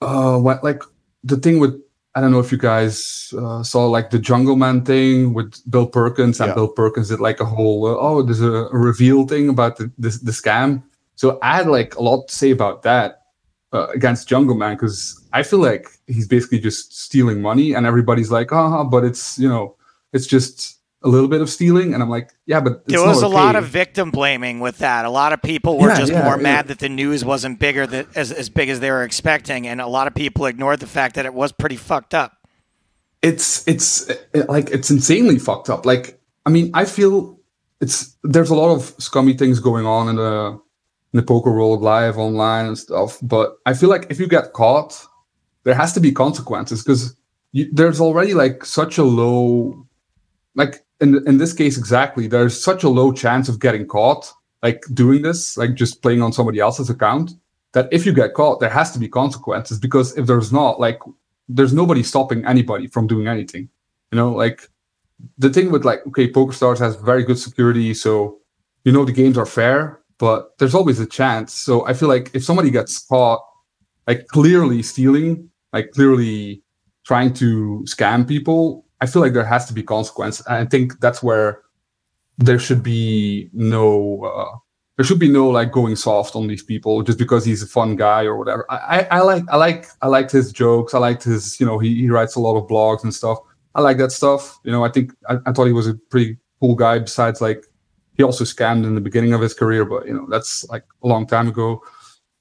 uh, 0.00 0.38
what 0.38 0.62
like 0.62 0.82
the 1.24 1.36
thing 1.36 1.58
with 1.58 1.80
I 2.14 2.20
don't 2.20 2.32
know 2.32 2.40
if 2.40 2.50
you 2.50 2.58
guys 2.58 3.32
uh, 3.38 3.62
saw 3.62 3.86
like 3.86 4.10
the 4.10 4.18
Jungleman 4.18 4.84
thing 4.84 5.34
with 5.34 5.60
Bill 5.70 5.86
Perkins, 5.86 6.40
and 6.40 6.48
yeah. 6.48 6.54
Bill 6.54 6.68
Perkins 6.68 7.08
did 7.10 7.20
like 7.20 7.40
a 7.40 7.44
whole 7.44 7.86
uh, 7.86 7.96
oh, 7.98 8.22
there's 8.22 8.40
a, 8.40 8.68
reveal 8.72 9.26
thing 9.26 9.48
about 9.48 9.76
the, 9.76 9.90
the 9.98 10.18
the 10.22 10.32
scam. 10.32 10.82
So 11.16 11.38
I 11.42 11.56
had 11.56 11.68
like 11.68 11.94
a 11.96 12.02
lot 12.02 12.28
to 12.28 12.34
say 12.34 12.50
about 12.50 12.82
that 12.82 13.22
uh, 13.72 13.88
against 13.94 14.28
Jungleman 14.28 14.74
because 14.74 15.22
I 15.32 15.42
feel 15.42 15.58
like 15.58 15.86
he's 16.06 16.26
basically 16.26 16.58
just 16.58 16.98
stealing 16.98 17.42
money, 17.42 17.74
and 17.74 17.86
everybody's 17.86 18.30
like, 18.30 18.52
ah, 18.52 18.80
oh, 18.80 18.84
but 18.84 19.04
it's 19.04 19.38
you 19.38 19.48
know 19.48 19.76
it's 20.12 20.26
just 20.26 20.77
a 21.02 21.08
little 21.08 21.28
bit 21.28 21.40
of 21.40 21.48
stealing 21.48 21.94
and 21.94 22.02
i'm 22.02 22.08
like 22.08 22.30
yeah 22.46 22.60
but 22.60 22.84
there 22.86 23.04
was 23.04 23.22
a 23.22 23.26
okay. 23.26 23.34
lot 23.34 23.56
of 23.56 23.64
victim 23.66 24.10
blaming 24.10 24.60
with 24.60 24.78
that 24.78 25.04
a 25.04 25.10
lot 25.10 25.32
of 25.32 25.40
people 25.40 25.78
were 25.78 25.88
yeah, 25.88 25.96
just 25.96 26.12
yeah, 26.12 26.24
more 26.24 26.36
yeah. 26.36 26.42
mad 26.42 26.68
that 26.68 26.80
the 26.80 26.88
news 26.88 27.24
wasn't 27.24 27.58
bigger 27.58 27.86
that, 27.86 28.06
as, 28.16 28.32
as 28.32 28.48
big 28.48 28.68
as 28.68 28.80
they 28.80 28.90
were 28.90 29.04
expecting 29.04 29.66
and 29.66 29.80
a 29.80 29.86
lot 29.86 30.06
of 30.06 30.14
people 30.14 30.46
ignored 30.46 30.80
the 30.80 30.86
fact 30.86 31.14
that 31.14 31.24
it 31.24 31.34
was 31.34 31.52
pretty 31.52 31.76
fucked 31.76 32.14
up 32.14 32.48
it's 33.22 33.66
it's 33.68 34.08
it, 34.08 34.48
like 34.48 34.70
it's 34.70 34.90
insanely 34.90 35.38
fucked 35.38 35.70
up 35.70 35.86
like 35.86 36.20
i 36.46 36.50
mean 36.50 36.70
i 36.74 36.84
feel 36.84 37.38
it's 37.80 38.16
there's 38.24 38.50
a 38.50 38.54
lot 38.54 38.74
of 38.74 38.94
scummy 38.98 39.34
things 39.34 39.60
going 39.60 39.86
on 39.86 40.08
in 40.08 40.16
the 40.16 40.60
in 41.12 41.16
the 41.16 41.22
poker 41.22 41.52
world 41.52 41.80
live 41.80 42.18
online 42.18 42.66
and 42.66 42.76
stuff 42.76 43.18
but 43.22 43.56
i 43.66 43.72
feel 43.72 43.88
like 43.88 44.06
if 44.10 44.18
you 44.18 44.26
get 44.26 44.52
caught 44.52 45.06
there 45.62 45.74
has 45.74 45.92
to 45.92 46.00
be 46.00 46.10
consequences 46.10 46.82
because 46.82 47.14
there's 47.72 48.00
already 48.00 48.34
like 48.34 48.64
such 48.64 48.98
a 48.98 49.04
low 49.04 49.86
like 50.54 50.84
in 51.00 51.26
in 51.26 51.38
this 51.38 51.52
case 51.52 51.78
exactly 51.78 52.26
there's 52.26 52.60
such 52.60 52.84
a 52.84 52.88
low 52.88 53.12
chance 53.12 53.48
of 53.48 53.60
getting 53.60 53.86
caught 53.86 54.32
like 54.62 54.82
doing 54.94 55.22
this 55.22 55.56
like 55.56 55.74
just 55.74 56.02
playing 56.02 56.22
on 56.22 56.32
somebody 56.32 56.58
else's 56.58 56.90
account 56.90 57.32
that 57.72 57.88
if 57.92 58.04
you 58.04 58.12
get 58.12 58.34
caught 58.34 58.60
there 58.60 58.70
has 58.70 58.90
to 58.92 58.98
be 58.98 59.08
consequences 59.08 59.78
because 59.78 60.16
if 60.16 60.26
there's 60.26 60.52
not 60.52 60.80
like 60.80 60.98
there's 61.48 61.72
nobody 61.72 62.02
stopping 62.02 62.44
anybody 62.44 62.86
from 62.86 63.06
doing 63.06 63.28
anything 63.28 63.68
you 64.10 64.16
know? 64.16 64.32
Like 64.32 64.68
the 65.36 65.50
thing 65.50 65.70
with 65.70 65.84
like 65.84 66.06
okay 66.08 66.30
PokerStars 66.30 66.78
has 66.78 66.96
very 66.96 67.24
good 67.24 67.38
security 67.38 67.92
so 67.94 68.38
you 68.84 68.92
know 68.92 69.04
the 69.04 69.12
games 69.12 69.36
are 69.36 69.46
fair 69.46 70.00
but 70.18 70.58
there's 70.58 70.74
always 70.74 70.98
a 70.98 71.06
chance. 71.06 71.54
So 71.54 71.86
i 71.86 71.94
feel 71.94 72.08
like 72.08 72.30
if 72.34 72.44
somebody 72.44 72.70
gets 72.70 72.98
caught 72.98 73.42
like 74.06 74.26
clearly 74.28 74.82
stealing 74.82 75.50
like 75.72 75.90
clearly 75.92 76.62
trying 77.04 77.32
to 77.34 77.84
scam 77.86 78.26
people 78.26 78.84
I 79.00 79.06
feel 79.06 79.22
like 79.22 79.32
there 79.32 79.44
has 79.44 79.66
to 79.66 79.72
be 79.72 79.82
consequence. 79.82 80.44
I 80.46 80.64
think 80.64 81.00
that's 81.00 81.22
where 81.22 81.62
there 82.38 82.58
should 82.58 82.82
be 82.82 83.50
no 83.52 84.22
uh, 84.24 84.56
there 84.96 85.04
should 85.04 85.18
be 85.18 85.30
no 85.30 85.48
like 85.48 85.70
going 85.72 85.96
soft 85.96 86.34
on 86.34 86.46
these 86.48 86.62
people 86.62 87.02
just 87.02 87.18
because 87.18 87.44
he's 87.44 87.62
a 87.62 87.66
fun 87.66 87.96
guy 87.96 88.24
or 88.24 88.36
whatever. 88.36 88.66
I, 88.68 88.76
I, 88.76 89.18
I 89.18 89.20
like 89.20 89.44
I 89.48 89.56
like 89.56 89.86
I 90.02 90.08
liked 90.08 90.32
his 90.32 90.52
jokes. 90.52 90.94
I 90.94 90.98
liked 90.98 91.24
his 91.24 91.58
you 91.60 91.66
know 91.66 91.78
he, 91.78 91.94
he 91.94 92.10
writes 92.10 92.34
a 92.34 92.40
lot 92.40 92.56
of 92.56 92.68
blogs 92.68 93.04
and 93.04 93.14
stuff. 93.14 93.38
I 93.74 93.80
like 93.80 93.98
that 93.98 94.12
stuff. 94.12 94.58
You 94.64 94.72
know 94.72 94.84
I 94.84 94.88
think 94.88 95.12
I, 95.28 95.38
I 95.46 95.52
thought 95.52 95.66
he 95.66 95.72
was 95.72 95.86
a 95.86 95.94
pretty 95.94 96.38
cool 96.60 96.74
guy. 96.74 96.98
Besides 96.98 97.40
like 97.40 97.64
he 98.16 98.24
also 98.24 98.42
scammed 98.44 98.84
in 98.84 98.96
the 98.96 99.00
beginning 99.00 99.32
of 99.32 99.40
his 99.40 99.54
career, 99.54 99.84
but 99.84 100.06
you 100.06 100.14
know 100.14 100.26
that's 100.28 100.68
like 100.68 100.84
a 101.04 101.06
long 101.06 101.26
time 101.26 101.48
ago 101.48 101.82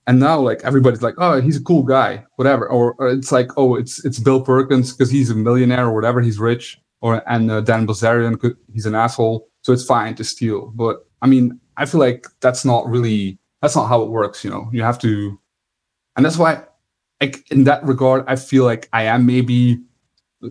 and 0.08 0.20
now 0.20 0.40
like 0.40 0.62
everybody's 0.64 1.02
like 1.02 1.16
oh 1.18 1.40
he's 1.40 1.58
a 1.58 1.64
cool 1.64 1.84
guy 1.84 2.24
whatever 2.36 2.68
or, 2.68 2.96
or 2.98 3.10
it's 3.10 3.32
like 3.32 3.50
oh 3.58 3.76
it's 3.76 4.04
it's 4.06 4.20
bill 4.20 4.42
perkins 4.42 4.94
because 4.94 5.12
he's 5.12 5.30
a 5.30 5.36
millionaire 5.36 5.86
or 5.86 5.94
whatever 5.94 6.22
he's 6.22 6.40
rich 6.40 6.80
or 7.02 7.22
and 7.30 7.52
uh, 7.52 7.62
dan 7.62 7.86
bilzerian 7.86 8.36
he's 8.74 8.86
an 8.86 8.96
asshole 8.96 9.48
so 9.62 9.72
it's 9.72 9.86
fine 9.86 10.16
to 10.16 10.24
steal 10.24 10.72
but 10.76 11.06
i 11.22 11.28
mean 11.28 11.60
i 11.78 11.86
feel 11.86 12.00
like 12.00 12.26
that's 12.40 12.66
not 12.66 12.88
really 12.88 13.38
that's 13.62 13.76
not 13.76 13.88
how 13.88 14.02
it 14.02 14.10
works 14.10 14.44
you 14.44 14.50
know 14.50 14.70
you 14.74 14.82
have 14.82 14.98
to 14.98 15.40
and 16.16 16.26
that's 16.26 16.38
why 16.38 16.64
like 17.22 17.46
in 17.52 17.66
that 17.66 17.84
regard 17.84 18.24
i 18.28 18.36
feel 18.36 18.64
like 18.64 18.90
i 18.94 19.04
am 19.04 19.26
maybe 19.26 19.80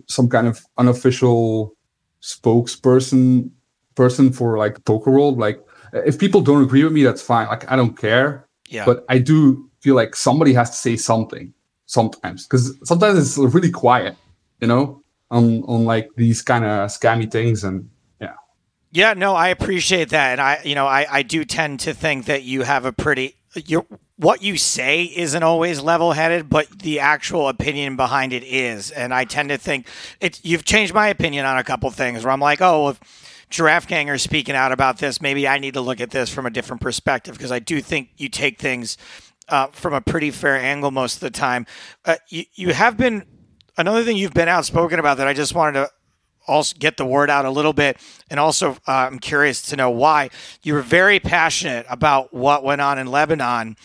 some 0.07 0.29
kind 0.29 0.47
of 0.47 0.65
unofficial 0.77 1.75
spokesperson 2.21 3.49
person 3.95 4.31
for 4.31 4.57
like 4.57 4.83
poker 4.85 5.11
world. 5.11 5.37
Like 5.37 5.61
if 5.93 6.17
people 6.19 6.41
don't 6.41 6.63
agree 6.63 6.83
with 6.83 6.93
me, 6.93 7.03
that's 7.03 7.21
fine. 7.21 7.47
Like 7.47 7.69
I 7.69 7.75
don't 7.75 7.97
care. 7.97 8.46
Yeah. 8.67 8.85
But 8.85 9.05
I 9.09 9.19
do 9.19 9.69
feel 9.79 9.95
like 9.95 10.15
somebody 10.15 10.53
has 10.53 10.69
to 10.69 10.75
say 10.75 10.95
something 10.97 11.53
sometimes 11.85 12.45
because 12.45 12.77
sometimes 12.83 13.17
it's 13.17 13.37
really 13.37 13.71
quiet, 13.71 14.15
you 14.59 14.67
know, 14.67 15.01
on 15.31 15.63
on 15.63 15.85
like 15.85 16.09
these 16.15 16.41
kind 16.41 16.65
of 16.65 16.89
scammy 16.89 17.29
things 17.29 17.63
and 17.63 17.89
yeah. 18.21 18.33
Yeah, 18.91 19.13
no, 19.13 19.35
I 19.35 19.49
appreciate 19.49 20.09
that, 20.09 20.31
and 20.33 20.41
I, 20.41 20.61
you 20.63 20.75
know, 20.75 20.87
I, 20.87 21.05
I 21.09 21.23
do 21.23 21.45
tend 21.45 21.79
to 21.81 21.93
think 21.93 22.25
that 22.25 22.43
you 22.43 22.63
have 22.63 22.85
a 22.85 22.91
pretty 22.91 23.35
your 23.55 23.85
what 24.17 24.41
you 24.41 24.57
say 24.57 25.03
isn't 25.03 25.43
always 25.43 25.79
level 25.81 26.11
headed, 26.11 26.49
but 26.49 26.67
the 26.79 26.99
actual 26.99 27.49
opinion 27.49 27.95
behind 27.95 28.33
it 28.33 28.43
is, 28.43 28.91
and 28.91 29.13
I 29.13 29.25
tend 29.25 29.49
to 29.49 29.57
think 29.57 29.87
it. 30.19 30.43
You've 30.43 30.65
changed 30.65 30.93
my 30.93 31.07
opinion 31.07 31.45
on 31.45 31.57
a 31.57 31.63
couple 31.63 31.89
things 31.91 32.23
where 32.23 32.33
I'm 32.33 32.39
like, 32.39 32.61
oh, 32.61 32.89
if 32.89 32.99
Giraffe 33.49 33.87
Gang 33.87 34.09
are 34.09 34.17
speaking 34.17 34.55
out 34.55 34.71
about 34.71 34.97
this, 34.97 35.21
maybe 35.21 35.47
I 35.47 35.57
need 35.57 35.73
to 35.75 35.81
look 35.81 36.01
at 36.01 36.11
this 36.11 36.29
from 36.29 36.45
a 36.45 36.49
different 36.49 36.81
perspective 36.81 37.35
because 37.35 37.51
I 37.51 37.59
do 37.59 37.81
think 37.81 38.09
you 38.17 38.29
take 38.29 38.59
things 38.59 38.97
uh, 39.47 39.67
from 39.67 39.93
a 39.93 40.01
pretty 40.01 40.31
fair 40.31 40.57
angle 40.57 40.91
most 40.91 41.15
of 41.15 41.19
the 41.21 41.29
time. 41.29 41.65
Uh, 42.03 42.17
you 42.27 42.43
you 42.55 42.73
have 42.73 42.97
been 42.97 43.25
another 43.77 44.03
thing 44.03 44.17
you've 44.17 44.33
been 44.33 44.49
outspoken 44.49 44.99
about 44.99 45.17
that 45.17 45.27
I 45.27 45.33
just 45.33 45.55
wanted 45.55 45.73
to 45.73 45.89
also 46.47 46.75
get 46.79 46.97
the 46.97 47.05
word 47.05 47.29
out 47.29 47.45
a 47.45 47.49
little 47.49 47.73
bit. 47.73 47.97
And 48.29 48.39
also, 48.39 48.71
uh, 48.87 48.91
I'm 48.91 49.19
curious 49.19 49.61
to 49.63 49.75
know 49.75 49.89
why 49.89 50.29
you 50.63 50.73
were 50.73 50.81
very 50.81 51.19
passionate 51.19 51.85
about 51.89 52.33
what 52.33 52.63
went 52.63 52.81
on 52.81 52.97
in 52.97 53.07
Lebanon. 53.07 53.75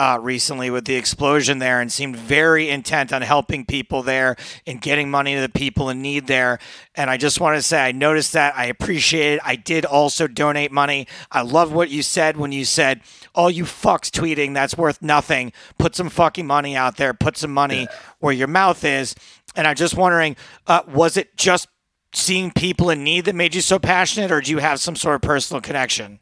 Uh, 0.00 0.18
recently, 0.18 0.70
with 0.70 0.86
the 0.86 0.94
explosion 0.94 1.58
there, 1.58 1.78
and 1.78 1.92
seemed 1.92 2.16
very 2.16 2.70
intent 2.70 3.12
on 3.12 3.20
helping 3.20 3.66
people 3.66 4.02
there 4.02 4.34
and 4.66 4.80
getting 4.80 5.10
money 5.10 5.34
to 5.34 5.42
the 5.42 5.48
people 5.50 5.90
in 5.90 6.00
need 6.00 6.26
there. 6.26 6.58
And 6.94 7.10
I 7.10 7.18
just 7.18 7.38
want 7.38 7.58
to 7.58 7.62
say, 7.62 7.84
I 7.84 7.92
noticed 7.92 8.32
that. 8.32 8.56
I 8.56 8.64
appreciate 8.64 9.34
it. 9.34 9.40
I 9.44 9.56
did 9.56 9.84
also 9.84 10.26
donate 10.26 10.72
money. 10.72 11.06
I 11.30 11.42
love 11.42 11.74
what 11.74 11.90
you 11.90 12.02
said 12.02 12.38
when 12.38 12.50
you 12.50 12.64
said, 12.64 13.02
All 13.34 13.50
you 13.50 13.64
fucks 13.64 14.08
tweeting, 14.10 14.54
that's 14.54 14.74
worth 14.74 15.02
nothing. 15.02 15.52
Put 15.76 15.94
some 15.94 16.08
fucking 16.08 16.46
money 16.46 16.74
out 16.74 16.96
there, 16.96 17.12
put 17.12 17.36
some 17.36 17.52
money 17.52 17.86
where 18.20 18.32
your 18.32 18.48
mouth 18.48 18.82
is. 18.82 19.14
And 19.54 19.66
I'm 19.66 19.76
just 19.76 19.98
wondering, 19.98 20.34
uh, 20.66 20.80
was 20.88 21.18
it 21.18 21.36
just 21.36 21.68
seeing 22.14 22.52
people 22.52 22.88
in 22.88 23.04
need 23.04 23.26
that 23.26 23.34
made 23.34 23.54
you 23.54 23.60
so 23.60 23.78
passionate, 23.78 24.32
or 24.32 24.40
do 24.40 24.50
you 24.50 24.60
have 24.60 24.80
some 24.80 24.96
sort 24.96 25.16
of 25.16 25.20
personal 25.20 25.60
connection? 25.60 26.20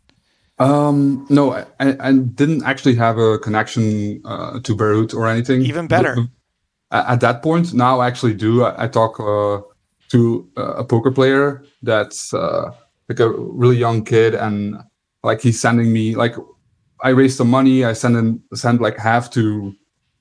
Um, 0.58 1.26
no, 1.30 1.52
I, 1.52 1.66
I 1.78 2.12
didn't 2.12 2.64
actually 2.64 2.96
have 2.96 3.18
a 3.18 3.38
connection 3.38 4.20
uh, 4.24 4.60
to 4.60 4.74
Beirut 4.74 5.14
or 5.14 5.28
anything. 5.28 5.62
Even 5.62 5.86
better. 5.86 6.16
At 6.90 7.20
that 7.20 7.42
point, 7.42 7.74
now 7.74 8.00
I 8.00 8.06
actually 8.06 8.34
do. 8.34 8.64
I, 8.64 8.84
I 8.84 8.88
talk 8.88 9.20
uh, 9.20 9.60
to 10.10 10.50
uh, 10.56 10.74
a 10.74 10.84
poker 10.84 11.10
player 11.10 11.64
that's 11.82 12.32
uh, 12.32 12.72
like 13.08 13.20
a 13.20 13.28
really 13.30 13.76
young 13.76 14.04
kid, 14.04 14.34
and 14.34 14.76
like 15.22 15.42
he's 15.42 15.60
sending 15.60 15.92
me 15.92 16.16
like 16.16 16.34
I 17.02 17.10
raised 17.10 17.36
some 17.36 17.50
money. 17.50 17.84
I 17.84 17.92
send 17.92 18.16
in, 18.16 18.42
send 18.54 18.80
like 18.80 18.96
half 18.96 19.30
to 19.32 19.74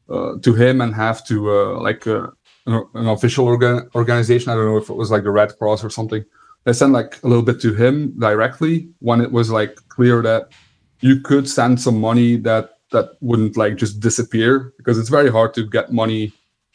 uh, 0.10 0.34
to 0.42 0.54
him 0.54 0.82
and 0.82 0.94
half 0.94 1.26
to 1.28 1.52
uh, 1.52 1.80
like 1.80 2.06
an, 2.06 2.28
an 2.66 3.08
official 3.08 3.46
organ, 3.46 3.90
organization. 3.96 4.52
I 4.52 4.56
don't 4.56 4.66
know 4.66 4.78
if 4.78 4.90
it 4.90 4.96
was 4.96 5.10
like 5.10 5.24
the 5.24 5.32
Red 5.32 5.58
Cross 5.58 5.84
or 5.84 5.90
something. 5.90 6.24
They 6.68 6.74
sent 6.74 6.92
like 6.92 7.24
a 7.24 7.28
little 7.30 7.46
bit 7.46 7.62
to 7.62 7.74
him 7.74 8.14
directly 8.20 8.90
when 9.00 9.22
it 9.22 9.32
was 9.32 9.50
like 9.50 9.78
clear 9.88 10.22
that 10.24 10.52
you 11.00 11.22
could 11.22 11.48
send 11.48 11.80
some 11.80 11.98
money 12.02 12.36
that 12.36 12.80
that 12.92 13.12
wouldn't 13.22 13.56
like 13.56 13.78
just 13.78 14.02
disappear 14.02 14.74
because 14.76 15.00
it's 15.00 15.08
very 15.08 15.32
hard 15.32 15.54
to 15.54 15.66
get 15.66 15.94
money 15.94 16.34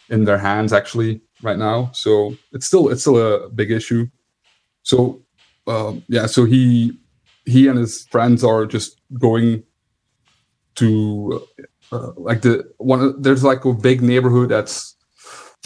in 0.08 0.24
their 0.24 0.38
hands 0.38 0.72
actually 0.72 1.20
right 1.42 1.58
now. 1.58 1.90
So 1.92 2.34
it's 2.52 2.64
still 2.64 2.88
it's 2.88 3.02
still 3.02 3.18
a 3.18 3.50
big 3.50 3.70
issue. 3.70 4.06
So 4.82 5.20
um, 5.66 6.02
yeah, 6.08 6.24
so 6.24 6.46
he 6.46 6.98
he 7.44 7.68
and 7.68 7.78
his 7.78 8.06
friends 8.06 8.42
are 8.42 8.64
just 8.64 8.98
going 9.18 9.62
to 10.76 11.46
uh, 11.92 12.12
like 12.16 12.40
the 12.40 12.64
one. 12.78 13.20
There's 13.20 13.44
like 13.44 13.66
a 13.66 13.74
big 13.74 14.00
neighborhood 14.00 14.48
that's 14.48 14.96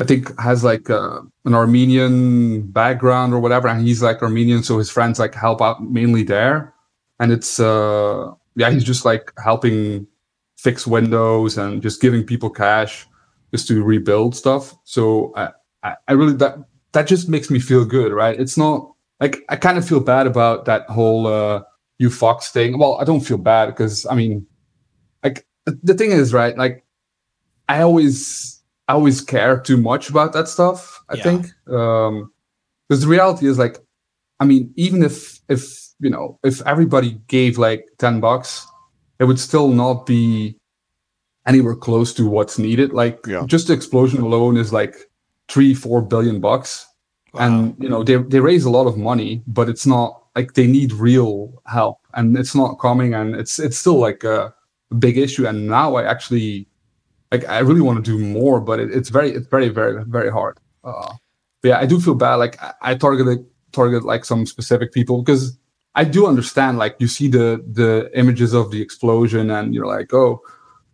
I 0.01 0.05
think 0.05 0.39
has 0.39 0.63
like 0.63 0.91
uh, 0.91 1.21
an 1.45 1.55
Armenian 1.55 2.71
background 2.71 3.33
or 3.33 3.41
whatever, 3.41 3.69
and 3.69 3.81
he's 3.81 4.03
like 4.03 4.23
Armenian, 4.23 4.63
so 4.63 4.79
his 4.79 4.91
friends 4.91 5.19
like 5.19 5.35
help 5.35 5.63
out 5.63 5.83
mainly 5.83 6.23
there, 6.23 6.75
and 7.19 7.33
it's 7.33 7.59
uh 7.59 8.31
yeah 8.57 8.71
he's 8.71 8.85
just 8.85 9.05
like 9.05 9.33
helping 9.43 10.07
fix 10.59 10.87
windows 10.87 11.57
and 11.59 11.83
just 11.83 12.01
giving 12.01 12.25
people 12.25 12.51
cash 12.51 13.07
just 13.53 13.69
to 13.69 13.83
rebuild 13.83 14.37
stuff. 14.37 14.75
So 14.85 15.33
I 15.37 15.51
I, 15.83 15.97
I 16.09 16.13
really 16.13 16.35
that 16.35 16.59
that 16.93 17.07
just 17.07 17.29
makes 17.29 17.51
me 17.51 17.59
feel 17.59 17.85
good, 17.85 18.13
right? 18.13 18.39
It's 18.39 18.59
not 18.59 18.93
like 19.21 19.45
I 19.49 19.57
kind 19.57 19.79
of 19.79 19.89
feel 19.89 20.01
bad 20.01 20.27
about 20.27 20.67
that 20.67 20.89
whole 20.91 21.27
uh 21.27 21.63
you 21.99 22.11
fox 22.11 22.51
thing. 22.51 22.79
Well, 22.79 22.99
I 23.01 23.05
don't 23.05 23.21
feel 23.21 23.39
bad 23.39 23.67
because 23.67 24.05
I 24.07 24.15
mean, 24.15 24.47
like 25.25 25.47
the 25.65 25.95
thing 25.95 26.11
is, 26.11 26.35
right? 26.35 26.57
Like 26.57 26.85
I 27.69 27.81
always 27.81 28.56
I 28.89 28.93
always 28.93 29.21
care 29.21 29.59
too 29.59 29.77
much 29.77 30.11
about 30.11 30.33
that 30.33 30.49
stuff. 30.49 31.03
I 31.09 31.17
yeah. 31.17 31.23
think 31.23 31.47
um, 31.69 32.31
because 32.89 33.03
the 33.03 33.09
reality 33.09 33.47
is 33.47 33.59
like, 33.59 33.79
I 34.39 34.45
mean, 34.45 34.73
even 34.77 35.03
if 35.03 35.41
if 35.49 35.77
you 35.99 36.11
know 36.11 36.39
if 36.45 36.65
everybody 36.67 37.21
gave 37.27 37.59
like 37.59 37.87
ten 37.99 38.21
bucks, 38.21 38.67
it 39.19 39.25
would 39.25 39.41
still 39.41 39.69
not 39.69 40.07
be 40.07 40.57
anywhere 41.47 41.75
close 41.75 42.13
to 42.15 42.29
what's 42.29 42.59
needed. 42.59 42.93
Like 42.93 43.19
yeah. 43.27 43.45
just 43.47 43.69
the 43.69 43.73
explosion 43.73 44.21
alone 44.21 44.57
is 44.57 44.73
like 44.73 44.95
three 45.49 45.75
four 45.75 46.03
billion 46.03 46.41
bucks, 46.41 46.87
wow. 47.35 47.47
and 47.47 47.77
you 47.81 47.89
know 47.89 48.05
they 48.05 48.17
they 48.17 48.41
raise 48.41 48.65
a 48.65 48.71
lot 48.71 48.87
of 48.87 48.97
money, 48.97 49.43
but 49.47 49.69
it's 49.69 49.87
not 49.87 50.23
like 50.37 50.53
they 50.53 50.67
need 50.67 50.93
real 50.93 51.61
help, 51.67 51.99
and 52.15 52.37
it's 52.37 52.55
not 52.55 52.79
coming, 52.79 53.15
and 53.15 53.35
it's 53.35 53.59
it's 53.59 53.79
still 53.79 53.99
like 53.99 54.23
a 54.23 54.55
big 54.99 55.19
issue. 55.19 55.47
And 55.47 55.67
now 55.67 55.97
I 55.97 56.05
actually 56.05 56.69
like 57.33 57.49
I 57.49 57.59
really 57.61 57.81
want 57.81 58.05
to 58.05 58.11
do 58.11 58.19
more, 58.19 58.61
but 58.61 58.81
it, 58.81 58.91
it's 58.91 59.09
very 59.09 59.31
it's 59.33 59.47
very 59.49 59.69
very 59.69 60.05
very 60.05 60.31
hard. 60.31 60.59
Uh, 60.85 61.15
but 61.63 61.69
yeah, 61.69 61.79
I 61.79 61.87
do 61.87 62.01
feel 62.01 62.15
bad. 62.15 62.37
Like 62.37 62.63
I, 62.63 62.75
I 62.83 62.95
targeted 62.95 63.45
target 63.73 64.05
like 64.05 64.25
some 64.25 64.47
specific 64.47 64.93
people 64.93 65.23
because 65.23 65.59
I 65.95 66.05
do 66.05 66.27
understand. 66.27 66.79
Like 66.79 66.97
you 66.99 67.09
see 67.09 67.29
the 67.29 67.65
the 67.67 68.11
images 68.15 68.53
of 68.53 68.71
the 68.71 68.81
explosion, 68.81 69.51
and 69.51 69.75
you're 69.75 69.87
like, 69.87 70.13
oh, 70.15 70.41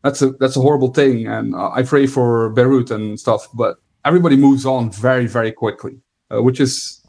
that's 0.02 0.22
a 0.22 0.30
that's 0.32 0.56
a 0.56 0.60
horrible 0.60 0.92
thing, 0.92 1.26
and 1.26 1.54
uh, 1.54 1.70
I 1.70 1.82
pray 1.82 2.06
for 2.06 2.50
Beirut 2.50 2.90
and 2.90 3.18
stuff. 3.18 3.48
But 3.54 3.76
everybody 4.04 4.36
moves 4.36 4.64
on 4.64 4.90
very 4.90 5.26
very 5.26 5.52
quickly, 5.52 6.00
uh, 6.32 6.42
which 6.42 6.60
is 6.60 7.02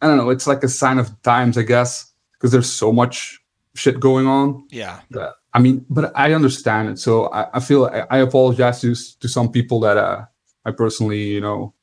I 0.00 0.08
don't 0.08 0.16
know. 0.16 0.30
It's 0.30 0.46
like 0.46 0.64
a 0.64 0.68
sign 0.68 0.98
of 0.98 1.20
times, 1.22 1.56
I 1.56 1.62
guess, 1.62 2.12
because 2.34 2.50
there's 2.50 2.70
so 2.70 2.92
much 2.92 3.38
shit 3.74 4.00
going 4.00 4.26
on. 4.26 4.66
Yeah. 4.70 5.00
That 5.10 5.34
I 5.54 5.58
mean, 5.58 5.84
but 5.90 6.12
I 6.14 6.32
understand 6.32 6.88
it. 6.88 6.98
So 6.98 7.26
I, 7.26 7.48
I 7.54 7.60
feel 7.60 7.86
I, 7.86 8.06
I, 8.10 8.18
apologize 8.18 8.80
to 8.80 8.94
to 8.94 9.28
some 9.28 9.52
people 9.52 9.80
that 9.80 9.96
uh, 9.96 10.24
I 10.64 10.70
personally, 10.70 11.22
you 11.22 11.40
know, 11.40 11.74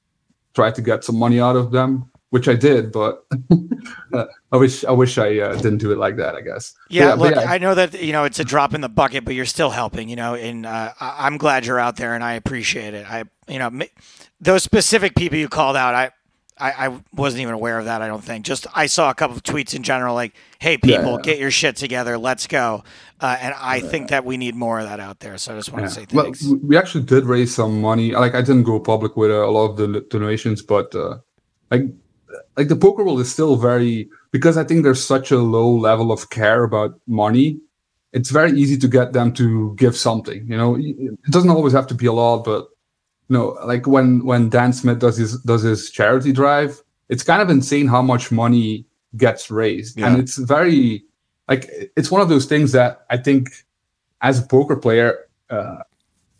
tried 0.53 0.76
to 0.76 0.82
get 0.82 1.03
some 1.03 1.17
money 1.17 1.39
out 1.39 1.55
of 1.55 1.72
them, 1.72 2.09
which 2.32 2.47
I 2.47 2.55
did. 2.55 2.91
But 2.91 3.26
uh, 4.13 4.26
I 4.51 4.57
wish 4.57 4.84
I 4.84 4.91
wish 4.91 5.17
I 5.17 5.38
uh, 5.39 5.55
didn't 5.55 5.78
do 5.78 5.91
it 5.91 5.99
like 5.99 6.17
that. 6.17 6.36
I 6.36 6.41
guess. 6.41 6.74
Yeah, 6.89 7.09
yeah 7.09 7.13
look, 7.13 7.36
yeah. 7.36 7.41
I 7.41 7.59
know 7.59 7.76
that 7.76 8.01
you 8.01 8.11
know 8.11 8.24
it's 8.24 8.39
a 8.39 8.43
drop 8.43 8.74
in 8.74 8.82
the 8.82 8.89
bucket, 8.89 9.24
but 9.24 9.36
you're 9.36 9.45
still 9.45 9.70
helping. 9.70 10.09
You 10.09 10.15
know, 10.15 10.34
and 10.34 10.65
uh, 10.65 10.93
I'm 10.99 11.38
glad 11.38 11.65
you're 11.65 11.80
out 11.80 11.97
there, 11.97 12.15
and 12.15 12.24
I 12.24 12.34
appreciate 12.34 12.95
it. 12.95 13.05
I, 13.09 13.26
you 13.47 13.59
know, 13.59 13.70
those 14.41 14.63
specific 14.63 15.15
people 15.15 15.38
you 15.38 15.47
called 15.47 15.76
out, 15.76 15.93
I 15.93 16.11
I, 16.60 16.88
I, 16.88 16.99
wasn't 17.14 17.41
even 17.41 17.53
aware 17.53 17.80
of 17.80 17.86
that. 17.86 18.01
I 18.01 18.07
don't 18.07 18.24
think. 18.24 18.45
Just 18.45 18.68
I 18.76 18.88
saw 18.88 19.10
a 19.10 19.14
couple 19.14 19.38
of 19.38 19.43
tweets 19.43 19.74
in 19.74 19.84
general, 19.84 20.14
like, 20.14 20.34
"Hey, 20.60 20.78
people, 20.78 21.14
yeah. 21.14 21.22
get 21.22 21.39
your 21.39 21.51
shit 21.51 21.76
together. 21.76 22.18
Let's 22.18 22.47
go." 22.47 22.84
Uh, 23.20 23.38
and 23.39 23.55
I 23.57 23.78
yeah. 23.78 23.88
think 23.88 24.10
that 24.10 24.26
we 24.26 24.38
need 24.38 24.55
more 24.55 24.80
of 24.80 24.86
that 24.86 24.99
out 24.99 25.20
there. 25.20 25.38
So 25.38 25.53
I 25.53 25.57
just 25.57 25.72
want 25.72 25.84
yeah. 25.84 25.88
to 25.88 25.93
say 25.93 26.05
thanks. 26.05 26.43
Well, 26.43 26.60
we 26.64 26.78
actually 26.78 27.05
did 27.05 27.26
raise 27.26 27.55
some 27.55 27.82
money. 27.82 28.12
Like 28.12 28.36
I 28.36 28.41
didn't 28.41 28.64
go 28.64 28.80
public 28.80 29.16
with 29.16 29.32
uh, 29.32 29.45
a 29.45 29.51
lot 29.51 29.72
of 29.72 29.78
the 29.78 30.01
donations, 30.10 30.62
but 30.62 30.93
uh, 30.95 31.18
like 31.72 31.84
like 32.57 32.68
the 32.68 32.76
poker 32.76 33.03
world 33.03 33.20
is 33.20 33.32
still 33.32 33.55
very 33.55 34.10
because 34.32 34.57
I 34.57 34.64
think 34.64 34.84
there's 34.84 35.03
such 35.03 35.32
a 35.32 35.38
low 35.38 35.70
level 35.70 36.12
of 36.12 36.30
care 36.30 36.64
about 36.64 36.99
money. 37.07 37.60
It's 38.12 38.32
very 38.32 38.51
easy 38.60 38.78
to 38.78 38.88
get 38.88 39.14
them 39.14 39.34
to 39.34 39.76
give 39.76 39.95
something. 39.95 40.47
You 40.47 40.57
know, 40.57 40.76
it 40.78 41.32
doesn't 41.32 41.49
always 41.49 41.74
have 41.74 41.88
to 41.88 41.93
be 41.93 42.07
a 42.07 42.14
lot, 42.14 42.43
but 42.43 42.68
no, 43.30 43.57
like 43.63 43.86
when 43.86 44.25
when 44.25 44.49
Dan 44.49 44.73
Smith 44.73 44.99
does 44.99 45.17
his 45.17 45.39
does 45.43 45.61
his 45.61 45.91
charity 45.91 46.34
drive, 46.34 46.82
it's 47.09 47.23
kind 47.23 47.41
of 47.41 47.49
insane 47.49 47.88
how 47.88 48.01
much 48.01 48.32
money 48.32 48.86
gets 49.17 49.51
raised, 49.51 49.99
yeah. 49.99 50.07
and 50.07 50.19
it's 50.19 50.38
very 50.38 51.03
like 51.47 51.69
it's 51.95 52.09
one 52.09 52.21
of 52.21 52.30
those 52.30 52.47
things 52.47 52.71
that 52.71 53.05
I 53.11 53.17
think 53.17 53.49
as 54.21 54.39
a 54.39 54.47
poker 54.47 54.75
player, 54.75 55.27
uh, 55.51 55.77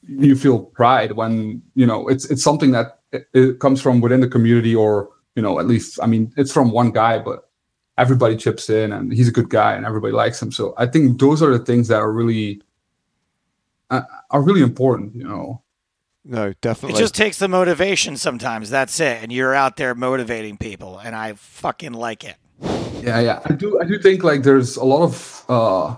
you 0.08 0.36
feel 0.36 0.60
pride 0.60 1.12
when 1.12 1.62
you 1.76 1.86
know 1.86 2.08
it's 2.08 2.30
it's 2.32 2.44
something 2.44 2.72
that 2.72 3.00
it, 3.12 3.28
it 3.34 3.60
comes 3.60 3.82
from 3.82 4.02
within 4.02 4.22
the 4.22 4.28
community, 4.28 4.76
or 4.76 5.10
you 5.36 5.44
know 5.44 5.60
at 5.60 5.68
least 5.68 6.00
I 6.02 6.08
mean 6.08 6.34
it's 6.38 6.52
from 6.52 6.72
one 6.72 6.90
guy, 6.90 7.20
but 7.20 7.52
everybody 8.00 8.36
chips 8.36 8.68
in, 8.68 8.94
and 8.94 9.14
he's 9.14 9.28
a 9.28 9.32
good 9.32 9.50
guy, 9.52 9.74
and 9.74 9.86
everybody 9.86 10.14
likes 10.14 10.42
him. 10.42 10.52
So 10.52 10.74
I 10.76 10.88
think 10.88 11.20
those 11.20 11.44
are 11.44 11.56
the 11.56 11.64
things 11.64 11.88
that 11.90 12.00
are 12.00 12.12
really 12.12 12.64
uh, 13.92 14.02
are 14.32 14.42
really 14.42 14.64
important, 14.64 15.14
you 15.14 15.24
know 15.24 15.62
no, 16.26 16.54
definitely. 16.62 16.98
It 16.98 17.02
just 17.02 17.16
takes 17.16 17.40
the 17.40 17.48
motivation 17.48 18.18
sometimes. 18.18 18.70
That's 18.70 19.00
it. 19.00 19.24
And 19.24 19.32
you're 19.32 19.54
out 19.54 19.78
there 19.78 19.96
motivating 19.96 20.58
people, 20.58 21.00
and 21.00 21.16
I 21.16 21.34
fucking 21.34 21.94
like 21.94 22.24
it. 22.24 22.36
Yeah, 23.02 23.20
yeah. 23.20 23.42
I 23.46 23.54
do. 23.54 23.80
I 23.80 23.86
do 23.86 23.98
think 24.00 24.24
like 24.24 24.44
there's 24.44 24.76
a 24.76 24.84
lot 24.84 25.04
of 25.04 25.46
uh, 25.48 25.96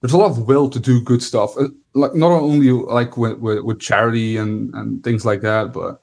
there's 0.00 0.12
a 0.12 0.18
lot 0.18 0.30
of 0.30 0.46
will 0.46 0.70
to 0.70 0.78
do 0.78 1.00
good 1.02 1.22
stuff. 1.22 1.56
Uh, 1.58 1.68
like 1.94 2.14
not 2.14 2.30
only 2.30 2.70
like 2.70 3.16
with, 3.16 3.38
with 3.38 3.64
with 3.64 3.80
charity 3.80 4.36
and 4.36 4.72
and 4.74 5.02
things 5.02 5.24
like 5.24 5.40
that, 5.40 5.72
but 5.72 6.02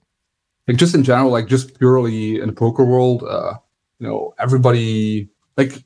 like 0.67 0.77
just 0.77 0.95
in 0.95 1.03
general, 1.03 1.31
like 1.31 1.47
just 1.47 1.79
purely 1.79 2.39
in 2.39 2.47
the 2.47 2.53
poker 2.53 2.83
world. 2.83 3.23
Uh, 3.23 3.53
you 3.99 4.07
know, 4.07 4.33
everybody 4.39 5.29
like 5.55 5.83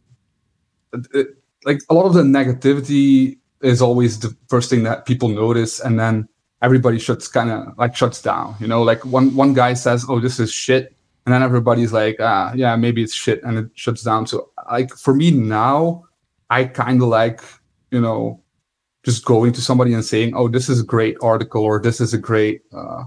it, 1.13 1.27
like 1.65 1.81
a 1.89 1.93
lot 1.93 2.05
of 2.05 2.13
the 2.13 2.23
negativity 2.23 3.37
is 3.61 3.81
always 3.81 4.19
the 4.19 4.35
first 4.47 4.69
thing 4.69 4.83
that 4.83 5.05
people 5.05 5.29
notice, 5.29 5.79
and 5.79 5.99
then 5.99 6.27
everybody 6.61 6.99
shuts 6.99 7.27
kind 7.27 7.51
of 7.51 7.77
like 7.77 7.95
shuts 7.95 8.21
down. 8.21 8.55
You 8.59 8.67
know, 8.67 8.83
like 8.83 9.03
one 9.05 9.35
one 9.35 9.53
guy 9.53 9.73
says, 9.73 10.05
"Oh, 10.07 10.19
this 10.19 10.39
is 10.39 10.51
shit," 10.51 10.95
and 11.25 11.33
then 11.33 11.43
everybody's 11.43 11.93
like, 11.93 12.17
"Ah, 12.19 12.51
yeah, 12.55 12.75
maybe 12.75 13.03
it's 13.03 13.13
shit," 13.13 13.41
and 13.43 13.57
it 13.57 13.69
shuts 13.75 14.03
down. 14.03 14.27
So, 14.27 14.49
like 14.71 14.91
for 14.91 15.13
me 15.13 15.31
now, 15.31 16.03
I 16.49 16.65
kind 16.65 17.01
of 17.01 17.09
like 17.09 17.41
you 17.91 18.01
know 18.01 18.41
just 19.03 19.25
going 19.25 19.53
to 19.53 19.61
somebody 19.61 19.93
and 19.93 20.03
saying, 20.03 20.33
"Oh, 20.35 20.47
this 20.47 20.69
is 20.69 20.81
a 20.81 20.85
great 20.85 21.17
article," 21.21 21.63
or 21.63 21.79
"This 21.79 22.01
is 22.01 22.13
a 22.13 22.17
great." 22.17 22.61
Uh, 22.73 23.03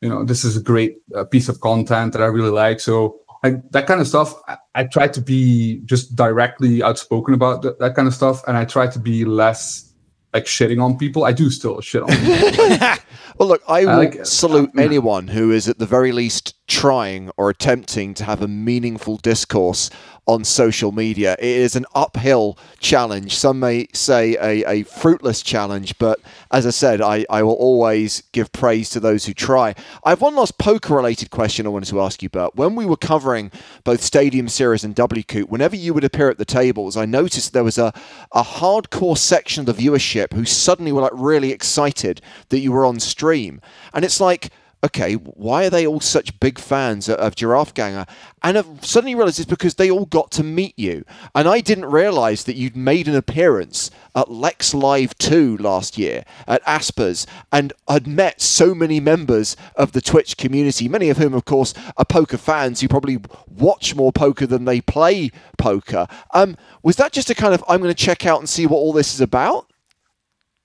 you 0.00 0.08
know, 0.08 0.24
this 0.24 0.44
is 0.44 0.56
a 0.56 0.62
great 0.62 0.96
uh, 1.14 1.24
piece 1.24 1.50
of 1.50 1.60
content 1.60 2.14
that 2.14 2.22
I 2.22 2.26
really 2.26 2.50
like. 2.50 2.80
So 2.80 3.20
that 3.42 3.86
kind 3.86 4.00
of 4.00 4.06
stuff 4.06 4.34
I, 4.48 4.58
I, 4.74 4.84
try 4.84 5.08
to 5.08 5.20
be 5.20 5.80
just 5.84 6.14
directly 6.14 6.82
outspoken 6.82 7.34
about 7.34 7.62
th- 7.62 7.74
that 7.80 7.94
kind 7.94 8.06
of 8.06 8.14
stuff 8.14 8.42
and 8.46 8.56
i 8.56 8.64
try 8.64 8.86
to 8.86 8.98
be 8.98 9.24
less 9.24 9.89
like 10.32 10.44
shitting 10.44 10.82
on 10.82 10.96
people 10.96 11.24
i 11.24 11.32
do 11.32 11.50
still 11.50 11.80
shit 11.80 12.02
on 12.02 12.08
people. 12.16 13.04
Well 13.38 13.48
look 13.48 13.62
i, 13.68 13.84
will 13.84 13.96
like, 13.96 14.26
salute 14.26 14.70
uh, 14.76 14.82
anyone 14.82 15.28
who 15.28 15.50
is 15.50 15.68
at 15.68 15.78
the 15.78 15.86
very 15.86 16.12
least 16.12 16.54
trying 16.70 17.32
or 17.36 17.50
attempting 17.50 18.14
to 18.14 18.24
have 18.24 18.40
a 18.40 18.46
meaningful 18.46 19.16
discourse 19.16 19.90
on 20.24 20.44
social 20.44 20.92
media. 20.92 21.34
It 21.40 21.44
is 21.44 21.74
an 21.74 21.84
uphill 21.96 22.56
challenge. 22.78 23.34
Some 23.36 23.58
may 23.58 23.88
say 23.92 24.36
a, 24.36 24.64
a 24.70 24.82
fruitless 24.84 25.42
challenge, 25.42 25.98
but 25.98 26.20
as 26.52 26.68
I 26.68 26.70
said, 26.70 27.00
I, 27.00 27.26
I 27.28 27.42
will 27.42 27.54
always 27.54 28.22
give 28.30 28.52
praise 28.52 28.88
to 28.90 29.00
those 29.00 29.24
who 29.26 29.34
try. 29.34 29.74
I 30.04 30.10
have 30.10 30.20
one 30.20 30.36
last 30.36 30.58
poker 30.58 30.94
related 30.94 31.32
question 31.32 31.66
I 31.66 31.70
wanted 31.70 31.88
to 31.88 32.00
ask 32.00 32.22
you, 32.22 32.28
Bert. 32.28 32.54
When 32.54 32.76
we 32.76 32.86
were 32.86 32.96
covering 32.96 33.50
both 33.82 34.00
Stadium 34.00 34.48
Series 34.48 34.84
and 34.84 34.94
WCOOP, 34.94 35.48
whenever 35.48 35.74
you 35.74 35.92
would 35.92 36.04
appear 36.04 36.30
at 36.30 36.38
the 36.38 36.44
tables, 36.44 36.96
I 36.96 37.04
noticed 37.04 37.52
there 37.52 37.64
was 37.64 37.78
a, 37.78 37.92
a 38.30 38.44
hardcore 38.44 39.18
section 39.18 39.68
of 39.68 39.74
the 39.74 39.88
viewership 39.88 40.32
who 40.34 40.44
suddenly 40.44 40.92
were 40.92 41.02
like 41.02 41.10
really 41.14 41.50
excited 41.50 42.20
that 42.50 42.60
you 42.60 42.70
were 42.70 42.86
on 42.86 43.00
stream. 43.00 43.60
And 43.92 44.04
it's 44.04 44.20
like, 44.20 44.50
okay, 44.82 45.14
why 45.14 45.66
are 45.66 45.70
they 45.70 45.86
all 45.86 46.00
such 46.00 46.38
big 46.40 46.58
fans 46.58 47.08
of 47.08 47.36
Giraffe 47.36 47.74
Ganger? 47.74 48.06
And 48.42 48.56
I've 48.56 48.84
suddenly 48.84 49.14
realized 49.14 49.38
it's 49.38 49.48
because 49.48 49.74
they 49.74 49.90
all 49.90 50.06
got 50.06 50.30
to 50.32 50.42
meet 50.42 50.78
you. 50.78 51.04
And 51.34 51.46
I 51.46 51.60
didn't 51.60 51.86
realize 51.86 52.44
that 52.44 52.56
you'd 52.56 52.76
made 52.76 53.06
an 53.06 53.14
appearance 53.14 53.90
at 54.14 54.30
Lex 54.30 54.72
Live 54.72 55.16
2 55.18 55.58
last 55.58 55.98
year 55.98 56.24
at 56.46 56.64
Aspers 56.64 57.26
and 57.52 57.72
had 57.88 58.06
met 58.06 58.40
so 58.40 58.74
many 58.74 59.00
members 59.00 59.56
of 59.76 59.92
the 59.92 60.00
Twitch 60.00 60.38
community, 60.38 60.88
many 60.88 61.10
of 61.10 61.18
whom, 61.18 61.34
of 61.34 61.44
course, 61.44 61.74
are 61.98 62.04
poker 62.04 62.38
fans 62.38 62.80
who 62.80 62.88
probably 62.88 63.18
watch 63.48 63.94
more 63.94 64.12
poker 64.12 64.46
than 64.46 64.64
they 64.64 64.80
play 64.80 65.30
poker. 65.58 66.06
Um, 66.32 66.56
was 66.82 66.96
that 66.96 67.12
just 67.12 67.28
a 67.28 67.34
kind 67.34 67.52
of, 67.52 67.62
I'm 67.68 67.82
going 67.82 67.94
to 67.94 68.04
check 68.04 68.24
out 68.24 68.38
and 68.38 68.48
see 68.48 68.66
what 68.66 68.78
all 68.78 68.94
this 68.94 69.12
is 69.12 69.20
about? 69.20 69.70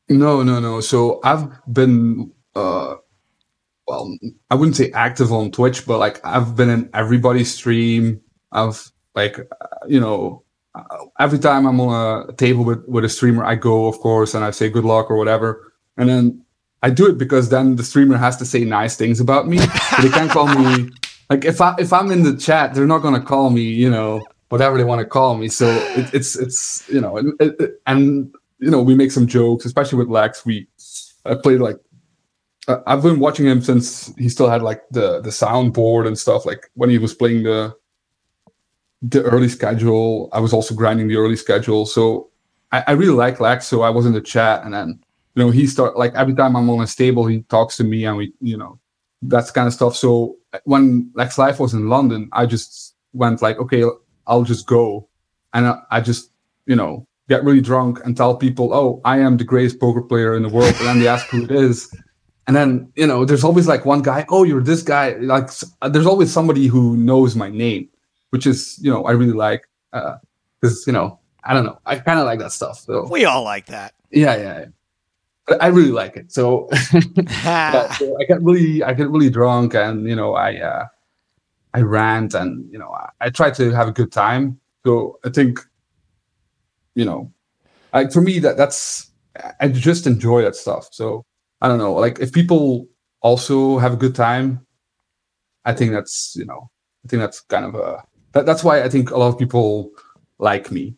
No, 0.07 0.41
no, 0.43 0.59
no. 0.59 0.79
So 0.79 1.19
I've 1.23 1.49
been. 1.71 2.31
Uh 2.55 2.95
well, 3.87 4.17
I 4.49 4.55
wouldn't 4.55 4.75
say 4.75 4.91
active 4.91 5.31
on 5.31 5.51
Twitch, 5.51 5.85
but 5.85 5.99
like 5.99 6.25
I've 6.25 6.55
been 6.55 6.69
in 6.69 6.89
everybody's 6.93 7.53
stream. 7.53 8.21
I've 8.51 8.91
like, 9.13 9.39
uh, 9.39 9.67
you 9.87 9.99
know, 9.99 10.43
uh, 10.73 10.83
every 11.19 11.39
time 11.39 11.65
I'm 11.65 11.79
on 11.79 12.29
a 12.29 12.33
table 12.33 12.63
with, 12.63 12.83
with 12.87 13.05
a 13.05 13.09
streamer, 13.09 13.45
I 13.45 13.55
go, 13.55 13.87
of 13.87 13.99
course, 13.99 14.33
and 14.33 14.43
I 14.43 14.51
say 14.51 14.69
good 14.69 14.85
luck 14.85 15.09
or 15.09 15.17
whatever. 15.17 15.73
And 15.97 16.09
then 16.09 16.45
I 16.83 16.89
do 16.89 17.07
it 17.07 17.17
because 17.17 17.49
then 17.49 17.75
the 17.75 17.83
streamer 17.83 18.17
has 18.17 18.37
to 18.37 18.45
say 18.45 18.63
nice 18.63 18.95
things 18.95 19.19
about 19.19 19.47
me. 19.47 19.57
They 20.01 20.09
can't 20.09 20.31
call 20.31 20.47
me 20.47 20.89
like 21.29 21.45
if 21.45 21.61
I 21.61 21.75
if 21.79 21.91
I'm 21.93 22.11
in 22.11 22.23
the 22.23 22.35
chat, 22.35 22.73
they're 22.73 22.85
not 22.85 22.99
gonna 22.99 23.21
call 23.21 23.49
me, 23.49 23.61
you 23.61 23.89
know, 23.89 24.25
whatever 24.49 24.77
they 24.77 24.83
want 24.83 24.99
to 24.99 25.05
call 25.05 25.35
me. 25.35 25.47
So 25.47 25.67
it, 25.67 26.13
it's 26.13 26.35
it's 26.35 26.87
you 26.89 27.01
know, 27.01 27.17
it, 27.17 27.25
it, 27.39 27.81
and 27.87 28.33
you 28.59 28.69
know, 28.69 28.81
we 28.81 28.95
make 28.95 29.11
some 29.11 29.27
jokes, 29.27 29.65
especially 29.65 29.97
with 29.97 30.09
Lex. 30.09 30.45
We 30.45 30.67
I 31.25 31.35
played 31.35 31.59
like 31.59 31.77
I've 32.67 33.03
been 33.03 33.19
watching 33.19 33.45
him 33.45 33.61
since 33.61 34.13
he 34.17 34.29
still 34.29 34.49
had 34.49 34.61
like 34.61 34.81
the 34.89 35.21
the 35.21 35.29
soundboard 35.29 36.07
and 36.07 36.17
stuff. 36.17 36.45
Like 36.45 36.69
when 36.73 36.89
he 36.89 36.97
was 36.97 37.13
playing 37.13 37.43
the 37.43 37.75
the 39.01 39.21
early 39.23 39.49
schedule, 39.49 40.29
I 40.33 40.39
was 40.39 40.53
also 40.53 40.73
grinding 40.73 41.07
the 41.07 41.17
early 41.17 41.35
schedule. 41.35 41.85
So 41.85 42.29
I, 42.71 42.83
I 42.87 42.91
really 42.93 43.13
like 43.13 43.39
Lex. 43.39 43.67
So 43.67 43.81
I 43.83 43.89
was 43.89 44.05
in 44.05 44.13
the 44.13 44.21
chat, 44.21 44.63
and 44.63 44.73
then 44.73 44.99
you 45.35 45.43
know 45.43 45.51
he 45.51 45.67
start 45.67 45.97
like 45.97 46.13
every 46.15 46.33
time 46.33 46.55
I'm 46.55 46.69
on 46.69 46.81
a 46.81 46.87
stable, 46.87 47.27
he 47.27 47.41
talks 47.43 47.77
to 47.77 47.83
me, 47.83 48.05
and 48.05 48.17
we 48.17 48.33
you 48.41 48.57
know 48.57 48.79
that's 49.21 49.51
kind 49.51 49.67
of 49.67 49.73
stuff. 49.73 49.95
So 49.95 50.37
when 50.63 51.11
Lex 51.13 51.37
Live 51.37 51.59
was 51.59 51.73
in 51.73 51.89
London, 51.89 52.29
I 52.31 52.45
just 52.45 52.95
went 53.13 53.41
like, 53.41 53.59
okay, 53.59 53.83
I'll 54.25 54.43
just 54.43 54.65
go, 54.65 55.07
and 55.53 55.67
I, 55.67 55.79
I 55.91 56.01
just 56.01 56.31
you 56.65 56.75
know 56.75 57.07
get 57.27 57.43
really 57.43 57.61
drunk 57.61 57.99
and 58.05 58.15
tell 58.15 58.35
people, 58.35 58.73
oh, 58.73 59.01
I 59.03 59.19
am 59.19 59.37
the 59.37 59.43
greatest 59.43 59.79
poker 59.79 60.01
player 60.01 60.35
in 60.35 60.43
the 60.43 60.49
world, 60.49 60.73
and 60.77 60.87
then 60.87 60.99
they 60.99 61.07
ask 61.07 61.27
who 61.27 61.43
it 61.43 61.51
is 61.51 61.91
and 62.47 62.55
then 62.55 62.91
you 62.95 63.07
know 63.07 63.25
there's 63.25 63.43
always 63.43 63.67
like 63.67 63.85
one 63.85 64.01
guy 64.01 64.25
oh 64.29 64.43
you're 64.43 64.61
this 64.61 64.81
guy 64.81 65.13
like 65.15 65.49
there's 65.89 66.05
always 66.05 66.31
somebody 66.31 66.67
who 66.67 66.95
knows 66.97 67.35
my 67.35 67.49
name 67.49 67.87
which 68.29 68.45
is 68.45 68.77
you 68.81 68.91
know 68.91 69.03
i 69.05 69.11
really 69.11 69.33
like 69.33 69.67
because 69.91 70.77
uh, 70.77 70.83
you 70.87 70.93
know 70.93 71.19
i 71.43 71.53
don't 71.53 71.65
know 71.65 71.79
i 71.85 71.95
kind 71.95 72.19
of 72.19 72.25
like 72.25 72.39
that 72.39 72.51
stuff 72.51 72.79
so. 72.79 73.07
We 73.09 73.25
all 73.25 73.43
like 73.43 73.67
that. 73.67 73.93
Yeah 74.11 74.35
yeah, 74.35 74.59
yeah. 74.59 74.65
but 75.47 75.61
i 75.63 75.67
really 75.67 75.91
like 75.91 76.15
it 76.15 76.31
so, 76.31 76.67
so, 76.91 77.07
i 77.43 78.25
get 78.27 78.41
really 78.41 78.83
i 78.83 78.93
get 78.93 79.09
really 79.09 79.29
drunk 79.29 79.73
and 79.73 80.07
you 80.07 80.15
know 80.15 80.35
i 80.35 80.57
uh 80.57 80.85
i 81.73 81.81
rant 81.81 82.33
and 82.33 82.71
you 82.71 82.77
know 82.77 82.89
I, 82.89 83.09
I 83.21 83.29
try 83.29 83.51
to 83.51 83.71
have 83.71 83.87
a 83.87 83.91
good 83.91 84.11
time. 84.11 84.59
So 84.85 85.19
i 85.25 85.29
think 85.29 85.59
you 86.93 87.05
know 87.05 87.31
I, 87.91 88.07
for 88.07 88.21
me 88.21 88.39
that 88.39 88.57
that's 88.57 89.11
i 89.59 89.67
just 89.67 90.05
enjoy 90.05 90.41
that 90.43 90.55
stuff 90.55 90.89
so 90.91 91.25
I 91.65 91.67
don't 91.67 91.79
know, 91.79 91.93
like 91.93 92.19
if 92.19 92.31
people 92.31 92.87
also 93.21 93.79
have 93.79 93.93
a 93.93 93.95
good 93.95 94.13
time, 94.13 94.63
I 95.65 95.73
think 95.73 95.93
that's 95.93 96.35
you 96.35 96.45
know, 96.45 96.69
I 97.03 97.07
think 97.07 97.21
that's 97.21 97.41
kind 97.41 97.65
of 97.65 97.73
a 97.73 98.03
that, 98.33 98.45
that's 98.45 98.63
why 98.63 98.83
I 98.83 98.87
think 98.87 99.09
a 99.09 99.17
lot 99.17 99.29
of 99.29 99.39
people 99.39 99.89
like 100.37 100.69
me, 100.69 100.93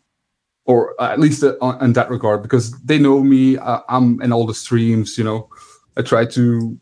or 0.65 0.93
at 1.01 1.21
least 1.21 1.41
uh, 1.41 1.77
in 1.79 1.93
that 1.93 2.09
regard 2.09 2.41
because 2.43 2.77
they 2.81 2.99
know 2.99 3.23
me. 3.23 3.57
Uh, 3.57 3.79
I'm 3.87 4.21
in 4.21 4.33
all 4.33 4.45
the 4.45 4.53
streams, 4.53 5.17
you 5.17 5.23
know. 5.23 5.47
I 5.95 6.01
try 6.01 6.25
to, 6.25 6.77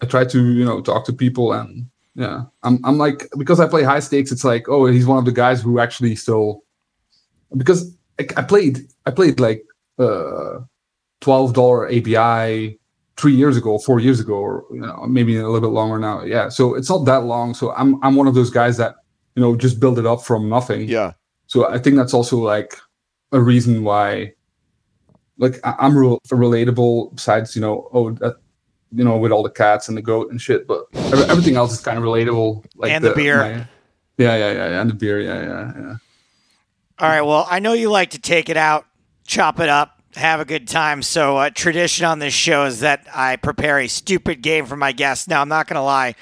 I 0.00 0.06
try 0.06 0.24
to 0.24 0.52
you 0.52 0.64
know 0.64 0.80
talk 0.80 1.06
to 1.06 1.12
people 1.12 1.52
and 1.52 1.86
yeah, 2.16 2.46
I'm 2.64 2.80
I'm 2.84 2.98
like 2.98 3.28
because 3.38 3.60
I 3.60 3.68
play 3.68 3.84
high 3.84 4.00
stakes. 4.00 4.32
It's 4.32 4.42
like 4.42 4.68
oh 4.68 4.86
he's 4.86 5.06
one 5.06 5.18
of 5.18 5.24
the 5.24 5.30
guys 5.30 5.62
who 5.62 5.78
actually 5.78 6.16
still 6.16 6.64
because 7.56 7.96
I, 8.18 8.26
I 8.36 8.42
played 8.42 8.88
I 9.06 9.12
played 9.12 9.38
like 9.38 9.62
uh 10.00 10.62
twelve 11.20 11.54
dollar 11.54 11.86
ABI 11.86 12.77
three 13.18 13.34
years 13.34 13.56
ago, 13.56 13.78
four 13.78 14.00
years 14.00 14.20
ago, 14.20 14.34
or 14.34 14.64
you 14.70 14.80
know 14.80 15.04
maybe 15.08 15.36
a 15.36 15.44
little 15.44 15.60
bit 15.60 15.74
longer 15.74 15.98
now. 15.98 16.22
Yeah, 16.22 16.48
so 16.48 16.74
it's 16.74 16.88
not 16.88 17.04
that 17.04 17.24
long. 17.24 17.54
So 17.54 17.72
I'm 17.74 18.02
I'm 18.02 18.14
one 18.14 18.26
of 18.26 18.34
those 18.34 18.50
guys 18.50 18.76
that 18.76 18.96
you 19.34 19.42
know 19.42 19.56
just 19.56 19.80
build 19.80 19.98
it 19.98 20.06
up 20.06 20.22
from 20.22 20.48
nothing. 20.48 20.88
Yeah. 20.88 21.12
So 21.46 21.68
I 21.68 21.78
think 21.78 21.96
that's 21.96 22.14
also 22.14 22.38
like 22.38 22.76
a 23.32 23.40
reason 23.40 23.82
why, 23.82 24.32
like 25.38 25.60
I'm 25.64 25.96
real 25.96 26.20
relatable. 26.28 27.14
Besides, 27.16 27.56
you 27.56 27.62
know, 27.62 27.88
oh 27.92 28.12
that, 28.12 28.36
you 28.92 29.04
know, 29.04 29.16
with 29.16 29.32
all 29.32 29.42
the 29.42 29.50
cats 29.50 29.88
and 29.88 29.96
the 29.96 30.02
goat 30.02 30.30
and 30.30 30.40
shit, 30.40 30.66
but 30.66 30.86
everything 30.94 31.56
else 31.56 31.72
is 31.72 31.80
kind 31.80 31.98
of 31.98 32.04
relatable. 32.04 32.64
Like 32.76 32.92
and 32.92 33.04
the, 33.04 33.10
the 33.10 33.14
beer. 33.14 33.38
My, 33.38 33.48
yeah, 33.50 33.66
yeah, 34.36 34.36
yeah, 34.36 34.52
yeah, 34.52 34.80
and 34.80 34.90
the 34.90 34.94
beer. 34.94 35.20
Yeah, 35.20 35.42
yeah, 35.42 35.72
yeah. 35.76 35.96
All 36.98 37.08
right. 37.08 37.22
Well, 37.22 37.46
I 37.48 37.60
know 37.60 37.72
you 37.72 37.90
like 37.90 38.10
to 38.10 38.18
take 38.18 38.48
it 38.48 38.56
out, 38.56 38.86
chop 39.24 39.60
it 39.60 39.68
up, 39.68 39.97
have 40.16 40.40
a 40.40 40.44
good 40.44 40.68
time. 40.68 41.02
So, 41.02 41.36
uh, 41.36 41.50
tradition 41.50 42.06
on 42.06 42.18
this 42.18 42.34
show 42.34 42.64
is 42.64 42.80
that 42.80 43.06
I 43.14 43.36
prepare 43.36 43.78
a 43.78 43.88
stupid 43.88 44.42
game 44.42 44.66
for 44.66 44.76
my 44.76 44.92
guests. 44.92 45.28
Now, 45.28 45.40
I'm 45.40 45.48
not 45.48 45.66
going 45.66 45.76
to 45.76 45.82
lie, 45.82 46.14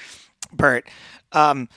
Bert. 0.51 0.87
Um, 1.31 1.69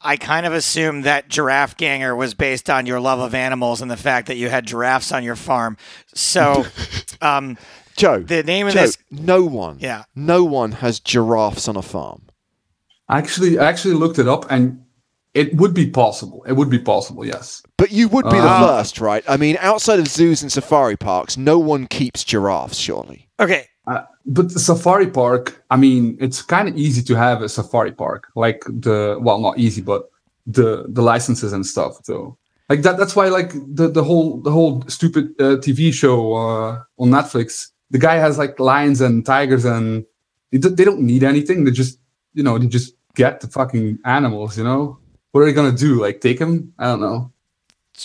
I 0.00 0.16
kind 0.16 0.46
of 0.46 0.52
assumed 0.52 1.04
that 1.04 1.28
Giraffe 1.28 1.76
Ganger 1.76 2.16
was 2.16 2.34
based 2.34 2.68
on 2.68 2.86
your 2.86 2.98
love 3.00 3.20
of 3.20 3.34
animals 3.34 3.80
and 3.80 3.90
the 3.90 3.96
fact 3.96 4.26
that 4.26 4.36
you 4.36 4.48
had 4.48 4.66
giraffes 4.66 5.12
on 5.12 5.22
your 5.22 5.36
farm. 5.36 5.76
So, 6.14 6.66
um, 7.20 7.56
Joe, 7.96 8.20
the 8.20 8.42
name 8.42 8.66
of 8.66 8.72
Joe, 8.72 8.80
this, 8.82 8.98
no 9.10 9.44
one, 9.44 9.78
yeah, 9.78 10.04
no 10.14 10.44
one 10.44 10.72
has 10.72 10.98
giraffes 10.98 11.68
on 11.68 11.76
a 11.76 11.82
farm. 11.82 12.22
Actually, 13.08 13.58
I 13.58 13.68
actually 13.68 13.94
looked 13.94 14.18
it 14.18 14.26
up, 14.26 14.50
and 14.50 14.84
it 15.34 15.54
would 15.56 15.74
be 15.74 15.88
possible. 15.90 16.44
It 16.46 16.52
would 16.52 16.68
be 16.68 16.78
possible, 16.78 17.24
yes. 17.24 17.62
But 17.78 17.90
you 17.90 18.08
would 18.08 18.28
be 18.28 18.36
uh, 18.36 18.60
the 18.60 18.66
first, 18.66 19.00
right? 19.00 19.24
I 19.28 19.36
mean, 19.36 19.56
outside 19.60 19.98
of 19.98 20.08
zoos 20.08 20.42
and 20.42 20.52
safari 20.52 20.96
parks, 20.96 21.36
no 21.36 21.58
one 21.58 21.86
keeps 21.86 22.22
giraffes, 22.22 22.76
surely. 22.76 23.28
Okay. 23.40 23.66
Uh, 23.86 24.02
but 24.26 24.52
the 24.52 24.60
safari 24.60 25.08
park, 25.10 25.64
I 25.70 25.76
mean, 25.76 26.16
it's 26.20 26.42
kind 26.42 26.68
of 26.68 26.76
easy 26.76 27.02
to 27.02 27.14
have 27.14 27.42
a 27.42 27.48
safari 27.48 27.92
park. 27.92 28.28
Like 28.36 28.62
the, 28.66 29.18
well, 29.20 29.40
not 29.40 29.58
easy, 29.58 29.80
but 29.80 30.10
the 30.46 30.86
the 30.88 31.02
licenses 31.02 31.52
and 31.52 31.64
stuff. 31.64 32.04
So 32.04 32.36
Like 32.68 32.82
that. 32.82 32.96
That's 32.98 33.16
why 33.16 33.28
like 33.28 33.52
the 33.52 33.88
the 33.88 34.04
whole 34.04 34.40
the 34.40 34.50
whole 34.50 34.82
stupid 34.88 35.34
uh, 35.38 35.56
TV 35.56 35.92
show 35.92 36.34
uh, 36.34 36.82
on 36.98 37.10
Netflix. 37.10 37.68
The 37.90 37.98
guy 37.98 38.16
has 38.16 38.38
like 38.38 38.58
lions 38.58 39.00
and 39.00 39.24
tigers, 39.26 39.64
and 39.64 40.04
they, 40.50 40.58
d- 40.58 40.70
they 40.70 40.84
don't 40.84 41.00
need 41.00 41.22
anything. 41.22 41.64
They 41.64 41.70
just 41.70 41.98
you 42.34 42.42
know 42.42 42.58
they 42.58 42.66
just 42.66 42.94
get 43.14 43.40
the 43.40 43.48
fucking 43.48 43.98
animals. 44.04 44.56
You 44.56 44.64
know 44.64 44.98
what 45.32 45.40
are 45.40 45.44
they 45.44 45.52
gonna 45.52 45.72
do? 45.72 46.00
Like 46.00 46.20
take 46.20 46.38
them? 46.38 46.72
I 46.78 46.84
don't 46.84 47.00
know. 47.00 47.32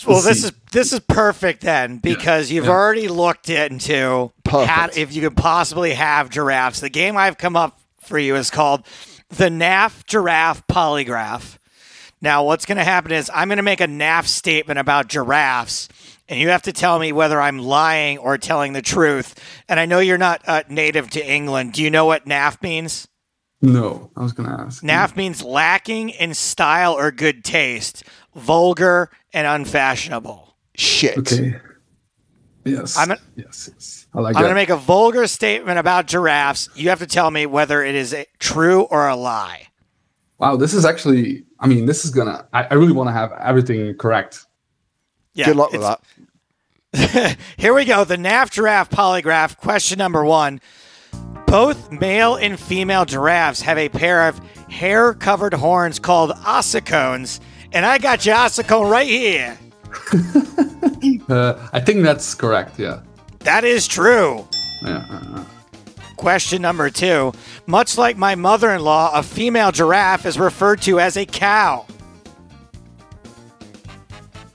Well, 0.06 0.16
We'll 0.16 0.22
this 0.22 0.42
see. 0.42 0.48
is 0.48 0.52
this 0.70 0.92
is 0.92 1.00
perfect 1.00 1.62
then 1.62 1.98
because 1.98 2.50
you've 2.50 2.66
yeah. 2.66 2.72
already 2.72 3.08
looked 3.08 3.48
into 3.48 4.32
how, 4.46 4.88
if 4.94 5.14
you 5.14 5.22
could 5.22 5.36
possibly 5.36 5.94
have 5.94 6.28
giraffes. 6.30 6.80
The 6.80 6.90
game 6.90 7.16
I've 7.16 7.38
come 7.38 7.56
up 7.56 7.80
for 8.00 8.18
you 8.18 8.36
is 8.36 8.50
called 8.50 8.86
the 9.30 9.48
NAF 9.48 10.04
Giraffe 10.06 10.66
Polygraph. 10.66 11.56
Now, 12.20 12.44
what's 12.44 12.66
going 12.66 12.78
to 12.78 12.84
happen 12.84 13.12
is 13.12 13.30
I'm 13.32 13.48
going 13.48 13.58
to 13.58 13.62
make 13.62 13.80
a 13.80 13.86
NAF 13.86 14.26
statement 14.26 14.78
about 14.78 15.08
giraffes, 15.08 15.88
and 16.28 16.40
you 16.40 16.48
have 16.48 16.62
to 16.62 16.72
tell 16.72 16.98
me 16.98 17.12
whether 17.12 17.40
I'm 17.40 17.58
lying 17.58 18.18
or 18.18 18.36
telling 18.38 18.72
the 18.72 18.82
truth. 18.82 19.34
And 19.68 19.78
I 19.78 19.86
know 19.86 20.00
you're 20.00 20.18
not 20.18 20.42
uh, 20.46 20.64
native 20.68 21.10
to 21.10 21.24
England. 21.24 21.74
Do 21.74 21.82
you 21.82 21.90
know 21.90 22.06
what 22.06 22.26
NAF 22.26 22.60
means? 22.62 23.06
No, 23.60 24.10
I 24.16 24.22
was 24.22 24.32
gonna 24.32 24.64
ask. 24.66 24.82
NAF 24.82 25.16
means 25.16 25.42
lacking 25.42 26.10
in 26.10 26.34
style 26.34 26.92
or 26.92 27.10
good 27.10 27.44
taste, 27.44 28.04
vulgar 28.34 29.10
and 29.32 29.46
unfashionable. 29.46 30.56
Shit. 30.74 31.18
Okay. 31.18 31.56
Yes. 32.64 32.96
I'm 32.96 33.10
a- 33.12 33.18
yes. 33.34 33.70
Yes. 33.72 34.06
I 34.14 34.20
like 34.20 34.36
I'm 34.36 34.42
going 34.42 34.50
to 34.50 34.54
make 34.54 34.68
a 34.70 34.76
vulgar 34.76 35.26
statement 35.26 35.78
about 35.78 36.06
giraffes. 36.06 36.68
You 36.74 36.88
have 36.90 36.98
to 37.00 37.06
tell 37.06 37.30
me 37.30 37.46
whether 37.46 37.82
it 37.82 37.94
is 37.94 38.12
a, 38.12 38.26
true 38.38 38.82
or 38.82 39.08
a 39.08 39.16
lie. 39.16 39.68
wow, 40.38 40.56
this 40.56 40.72
is 40.74 40.84
actually. 40.84 41.44
I 41.60 41.66
mean, 41.66 41.86
this 41.86 42.04
is 42.04 42.10
gonna. 42.10 42.46
I, 42.52 42.64
I 42.64 42.74
really 42.74 42.92
want 42.92 43.08
to 43.08 43.12
have 43.12 43.32
everything 43.32 43.94
correct. 43.96 44.46
Yeah, 45.34 45.46
Good 45.46 45.56
luck 45.56 45.72
with 45.72 45.82
that. 45.82 47.36
Here 47.56 47.74
we 47.74 47.84
go. 47.84 48.04
The 48.04 48.16
NAF 48.16 48.50
giraffe 48.50 48.90
polygraph. 48.90 49.56
Question 49.58 49.98
number 49.98 50.24
one. 50.24 50.60
Both 51.46 51.90
male 51.90 52.36
and 52.36 52.58
female 52.58 53.04
giraffes 53.04 53.62
have 53.62 53.78
a 53.78 53.88
pair 53.88 54.28
of 54.28 54.38
hair 54.70 55.14
covered 55.14 55.54
horns 55.54 55.98
called 55.98 56.30
ossicones. 56.32 57.40
And 57.72 57.86
I 57.86 57.98
got 57.98 58.26
your 58.26 58.36
ossicone 58.36 58.90
right 58.90 59.08
here. 59.08 59.58
Uh, 61.28 61.68
I 61.74 61.80
think 61.80 62.02
that's 62.02 62.34
correct. 62.34 62.78
Yeah. 62.78 63.00
That 63.40 63.62
is 63.62 63.86
true. 63.86 64.48
Yeah. 64.82 65.06
uh, 65.10 65.40
uh. 65.40 65.44
Question 66.16 66.62
number 66.62 66.90
two. 66.90 67.32
Much 67.66 67.98
like 67.98 68.16
my 68.16 68.34
mother 68.34 68.70
in 68.70 68.80
law, 68.80 69.10
a 69.14 69.22
female 69.22 69.70
giraffe 69.70 70.26
is 70.26 70.38
referred 70.38 70.80
to 70.82 70.98
as 70.98 71.16
a 71.16 71.26
cow. 71.26 71.86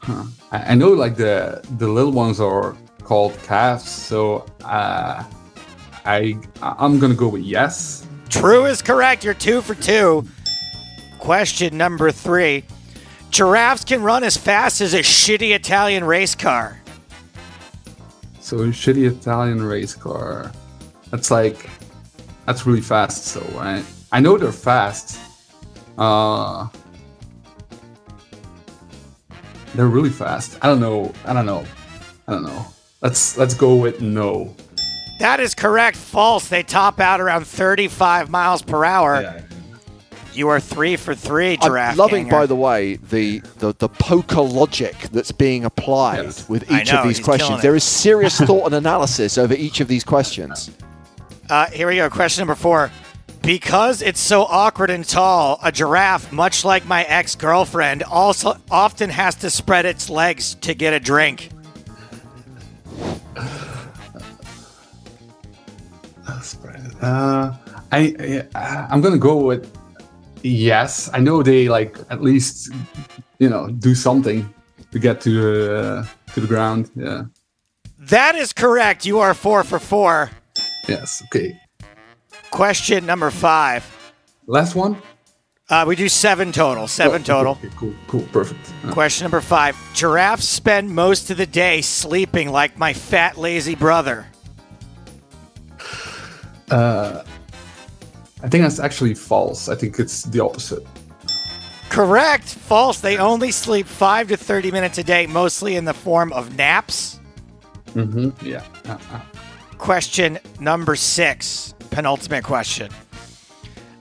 I, 0.07 0.71
I 0.71 0.75
know 0.75 0.89
like 0.89 1.15
the 1.15 1.63
the 1.77 1.87
little 1.87 2.11
ones 2.11 2.39
are 2.39 2.75
called 3.03 3.37
calves, 3.43 3.89
so 3.89 4.45
uh, 4.63 5.23
I 6.05 6.37
I'm 6.61 6.99
gonna 6.99 7.15
go 7.15 7.27
with 7.27 7.43
yes. 7.43 8.05
True 8.29 8.65
is 8.65 8.81
correct. 8.81 9.23
You're 9.23 9.33
two 9.33 9.61
for 9.61 9.75
two. 9.75 10.27
Question 11.19 11.77
number 11.77 12.11
three. 12.11 12.65
Giraffes 13.29 13.83
can 13.85 14.03
run 14.03 14.23
as 14.23 14.37
fast 14.37 14.81
as 14.81 14.93
a 14.93 14.99
shitty 14.99 15.55
Italian 15.55 16.03
race 16.03 16.35
car. 16.35 16.81
So 18.39 18.57
a 18.57 18.67
shitty 18.67 19.09
Italian 19.09 19.63
race 19.63 19.95
car. 19.95 20.51
That's 21.11 21.31
like 21.31 21.69
that's 22.45 22.65
really 22.65 22.81
fast. 22.81 23.25
So 23.25 23.41
I 23.57 23.83
I 24.11 24.19
know 24.19 24.37
they're 24.37 24.51
fast. 24.51 25.19
Uh, 25.97 26.67
they're 29.75 29.87
really 29.87 30.09
fast. 30.09 30.57
I 30.61 30.67
don't 30.67 30.79
know. 30.79 31.13
I 31.25 31.33
don't 31.33 31.45
know. 31.45 31.65
I 32.27 32.33
don't 32.33 32.43
know. 32.43 32.65
Let's 33.01 33.37
let's 33.37 33.53
go 33.53 33.75
with 33.75 34.01
no. 34.01 34.55
That 35.23 35.39
is 35.39 35.55
correct. 35.55 35.95
False. 35.95 36.49
They 36.49 36.63
top 36.63 36.99
out 36.99 37.21
around 37.21 37.47
35 37.47 38.29
miles 38.29 38.61
per 38.61 38.83
hour. 38.83 39.21
Yeah. 39.21 39.41
You 40.33 40.49
are 40.49 40.59
three 40.59 40.97
for 40.97 41.15
three, 41.15 41.55
giraffe. 41.55 41.93
I'm 41.93 41.97
loving, 41.97 42.23
ganger. 42.25 42.35
by 42.35 42.45
the 42.45 42.57
way, 42.57 42.97
the, 42.97 43.39
the, 43.59 43.73
the 43.77 43.87
poker 43.87 44.41
logic 44.41 44.93
that's 45.13 45.31
being 45.31 45.63
applied 45.63 46.25
Yes. 46.25 46.49
with 46.49 46.69
each 46.69 46.91
know, 46.91 47.03
of 47.03 47.07
these 47.07 47.21
questions. 47.21 47.61
There 47.61 47.73
is 47.73 47.85
serious 47.85 48.37
thought 48.41 48.65
and 48.65 48.75
analysis 48.75 49.37
over 49.37 49.53
each 49.53 49.79
of 49.79 49.87
these 49.87 50.03
questions. 50.03 50.71
Uh, 51.49 51.67
here 51.67 51.87
we 51.87 51.95
go. 51.95 52.09
Question 52.09 52.41
number 52.41 52.55
four. 52.55 52.91
Because 53.41 54.01
it's 54.01 54.19
so 54.19 54.41
awkward 54.43 54.89
and 54.89 55.07
tall, 55.07 55.57
a 55.63 55.71
giraffe, 55.71 56.33
much 56.33 56.65
like 56.65 56.85
my 56.85 57.05
ex 57.05 57.35
girlfriend, 57.35 58.03
also 58.03 58.57
often 58.69 59.09
has 59.09 59.35
to 59.35 59.49
spread 59.49 59.85
its 59.85 60.09
legs 60.09 60.55
to 60.55 60.73
get 60.73 60.93
a 60.93 60.99
drink. 60.99 61.49
Uh, 67.03 67.53
I, 67.91 68.45
I 68.55 68.87
I'm 68.89 69.01
gonna 69.01 69.17
go 69.17 69.37
with 69.37 69.69
yes. 70.41 71.09
I 71.13 71.19
know 71.19 71.43
they 71.43 71.67
like 71.67 71.97
at 72.09 72.21
least 72.21 72.71
you 73.39 73.49
know 73.49 73.67
do 73.69 73.93
something 73.93 74.51
to 74.91 74.99
get 74.99 75.21
to 75.21 75.31
uh, 75.75 76.05
to 76.33 76.41
the 76.41 76.47
ground. 76.47 76.89
Yeah. 76.95 77.25
That 77.99 78.35
is 78.35 78.53
correct. 78.53 79.05
You 79.05 79.19
are 79.19 79.33
four 79.33 79.63
for 79.63 79.79
four. 79.79 80.31
Yes. 80.87 81.21
Okay. 81.25 81.59
Question 82.51 83.05
number 83.05 83.31
five. 83.31 83.83
Last 84.47 84.75
one. 84.75 85.01
Uh, 85.69 85.85
we 85.87 85.95
do 85.95 86.09
seven 86.09 86.51
total. 86.51 86.87
Seven 86.87 87.21
Oh, 87.21 87.25
total. 87.25 87.51
Okay, 87.53 87.69
cool. 87.77 87.93
Cool. 88.07 88.27
Perfect. 88.31 88.71
Uh, 88.85 88.91
Question 88.91 89.23
number 89.23 89.41
five. 89.41 89.75
Giraffes 89.93 90.47
spend 90.47 90.89
most 90.93 91.31
of 91.31 91.37
the 91.37 91.47
day 91.47 91.81
sleeping 91.81 92.49
like 92.51 92.77
my 92.77 92.93
fat, 92.93 93.37
lazy 93.37 93.75
brother. 93.75 94.27
I 96.75 98.49
think 98.49 98.63
that's 98.63 98.79
actually 98.79 99.13
false. 99.13 99.69
I 99.69 99.75
think 99.75 99.99
it's 99.99 100.23
the 100.23 100.39
opposite. 100.41 100.85
Correct. 101.89 102.45
False. 102.45 102.99
They 102.99 103.17
only 103.17 103.51
sleep 103.51 103.85
five 103.85 104.27
to 104.29 104.37
30 104.37 104.71
minutes 104.71 104.97
a 104.97 105.03
day, 105.03 105.27
mostly 105.27 105.75
in 105.75 105.85
the 105.85 105.93
form 105.93 106.33
of 106.33 106.57
naps. 106.57 107.19
Mm-hmm. 107.93 108.45
Yeah. 108.45 108.65
Uh, 108.85 108.97
uh. 109.11 109.19
Question 109.77 110.39
number 110.59 110.95
six. 110.95 111.75
Penultimate 111.91 112.43
question. 112.43 112.91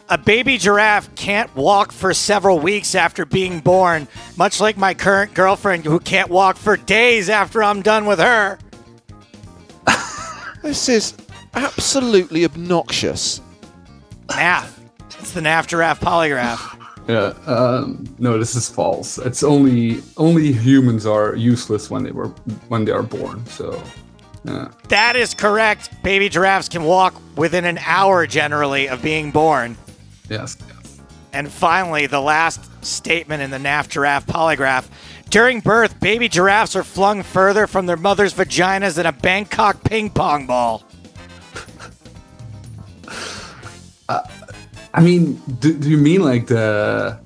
A 0.09 0.19
baby 0.19 0.59
giraffe 0.59 1.15
can't 1.15 1.55
walk 1.55 1.93
for 1.93 2.13
several 2.13 2.59
weeks 2.59 2.95
after 2.95 3.25
being 3.25 3.61
born, 3.61 4.09
much 4.37 4.61
like 4.61 4.77
my 4.77 4.95
current 4.95 5.33
girlfriend 5.35 5.85
who 5.85 5.99
can't 6.01 6.29
walk 6.31 6.57
for 6.57 6.77
days 6.77 7.31
after 7.31 7.63
I'm 7.63 7.83
done 7.83 8.07
with 8.07 8.19
her. 8.19 8.59
This 10.63 10.89
is 10.89 11.13
absolutely 11.55 12.45
obnoxious. 12.45 13.41
NAF. 14.29 14.71
It's 15.19 15.33
the 15.33 15.41
NAF 15.41 15.67
giraffe 15.67 16.01
polygraph. 16.01 16.79
Yeah. 17.09 17.35
Um, 17.47 18.05
no, 18.19 18.39
this 18.39 18.55
is 18.55 18.69
false. 18.69 19.19
It's 19.19 19.43
only 19.43 20.03
only 20.17 20.53
humans 20.53 21.07
are 21.07 21.35
useless 21.35 21.91
when 21.91 22.05
they 22.05 22.13
were 22.13 22.29
when 22.69 22.85
they 22.85 22.93
are 22.93 23.03
born. 23.03 23.45
So. 23.47 23.83
Yeah. 24.45 24.73
That 24.89 25.15
is 25.15 25.35
correct. 25.35 26.03
Baby 26.03 26.29
giraffes 26.29 26.69
can 26.69 26.83
walk 26.83 27.15
within 27.37 27.65
an 27.65 27.79
hour 27.79 28.27
generally 28.27 28.89
of 28.89 29.01
being 29.01 29.31
born. 29.31 29.77
Yes. 30.29 30.57
yes. 30.67 31.01
And 31.33 31.51
finally, 31.51 32.07
the 32.07 32.21
last 32.21 32.61
statement 32.85 33.43
in 33.43 33.51
the 33.51 33.59
NAF 33.59 33.89
giraffe 33.89 34.27
polygraph. 34.27 34.89
During 35.31 35.61
birth, 35.61 35.99
baby 36.01 36.29
giraffes 36.29 36.77
are 36.77 36.83
flung 36.83 37.23
further 37.23 37.67
from 37.67 37.87
their 37.87 37.97
mother's 37.97 38.35
vaginas 38.35 38.97
than 38.97 39.07
a 39.07 39.13
Bangkok 39.13 39.83
ping 39.85 40.11
pong 40.11 40.47
ball. 40.47 40.83
I 44.09 45.01
mean, 45.01 45.41
do, 45.61 45.73
do 45.77 45.89
you 45.91 45.97
mean 45.99 46.23
like 46.23 46.47
the 46.47 47.19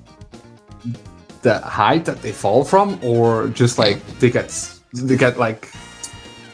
the 1.41 1.59
height 1.59 2.05
that 2.05 2.21
they 2.21 2.31
fall 2.31 2.63
from, 2.63 2.99
or 3.03 3.47
just 3.49 3.77
like 3.77 4.05
they 4.19 4.29
get 4.29 4.49
they 4.93 5.17
get 5.17 5.37
like 5.37 5.69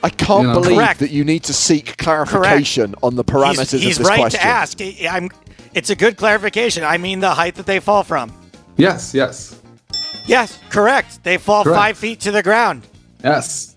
I 0.04 0.10
can't 0.10 0.42
You 0.44 0.48
know- 0.50 0.54
believe 0.62 0.78
Correct. 0.78 1.00
that 1.00 1.12
you 1.12 1.24
need 1.24 1.44
to 1.44 1.54
seek 1.54 1.98
clarification 1.98 2.94
on 3.04 3.16
the 3.16 3.24
parameters 3.24 3.72
He's, 3.72 3.82
he's 3.84 3.98
of 3.98 4.04
this 4.04 4.10
right 4.10 4.20
question. 4.20 4.40
to 4.42 4.46
ask. 4.46 4.82
I- 4.82 5.08
I'm, 5.10 5.30
it's 5.74 5.90
a 5.90 5.96
good 5.96 6.18
clarification. 6.18 6.84
I 6.84 6.98
mean 6.98 7.20
the 7.22 7.32
height 7.34 7.56
that 7.56 7.66
they 7.66 7.80
fall 7.80 8.04
from. 8.04 8.32
yes, 8.78 9.14
yes, 9.14 9.60
Yes, 10.26 10.58
correct. 10.70 11.22
They 11.24 11.38
fall 11.38 11.64
Correct. 11.66 11.78
five 11.78 11.98
feet 11.98 12.22
to 12.22 12.32
the 12.32 12.42
ground. 12.42 12.88
yes. 13.24 13.76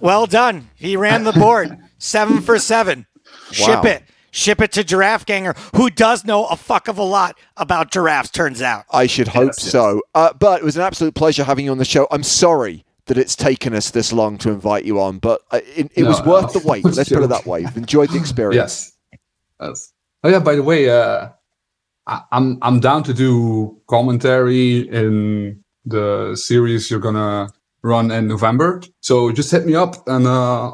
Well 0.00 0.26
done. 0.26 0.68
He 0.74 0.96
ran 0.96 1.22
the 1.24 1.32
board. 1.32 1.78
seven 1.98 2.40
for 2.40 2.58
seven. 2.58 3.06
Ship 3.52 3.84
it. 3.84 4.02
Ship 4.34 4.60
it 4.60 4.72
to 4.72 4.82
Giraffe 4.82 5.24
Ganger, 5.26 5.54
who 5.76 5.88
does 5.90 6.24
know 6.24 6.46
a 6.46 6.56
fuck 6.56 6.88
of 6.88 6.98
a 6.98 7.04
lot 7.04 7.38
about 7.56 7.92
giraffes, 7.92 8.30
turns 8.30 8.60
out. 8.60 8.84
I 8.92 9.06
should 9.06 9.28
hope 9.28 9.46
Yes, 9.46 9.62
yes. 9.62 9.70
so. 9.72 10.02
Uh, 10.12 10.32
but 10.32 10.60
it 10.60 10.64
was 10.64 10.76
an 10.76 10.82
absolute 10.82 11.14
pleasure 11.14 11.44
having 11.44 11.66
you 11.66 11.70
on 11.70 11.78
the 11.78 11.84
show. 11.84 12.08
I'm 12.10 12.24
sorry 12.24 12.84
that 13.06 13.16
it's 13.16 13.36
taken 13.36 13.74
us 13.74 13.90
this 13.92 14.12
long 14.12 14.36
to 14.38 14.50
invite 14.50 14.84
you 14.84 15.00
on, 15.00 15.18
but 15.20 15.42
uh, 15.52 15.60
it, 15.76 15.92
it 15.94 16.02
No, 16.02 16.08
was 16.08 16.20
worth 16.24 16.52
no. 16.52 16.60
the 16.60 16.66
wait. 16.66 16.84
Let's 16.84 17.08
put 17.10 17.22
it 17.22 17.28
that 17.28 17.46
way. 17.46 17.60
We've 17.60 17.76
enjoyed 17.86 18.10
the 18.10 18.16
experience. 18.18 18.56
Yes. 18.56 19.20
Yes. 19.60 19.92
Oh 20.24 20.28
yeah. 20.30 20.40
By 20.40 20.56
the 20.56 20.64
way, 20.64 20.90
uh, 20.90 21.28
I, 22.08 22.22
I'm 22.32 22.58
I'm 22.60 22.80
down 22.80 23.04
to 23.04 23.14
do 23.14 23.80
commentary 23.86 24.78
in 24.88 25.62
the 25.84 26.34
series 26.34 26.90
you're 26.90 26.98
gonna 26.98 27.50
run 27.82 28.10
in 28.10 28.26
November. 28.26 28.82
So 29.00 29.30
just 29.30 29.52
hit 29.52 29.64
me 29.64 29.76
up 29.76 29.94
and 30.08 30.26
uh, 30.26 30.72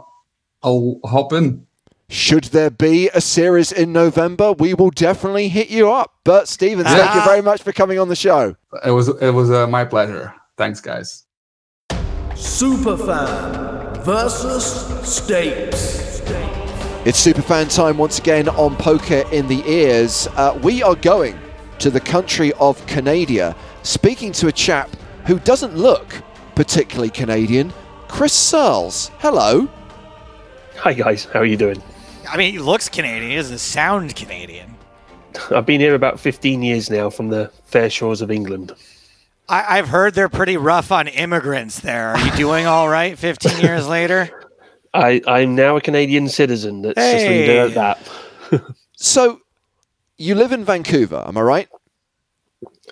I'll 0.62 0.98
hop 1.04 1.34
in. 1.34 1.66
Should 2.12 2.44
there 2.46 2.70
be 2.70 3.08
a 3.14 3.20
series 3.20 3.70
in 3.70 3.92
November, 3.92 4.50
we 4.50 4.74
will 4.74 4.90
definitely 4.90 5.48
hit 5.48 5.70
you 5.70 5.92
up. 5.92 6.12
Bert 6.24 6.48
Stevens, 6.48 6.88
thank 6.88 7.14
you 7.14 7.22
very 7.22 7.40
much 7.40 7.62
for 7.62 7.70
coming 7.72 8.00
on 8.00 8.08
the 8.08 8.16
show. 8.16 8.56
It 8.84 8.90
was 8.90 9.06
it 9.08 9.30
was 9.30 9.52
uh, 9.52 9.68
my 9.68 9.84
pleasure. 9.84 10.34
Thanks, 10.56 10.80
guys. 10.80 11.26
Superfan 12.32 14.02
versus 14.04 14.64
Stapes. 15.08 16.18
It's 17.06 17.24
Superfan 17.24 17.72
time 17.72 17.96
once 17.96 18.18
again 18.18 18.48
on 18.48 18.74
Poker 18.74 19.22
in 19.30 19.46
the 19.46 19.62
Ears. 19.70 20.26
Uh, 20.34 20.58
we 20.64 20.82
are 20.82 20.96
going 20.96 21.38
to 21.78 21.90
the 21.90 22.00
country 22.00 22.52
of 22.54 22.84
Canada, 22.88 23.54
speaking 23.84 24.32
to 24.32 24.48
a 24.48 24.52
chap 24.52 24.90
who 25.26 25.38
doesn't 25.38 25.76
look 25.76 26.20
particularly 26.56 27.10
Canadian, 27.10 27.72
Chris 28.08 28.32
Searles. 28.32 29.12
Hello. 29.18 29.68
Hi 30.78 30.92
guys, 30.92 31.26
how 31.26 31.38
are 31.38 31.46
you 31.46 31.56
doing? 31.56 31.80
I 32.30 32.36
mean, 32.36 32.52
he 32.52 32.58
looks 32.58 32.88
Canadian. 32.88 33.30
He 33.30 33.36
doesn't 33.36 33.58
sound 33.58 34.14
Canadian. 34.14 34.74
I've 35.50 35.66
been 35.66 35.80
here 35.80 35.94
about 35.94 36.18
15 36.20 36.62
years 36.62 36.90
now 36.90 37.10
from 37.10 37.28
the 37.28 37.50
fair 37.64 37.90
shores 37.90 38.20
of 38.20 38.30
England. 38.30 38.72
I, 39.48 39.78
I've 39.78 39.88
heard 39.88 40.14
they're 40.14 40.28
pretty 40.28 40.56
rough 40.56 40.92
on 40.92 41.08
immigrants 41.08 41.80
there. 41.80 42.08
Are 42.10 42.24
you 42.24 42.30
doing 42.36 42.66
all 42.66 42.88
right 42.88 43.18
15 43.18 43.60
years 43.64 43.86
later? 43.88 44.30
I, 44.94 45.20
I'm 45.26 45.54
now 45.54 45.76
a 45.76 45.80
Canadian 45.80 46.28
citizen. 46.28 46.82
Let's 46.82 46.96
just 46.98 47.26
leave 47.26 47.40
it 47.42 47.46
Hey. 47.46 47.58
at 47.58 47.74
that. 47.74 48.62
So, 49.02 49.40
you 50.18 50.34
live 50.34 50.52
in 50.52 50.62
Vancouver, 50.62 51.24
am 51.26 51.38
I 51.38 51.40
right? 51.40 51.68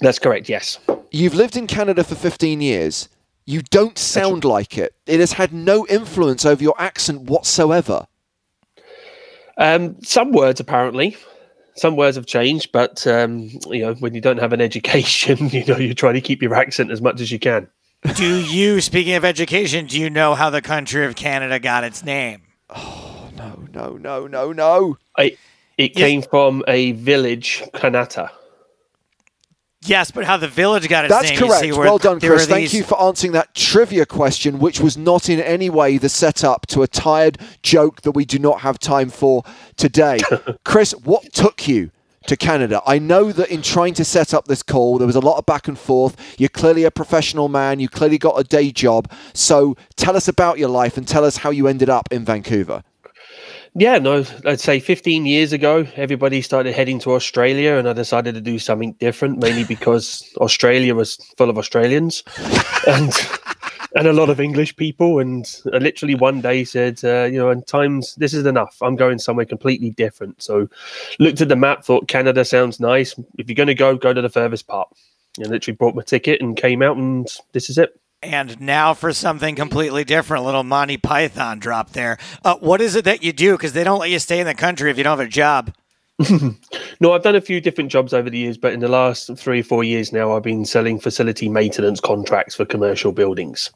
That's 0.00 0.18
correct, 0.18 0.48
yes. 0.48 0.78
You've 1.10 1.34
lived 1.34 1.54
in 1.54 1.66
Canada 1.66 2.02
for 2.02 2.14
15 2.14 2.62
years. 2.62 3.10
You 3.44 3.60
don't 3.60 3.98
sound 3.98 4.42
like 4.42 4.78
it. 4.78 4.94
It 5.06 5.20
has 5.20 5.32
had 5.32 5.52
no 5.52 5.86
influence 5.86 6.46
over 6.46 6.62
your 6.62 6.74
accent 6.80 7.22
whatsoever. 7.22 8.06
Um, 9.58 10.00
some 10.02 10.32
words, 10.32 10.60
apparently. 10.60 11.16
Some 11.74 11.96
words 11.96 12.16
have 12.16 12.26
changed, 12.26 12.72
but 12.72 13.06
um, 13.06 13.50
you 13.66 13.82
know, 13.82 13.94
when 13.94 14.14
you 14.14 14.20
don't 14.20 14.38
have 14.38 14.52
an 14.52 14.60
education, 14.70 15.48
you 15.50 15.64
know, 15.64 15.76
you 15.76 15.94
try 15.94 16.12
to 16.12 16.20
keep 16.20 16.42
your 16.42 16.54
accent 16.54 16.90
as 16.90 17.00
much 17.00 17.20
as 17.20 17.30
you 17.30 17.38
can. 17.38 17.68
do 18.14 18.36
you, 18.46 18.80
speaking 18.80 19.14
of 19.14 19.24
education, 19.24 19.86
do 19.86 20.00
you 20.00 20.08
know 20.08 20.34
how 20.34 20.50
the 20.50 20.62
country 20.62 21.04
of 21.04 21.16
Canada 21.16 21.58
got 21.58 21.84
its 21.84 22.04
name? 22.04 22.42
Oh 22.70 23.30
no, 23.36 23.68
no, 23.72 23.96
no, 23.96 24.26
no, 24.26 24.52
no. 24.52 24.98
I, 25.16 25.36
it 25.76 25.94
came 25.94 26.22
from 26.22 26.64
a 26.66 26.92
village, 26.92 27.62
Kanata. 27.74 28.30
Yes, 29.82 30.10
but 30.10 30.24
how 30.24 30.36
the 30.36 30.48
village 30.48 30.88
got 30.88 31.04
its 31.04 31.12
That's 31.14 31.30
name. 31.30 31.38
you 31.38 31.46
correct. 31.46 31.60
see, 31.62 31.72
well 31.72 31.98
done, 31.98 32.18
there 32.18 32.30
were 32.30 32.36
Chris. 32.36 32.48
Thank 32.48 32.62
these- 32.70 32.74
you 32.74 32.82
for 32.84 33.00
answering 33.00 33.32
that 33.32 33.54
trivia 33.54 34.06
question, 34.06 34.58
which 34.58 34.80
was 34.80 34.96
not 34.96 35.28
in 35.28 35.40
any 35.40 35.70
way 35.70 35.98
the 35.98 36.08
setup 36.08 36.66
to 36.68 36.82
a 36.82 36.88
tired 36.88 37.38
joke 37.62 38.02
that 38.02 38.10
we 38.12 38.24
do 38.24 38.38
not 38.40 38.60
have 38.62 38.78
time 38.80 39.08
for 39.08 39.44
today. 39.76 40.18
Chris, 40.64 40.92
what 41.04 41.32
took 41.32 41.68
you 41.68 41.90
to 42.26 42.36
Canada? 42.36 42.82
I 42.86 42.98
know 42.98 43.30
that 43.30 43.50
in 43.50 43.62
trying 43.62 43.94
to 43.94 44.04
set 44.04 44.34
up 44.34 44.46
this 44.48 44.64
call, 44.64 44.98
there 44.98 45.06
was 45.06 45.16
a 45.16 45.20
lot 45.20 45.38
of 45.38 45.46
back 45.46 45.68
and 45.68 45.78
forth. 45.78 46.16
You're 46.38 46.48
clearly 46.48 46.82
a 46.82 46.90
professional 46.90 47.48
man. 47.48 47.78
You 47.78 47.88
clearly 47.88 48.18
got 48.18 48.38
a 48.38 48.42
day 48.44 48.72
job. 48.72 49.08
So 49.32 49.76
tell 49.94 50.16
us 50.16 50.26
about 50.26 50.58
your 50.58 50.68
life 50.70 50.96
and 50.96 51.06
tell 51.06 51.24
us 51.24 51.38
how 51.38 51.50
you 51.50 51.68
ended 51.68 51.88
up 51.88 52.08
in 52.10 52.24
Vancouver. 52.24 52.82
Yeah, 53.74 53.98
no, 53.98 54.24
I'd 54.44 54.60
say 54.60 54.80
15 54.80 55.26
years 55.26 55.52
ago, 55.52 55.86
everybody 55.96 56.42
started 56.42 56.74
heading 56.74 56.98
to 57.00 57.12
Australia, 57.12 57.74
and 57.74 57.88
I 57.88 57.92
decided 57.92 58.34
to 58.34 58.40
do 58.40 58.58
something 58.58 58.92
different, 58.94 59.38
mainly 59.38 59.64
because 59.64 60.32
Australia 60.38 60.94
was 60.94 61.16
full 61.36 61.50
of 61.50 61.58
Australians 61.58 62.22
and 62.86 63.12
and 63.94 64.06
a 64.06 64.12
lot 64.12 64.30
of 64.30 64.40
English 64.40 64.76
people. 64.76 65.18
And 65.18 65.50
I 65.72 65.78
literally 65.78 66.14
one 66.14 66.40
day 66.40 66.64
said, 66.64 67.00
uh, 67.04 67.24
you 67.24 67.38
know, 67.38 67.50
and 67.50 67.66
times 67.66 68.14
this 68.16 68.34
is 68.34 68.46
enough. 68.46 68.76
I'm 68.82 68.96
going 68.96 69.18
somewhere 69.18 69.46
completely 69.46 69.90
different. 69.90 70.42
So 70.42 70.68
looked 71.18 71.40
at 71.40 71.48
the 71.48 71.56
map, 71.56 71.84
thought 71.84 72.08
Canada 72.08 72.44
sounds 72.44 72.80
nice. 72.80 73.14
If 73.38 73.48
you're 73.48 73.54
going 73.54 73.68
to 73.68 73.74
go, 73.74 73.96
go 73.96 74.12
to 74.12 74.22
the 74.22 74.28
furthest 74.28 74.66
part. 74.66 74.88
And 75.38 75.48
literally 75.48 75.76
bought 75.76 75.94
my 75.94 76.02
ticket 76.02 76.40
and 76.40 76.56
came 76.56 76.82
out, 76.82 76.96
and 76.96 77.28
this 77.52 77.70
is 77.70 77.78
it. 77.78 77.98
And 78.22 78.60
now 78.60 78.94
for 78.94 79.12
something 79.12 79.54
completely 79.54 80.02
different, 80.04 80.42
a 80.42 80.46
little 80.46 80.64
Monty 80.64 80.96
Python 80.96 81.60
drop 81.60 81.90
there. 81.90 82.18
Uh, 82.44 82.56
what 82.56 82.80
is 82.80 82.96
it 82.96 83.04
that 83.04 83.22
you 83.22 83.32
do? 83.32 83.52
Because 83.52 83.74
they 83.74 83.84
don't 83.84 84.00
let 84.00 84.10
you 84.10 84.18
stay 84.18 84.40
in 84.40 84.46
the 84.46 84.54
country 84.54 84.90
if 84.90 84.98
you 84.98 85.04
don't 85.04 85.18
have 85.18 85.26
a 85.26 85.30
job. 85.30 85.72
No, 87.00 87.12
I've 87.12 87.22
done 87.22 87.36
a 87.36 87.40
few 87.40 87.60
different 87.60 87.92
jobs 87.92 88.12
over 88.12 88.28
the 88.28 88.38
years, 88.38 88.58
but 88.58 88.72
in 88.72 88.80
the 88.80 88.88
last 88.88 89.30
three 89.36 89.60
or 89.60 89.62
four 89.62 89.84
years 89.84 90.12
now, 90.12 90.34
I've 90.34 90.42
been 90.42 90.64
selling 90.64 90.98
facility 90.98 91.48
maintenance 91.48 92.00
contracts 92.00 92.56
for 92.56 92.64
commercial 92.64 93.12
buildings. 93.12 93.70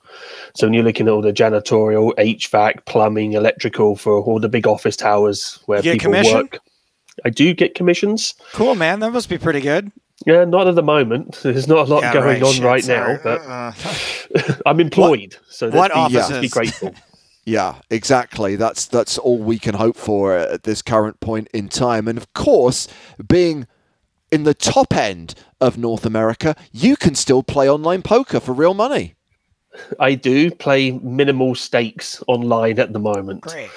So 0.56 0.66
when 0.66 0.74
you're 0.74 0.82
looking 0.82 1.06
at 1.06 1.12
all 1.12 1.22
the 1.22 1.32
janitorial, 1.32 2.12
HVAC, 2.16 2.84
plumbing, 2.84 3.34
electrical 3.34 3.94
for 3.94 4.20
all 4.20 4.40
the 4.40 4.48
big 4.48 4.66
office 4.66 4.96
towers 4.96 5.60
where 5.66 5.78
You 5.78 5.84
get 5.84 5.92
people 5.92 6.12
commission? 6.14 6.36
work. 6.36 6.58
I 7.24 7.30
do 7.30 7.54
get 7.54 7.76
commissions. 7.76 8.34
Cool, 8.54 8.74
man. 8.74 8.98
That 8.98 9.12
must 9.12 9.28
be 9.28 9.38
pretty 9.38 9.60
good. 9.60 9.92
Yeah, 10.26 10.44
not 10.44 10.68
at 10.68 10.74
the 10.74 10.82
moment. 10.82 11.38
There's 11.42 11.66
not 11.68 11.88
a 11.88 11.90
lot 11.94 12.02
Yeah, 12.02 12.12
going 12.14 12.26
right, 12.26 12.42
on 12.42 12.52
shit, 12.54 12.64
right 12.64 12.84
sorry. 12.84 13.14
now, 13.14 13.20
but 13.22 13.40
Uh, 13.42 13.72
I'm 14.66 14.80
employed. 14.80 15.36
so 15.48 15.66
let's 15.68 15.94
what 15.94 16.10
be, 16.10 16.16
let's 16.16 16.38
be 16.40 16.48
grateful. 16.48 16.94
Yeah, 17.44 17.80
exactly. 17.90 18.54
That's 18.54 18.86
that's 18.86 19.18
all 19.18 19.38
we 19.38 19.58
can 19.58 19.74
hope 19.74 19.96
for 19.96 20.36
at 20.36 20.62
this 20.62 20.80
current 20.80 21.18
point 21.18 21.48
in 21.52 21.68
time. 21.68 22.06
And 22.06 22.16
of 22.16 22.32
course, 22.34 22.86
being 23.28 23.66
in 24.30 24.44
the 24.44 24.54
top 24.54 24.94
end 24.94 25.34
of 25.60 25.76
North 25.76 26.06
America, 26.06 26.54
you 26.70 26.94
can 26.96 27.16
still 27.16 27.42
play 27.42 27.68
online 27.68 28.02
poker 28.02 28.38
for 28.38 28.52
real 28.52 28.74
money. 28.74 29.16
I 29.98 30.14
do 30.14 30.52
play 30.52 30.92
minimal 31.02 31.56
stakes 31.56 32.22
online 32.28 32.78
at 32.78 32.92
the 32.92 33.00
moment. 33.00 33.40
great. 33.40 33.70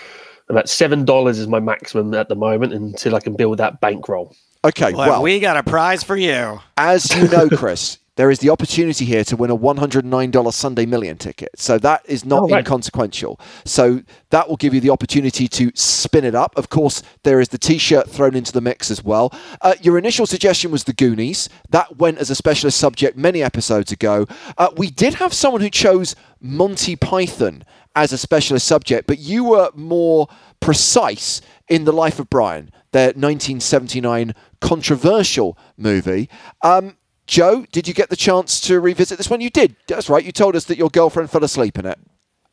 About 0.47 0.69
seven 0.69 1.03
dollars 1.03 1.39
is 1.39 1.47
my 1.47 1.59
maximum 1.59 2.13
at 2.13 2.29
the 2.29 2.35
moment 2.35 2.71
until 2.71 3.15
I 3.15 3.19
can 3.19 3.35
build 3.35 3.57
that 3.57 3.81
bankroll. 3.81 4.35
Okay, 4.65 4.93
Well, 4.93 5.09
well, 5.09 5.21
we 5.21 5.39
got 5.39 5.57
a 5.57 5.63
prize 5.63 6.03
for 6.03 6.15
you. 6.17 6.59
as 6.75 7.15
you 7.15 7.27
know, 7.27 7.47
Chris, 7.55 7.99
there 8.15 8.31
is 8.31 8.39
the 8.39 8.49
opportunity 8.49 9.05
here 9.05 9.23
to 9.25 9.35
win 9.35 9.51
a 9.51 9.57
$109 9.57 10.53
Sunday 10.53 10.85
Million 10.87 11.17
ticket. 11.17 11.49
So 11.55 11.77
that 11.79 12.01
is 12.07 12.25
not 12.25 12.43
Oh, 12.43 12.47
right. 12.47 12.59
inconsequential. 12.59 13.39
So 13.63 14.01
that 14.31 14.49
will 14.49 14.55
give 14.55 14.73
you 14.73 14.79
the 14.81 14.89
opportunity 14.89 15.47
to 15.49 15.71
spin 15.75 16.23
it 16.25 16.33
up. 16.33 16.57
Of 16.57 16.69
course, 16.69 17.03
there 17.23 17.39
is 17.39 17.49
the 17.49 17.57
t 17.59 17.77
shirt 17.77 18.09
thrown 18.09 18.35
into 18.35 18.51
the 18.51 18.61
mix 18.61 18.89
as 18.89 19.03
well. 19.03 19.31
Uh, 19.61 19.75
your 19.81 19.97
initial 19.99 20.25
suggestion 20.25 20.71
was 20.71 20.85
the 20.85 20.93
Goonies. 20.93 21.47
That 21.69 21.97
went 21.97 22.17
as 22.17 22.29
a 22.31 22.35
specialist 22.35 22.77
subject 22.79 23.17
many 23.17 23.43
episodes 23.43 23.91
ago. 23.91 24.25
Uh, 24.57 24.69
we 24.75 24.89
did 24.89 25.15
have 25.15 25.31
someone 25.33 25.61
who 25.61 25.69
chose 25.69 26.15
Monty 26.41 26.95
Python 26.95 27.63
as 27.95 28.11
a 28.11 28.17
specialist 28.17 28.67
subject, 28.67 29.05
but 29.07 29.19
you 29.19 29.43
were 29.43 29.69
more 29.75 30.27
precise 30.59 31.41
in 31.69 31.85
The 31.85 31.93
Life 31.93 32.19
of 32.19 32.29
Brian, 32.29 32.71
their 32.95 33.07
1979 33.07 34.33
controversial 34.61 35.57
movie. 35.75 36.29
Um, 36.61 36.95
Joe, 37.27 37.65
did 37.73 37.89
you 37.89 37.93
get 37.93 38.09
the 38.09 38.15
chance 38.15 38.61
to 38.61 38.79
revisit 38.79 39.17
this 39.17 39.29
one? 39.29 39.41
You 39.41 39.49
did. 39.49 39.75
That's 39.87 40.09
right. 40.09 40.23
You 40.23 40.31
told 40.31 40.55
us 40.55 40.63
that 40.65 40.77
your 40.77 40.89
girlfriend 40.89 41.29
fell 41.29 41.43
asleep 41.43 41.77
in 41.77 41.85
it. 41.85 41.99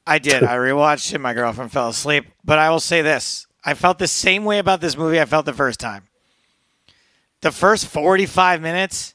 I 0.05 0.18
did. 0.18 0.43
I 0.43 0.57
rewatched 0.57 1.14
it. 1.14 1.20
My 1.20 1.32
girlfriend 1.32 1.70
fell 1.70 1.90
asleep. 1.90 2.26
But 2.45 2.59
I 2.59 2.70
will 2.70 2.80
say 2.80 3.03
this 3.03 3.47
I 3.64 3.74
felt 3.74 4.01
the 4.01 4.09
same 4.09 4.45
way 4.45 4.59
about 4.59 4.80
this 4.80 4.97
movie 4.97 5.20
I 5.20 5.26
felt 5.26 5.47
the 5.47 5.53
first 5.53 5.78
time. 5.78 6.09
The 7.43 7.53
first 7.53 7.86
45 7.86 8.61
minutes 8.61 9.14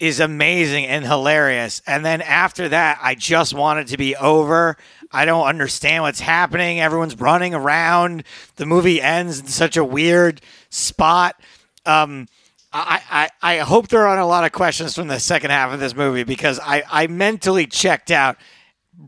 is 0.00 0.18
amazing 0.18 0.86
and 0.86 1.04
hilarious. 1.04 1.82
And 1.86 2.04
then 2.04 2.20
after 2.20 2.68
that, 2.70 2.98
I 3.00 3.14
just 3.14 3.54
want 3.54 3.78
it 3.78 3.86
to 3.88 3.96
be 3.96 4.16
over. 4.16 4.76
I 5.12 5.24
don't 5.24 5.46
understand 5.46 6.02
what's 6.02 6.20
happening. 6.20 6.80
Everyone's 6.80 7.18
running 7.18 7.54
around. 7.54 8.24
The 8.56 8.66
movie 8.66 9.00
ends 9.00 9.40
in 9.40 9.46
such 9.46 9.76
a 9.76 9.84
weird 9.84 10.40
spot. 10.70 11.40
Um, 11.86 12.26
I, 12.72 13.30
I, 13.42 13.56
I 13.56 13.58
hope 13.58 13.88
there 13.88 14.06
aren't 14.06 14.20
a 14.20 14.26
lot 14.26 14.44
of 14.44 14.52
questions 14.52 14.96
from 14.96 15.06
the 15.06 15.20
second 15.20 15.50
half 15.50 15.72
of 15.72 15.78
this 15.78 15.94
movie 15.94 16.24
because 16.24 16.58
I, 16.60 16.82
I 16.90 17.06
mentally 17.06 17.66
checked 17.66 18.10
out 18.10 18.36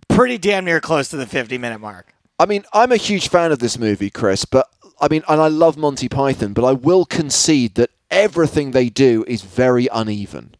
pretty 0.08 0.38
damn 0.38 0.64
near 0.64 0.80
close 0.80 1.08
to 1.08 1.16
the 1.16 1.26
50 1.26 1.58
minute 1.58 1.80
mark. 1.80 2.14
I 2.38 2.46
mean, 2.46 2.64
I'm 2.72 2.92
a 2.92 2.96
huge 2.96 3.28
fan 3.28 3.50
of 3.50 3.58
this 3.58 3.78
movie, 3.78 4.10
Chris, 4.10 4.44
but 4.44 4.68
I 5.00 5.08
mean, 5.08 5.22
and 5.28 5.40
I 5.40 5.48
love 5.48 5.76
Monty 5.76 6.08
Python, 6.08 6.52
but 6.52 6.64
I 6.64 6.72
will 6.72 7.04
concede 7.04 7.74
that 7.74 7.90
everything 8.10 8.70
they 8.70 8.88
do 8.88 9.24
is 9.26 9.42
very 9.42 9.88
uneven. 9.92 10.54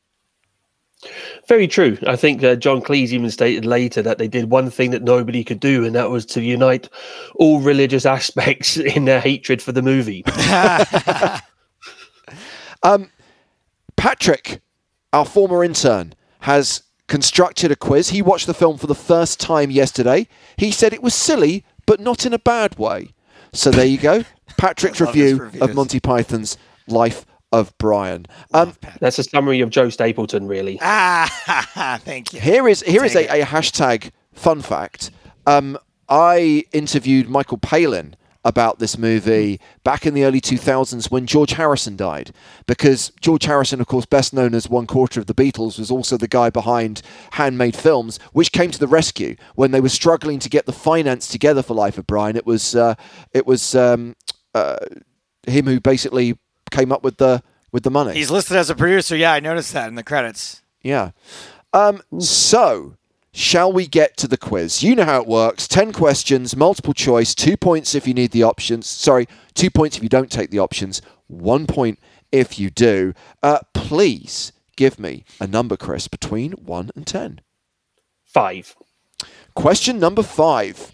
Very 1.48 1.68
true. 1.68 1.96
I 2.06 2.16
think 2.16 2.42
uh, 2.42 2.56
John 2.56 2.82
Cleese 2.82 3.10
even 3.10 3.30
stated 3.30 3.64
later 3.64 4.02
that 4.02 4.18
they 4.18 4.26
did 4.26 4.50
one 4.50 4.68
thing 4.68 4.90
that 4.90 5.02
nobody 5.02 5.44
could 5.44 5.60
do, 5.60 5.84
and 5.84 5.94
that 5.94 6.10
was 6.10 6.26
to 6.26 6.42
unite 6.42 6.88
all 7.36 7.60
religious 7.60 8.04
aspects 8.16 8.76
in 8.76 9.04
their 9.04 9.20
hatred 9.20 9.62
for 9.62 9.72
the 9.72 9.82
movie. 9.82 10.24
Patrick, 13.96 14.60
our 15.12 15.24
former 15.24 15.64
intern, 15.64 16.14
has 16.40 16.82
constructed 17.08 17.72
a 17.72 17.76
quiz. 17.76 18.10
He 18.10 18.22
watched 18.22 18.46
the 18.46 18.54
film 18.54 18.78
for 18.78 18.86
the 18.86 18.94
first 18.94 19.40
time 19.40 19.70
yesterday. 19.70 20.28
He 20.56 20.70
said 20.70 20.92
it 20.92 21.02
was 21.02 21.14
silly, 21.14 21.64
but 21.86 21.98
not 21.98 22.24
in 22.24 22.32
a 22.32 22.38
bad 22.38 22.78
way. 22.78 23.10
So 23.52 23.72
there 23.72 23.84
you 23.84 23.98
go. 23.98 24.24
Patrick's 24.56 25.00
love 25.00 25.14
review 25.14 25.50
of. 25.60 25.74
Monty 25.74 25.98
Python's 25.98 26.56
Life 26.86 27.25
of 27.52 27.76
Brian. 27.78 28.26
Um, 28.52 28.74
That's 29.00 29.18
a 29.18 29.24
summary 29.24 29.60
of 29.60 29.70
Joe 29.70 29.88
Stapleton, 29.88 30.46
really. 30.46 30.78
Ah, 30.82 31.98
thank 32.04 32.32
you. 32.32 32.40
here 32.40 32.68
is 32.68 32.82
here 32.82 33.04
is 33.04 33.12
Take 33.12 33.30
a, 33.30 33.42
a 33.42 33.44
hashtag 33.46 34.10
fun 34.32 34.62
fact. 34.62 35.10
Um, 35.46 35.78
I 36.08 36.64
interviewed 36.72 37.28
Michael 37.28 37.58
Palin 37.58 38.16
about 38.46 38.78
this 38.78 38.96
movie 38.96 39.60
back 39.82 40.06
in 40.06 40.14
the 40.14 40.24
early 40.24 40.40
2000s 40.40 41.10
when 41.10 41.26
George 41.26 41.54
Harrison 41.54 41.96
died. 41.96 42.30
Because 42.68 43.10
George 43.20 43.44
Harrison, 43.44 43.80
of 43.80 43.88
course, 43.88 44.06
best 44.06 44.32
known 44.32 44.54
as 44.54 44.68
one 44.68 44.86
quarter 44.86 45.18
of 45.18 45.26
the 45.26 45.34
Beatles, 45.34 45.80
was 45.80 45.90
also 45.90 46.16
the 46.16 46.28
guy 46.28 46.48
behind 46.48 47.02
Handmade 47.32 47.74
Films, 47.74 48.18
which 48.32 48.52
came 48.52 48.70
to 48.70 48.78
the 48.78 48.86
rescue 48.86 49.34
when 49.56 49.72
they 49.72 49.80
were 49.80 49.88
struggling 49.88 50.38
to 50.38 50.48
get 50.48 50.64
the 50.64 50.72
finance 50.72 51.26
together 51.26 51.60
for 51.60 51.74
Life 51.74 51.98
of 51.98 52.06
Brian. 52.06 52.36
It 52.36 52.46
was 52.46 52.76
uh, 52.76 52.94
it 53.32 53.48
was 53.48 53.74
um, 53.74 54.14
uh, 54.54 54.78
him 55.48 55.66
who 55.66 55.80
basically 55.80 56.38
came 56.70 56.92
up 56.92 57.02
with 57.02 57.18
the 57.18 57.42
with 57.72 57.82
the 57.82 57.90
money. 57.90 58.14
He's 58.14 58.30
listed 58.30 58.56
as 58.56 58.70
a 58.70 58.74
producer. 58.74 59.16
Yeah, 59.16 59.32
I 59.32 59.40
noticed 59.40 59.72
that 59.72 59.88
in 59.88 59.94
the 59.96 60.02
credits. 60.02 60.62
Yeah. 60.82 61.10
Um, 61.72 62.00
so, 62.18 62.96
shall 63.32 63.72
we 63.72 63.86
get 63.86 64.16
to 64.18 64.28
the 64.28 64.38
quiz? 64.38 64.82
You 64.82 64.94
know 64.94 65.04
how 65.04 65.20
it 65.20 65.26
works 65.26 65.68
10 65.68 65.92
questions, 65.92 66.56
multiple 66.56 66.94
choice, 66.94 67.34
two 67.34 67.56
points 67.56 67.94
if 67.94 68.06
you 68.06 68.14
need 68.14 68.30
the 68.30 68.44
options. 68.44 68.86
Sorry, 68.86 69.26
two 69.52 69.68
points 69.68 69.96
if 69.96 70.02
you 70.02 70.08
don't 70.08 70.30
take 70.30 70.50
the 70.50 70.58
options, 70.58 71.02
one 71.26 71.66
point 71.66 71.98
if 72.32 72.58
you 72.58 72.70
do. 72.70 73.12
Uh, 73.42 73.58
please 73.74 74.52
give 74.76 74.98
me 74.98 75.24
a 75.40 75.46
number, 75.46 75.76
Chris, 75.76 76.08
between 76.08 76.52
1 76.52 76.90
and 76.94 77.06
10. 77.06 77.40
Five. 78.24 78.76
Question 79.54 79.98
number 79.98 80.22
five. 80.22 80.92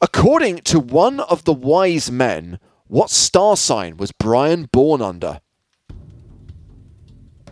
According 0.00 0.58
to 0.62 0.80
one 0.80 1.20
of 1.20 1.44
the 1.44 1.52
wise 1.52 2.10
men, 2.10 2.58
what 2.92 3.08
star 3.08 3.56
sign 3.56 3.96
was 3.96 4.12
Brian 4.12 4.68
born 4.70 5.00
under? 5.00 5.40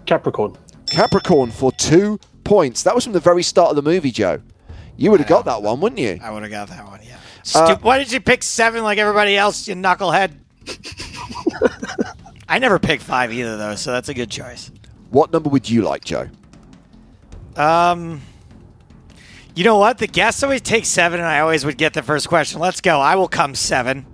Capricorn. 0.05 0.55
Capricorn 0.91 1.51
for 1.51 1.72
two 1.72 2.20
points. 2.45 2.82
That 2.82 2.95
was 2.95 3.05
from 3.05 3.14
the 3.14 3.20
very 3.20 3.43
start 3.43 3.70
of 3.70 3.76
the 3.76 3.82
movie, 3.82 4.11
Joe. 4.11 4.43
You 4.99 5.11
would 5.11 5.20
have 5.20 5.28
got 5.30 5.47
that 5.47 5.62
one, 5.62 5.80
wouldn't 5.80 5.99
you? 5.99 6.20
I 6.22 6.30
would 6.30 6.43
have 6.43 6.53
got 6.53 6.68
that 6.68 6.86
one. 6.86 7.01
Yeah. 7.03 7.16
Uh, 7.55 7.74
Stu- 7.74 7.82
Why 7.82 7.97
did 7.97 8.12
you 8.12 8.20
pick 8.20 8.43
seven 8.43 8.82
like 8.82 8.99
everybody 8.99 9.34
else? 9.34 9.66
You 9.66 9.76
knucklehead. 9.76 10.32
I 12.47 12.59
never 12.59 12.78
picked 12.78 13.03
five 13.03 13.32
either, 13.32 13.57
though, 13.57 13.76
so 13.76 13.93
that's 13.93 14.11
a 14.11 14.14
good 14.14 14.30
choice. 14.30 14.70
What 15.09 15.32
number 15.32 15.49
would 15.49 15.70
you 15.70 15.80
like, 15.80 16.05
Joe? 16.05 16.28
Um, 17.57 18.20
you 19.55 19.64
know 19.64 19.78
what? 19.78 19.97
The 19.97 20.07
guests 20.07 20.43
always 20.43 20.61
take 20.61 20.84
seven, 20.84 21.18
and 21.18 21.26
I 21.26 21.41
always 21.41 21.64
would 21.64 21.78
get 21.78 21.95
the 21.95 22.03
first 22.03 22.28
question. 22.28 22.61
Let's 22.61 22.82
go. 22.82 23.01
I 23.01 23.14
will 23.14 23.28
come 23.28 23.55
seven. 23.55 24.05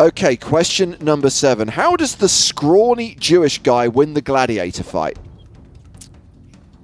Okay, 0.00 0.34
question 0.34 0.96
number 1.00 1.28
seven. 1.28 1.68
How 1.68 1.94
does 1.94 2.14
the 2.16 2.28
scrawny 2.28 3.14
Jewish 3.16 3.58
guy 3.58 3.86
win 3.86 4.14
the 4.14 4.22
gladiator 4.22 4.82
fight? 4.82 5.18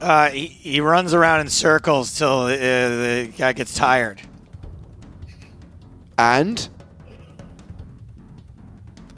Uh, 0.00 0.28
he, 0.28 0.46
he 0.46 0.80
runs 0.82 1.14
around 1.14 1.40
in 1.40 1.48
circles 1.48 2.16
till 2.18 2.40
uh, 2.42 2.48
the 2.48 3.32
guy 3.38 3.54
gets 3.54 3.74
tired. 3.74 4.20
And 6.18 6.68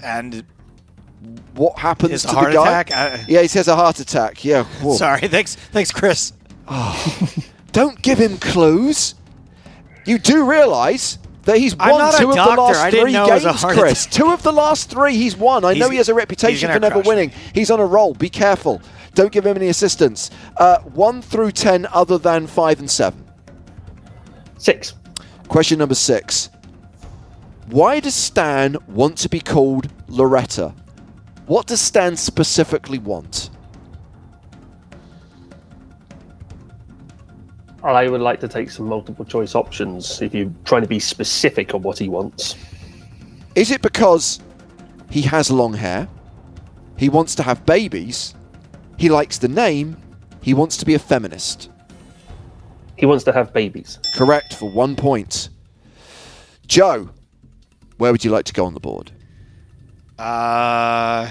And 0.02 0.44
what 1.54 1.76
happens 1.80 2.12
His 2.12 2.22
to 2.22 2.28
heart 2.28 2.52
the 2.52 2.58
guy? 2.58 2.80
attack? 2.80 2.92
I- 2.92 3.24
yeah, 3.26 3.42
he 3.42 3.48
says 3.48 3.66
a 3.66 3.74
heart 3.74 3.98
attack. 3.98 4.44
Yeah. 4.44 4.62
whoa. 4.80 4.94
sorry, 4.94 5.26
thanks, 5.28 5.56
thanks, 5.56 5.90
Chris. 5.90 6.32
Don't 7.72 8.00
give 8.00 8.18
him 8.18 8.38
clues. 8.38 9.16
You 10.06 10.18
do 10.18 10.48
realise 10.48 11.18
that 11.48 11.56
he's 11.56 11.74
won 11.74 12.12
two 12.18 12.28
of 12.28 12.36
the 12.36 12.42
last 12.42 12.90
three 12.90 13.10
know 13.10 13.26
it 13.26 13.32
was 13.32 13.44
a 13.46 13.52
games, 13.52 13.64
Chris. 13.78 14.04
attack. 14.04 14.12
Two 14.18 14.32
of 14.32 14.42
the 14.42 14.52
last 14.52 14.90
three 14.90 15.16
he's 15.16 15.34
won. 15.34 15.64
I 15.64 15.72
know 15.72 15.88
he 15.88 15.96
has 15.96 16.10
a 16.10 16.14
reputation 16.14 16.70
for 16.70 16.78
never 16.78 16.96
crush 16.96 17.06
me. 17.06 17.08
winning. 17.08 17.32
He's 17.54 17.70
on 17.70 17.80
a 17.80 17.86
roll. 17.86 18.12
Be 18.12 18.28
careful. 18.28 18.82
Don't 19.14 19.32
give 19.32 19.46
him 19.46 19.56
any 19.56 19.68
assistance. 19.68 20.30
Uh, 20.58 20.80
one 20.80 21.22
through 21.22 21.52
ten, 21.52 21.86
other 21.86 22.18
than 22.18 22.46
five 22.46 22.80
and 22.80 22.90
seven. 22.90 23.24
Six. 24.58 24.92
Question 25.48 25.78
number 25.78 25.94
six. 25.94 26.50
Why 27.68 28.00
does 28.00 28.14
Stan 28.14 28.76
want 28.86 29.16
to 29.18 29.30
be 29.30 29.40
called 29.40 29.90
Loretta? 30.06 30.74
What 31.46 31.66
does 31.66 31.80
Stan 31.80 32.16
specifically 32.16 32.98
want? 32.98 33.48
I 37.82 38.08
would 38.08 38.20
like 38.20 38.40
to 38.40 38.48
take 38.48 38.70
some 38.70 38.86
multiple 38.86 39.24
choice 39.24 39.54
options 39.54 40.20
if 40.20 40.34
you're 40.34 40.52
trying 40.64 40.82
to 40.82 40.88
be 40.88 40.98
specific 40.98 41.74
on 41.74 41.82
what 41.82 41.98
he 41.98 42.08
wants. 42.08 42.56
Is 43.54 43.70
it 43.70 43.82
because 43.82 44.40
he 45.10 45.22
has 45.22 45.50
long 45.50 45.74
hair? 45.74 46.08
He 46.96 47.08
wants 47.08 47.34
to 47.36 47.42
have 47.42 47.64
babies? 47.64 48.34
He 48.96 49.08
likes 49.08 49.38
the 49.38 49.48
name? 49.48 49.96
He 50.42 50.54
wants 50.54 50.76
to 50.78 50.84
be 50.84 50.94
a 50.94 50.98
feminist? 50.98 51.70
He 52.96 53.06
wants 53.06 53.22
to 53.24 53.32
have 53.32 53.52
babies. 53.52 54.00
Correct 54.14 54.54
for 54.54 54.68
one 54.70 54.96
point. 54.96 55.50
Joe, 56.66 57.10
where 57.98 58.10
would 58.10 58.24
you 58.24 58.30
like 58.32 58.44
to 58.46 58.52
go 58.52 58.64
on 58.64 58.74
the 58.74 58.80
board? 58.80 59.12
Uh, 60.18 61.30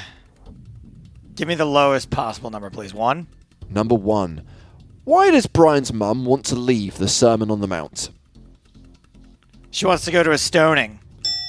give 1.36 1.48
me 1.48 1.56
the 1.56 1.66
lowest 1.66 2.10
possible 2.10 2.50
number, 2.50 2.70
please. 2.70 2.94
One. 2.94 3.28
Number 3.70 3.96
one. 3.96 4.44
Why 5.08 5.32
does 5.32 5.48
Brian's 5.48 5.94
mum 5.94 6.26
want 6.26 6.44
to 6.48 6.56
leave 6.56 6.98
the 6.98 7.08
Sermon 7.08 7.50
on 7.50 7.62
the 7.62 7.68
Mount? 7.68 8.10
She 9.72 9.86
wants 9.86 10.04
to 10.04 10.12
go 10.12 10.22
to 10.22 10.32
a 10.32 10.38
stoning. 10.38 11.00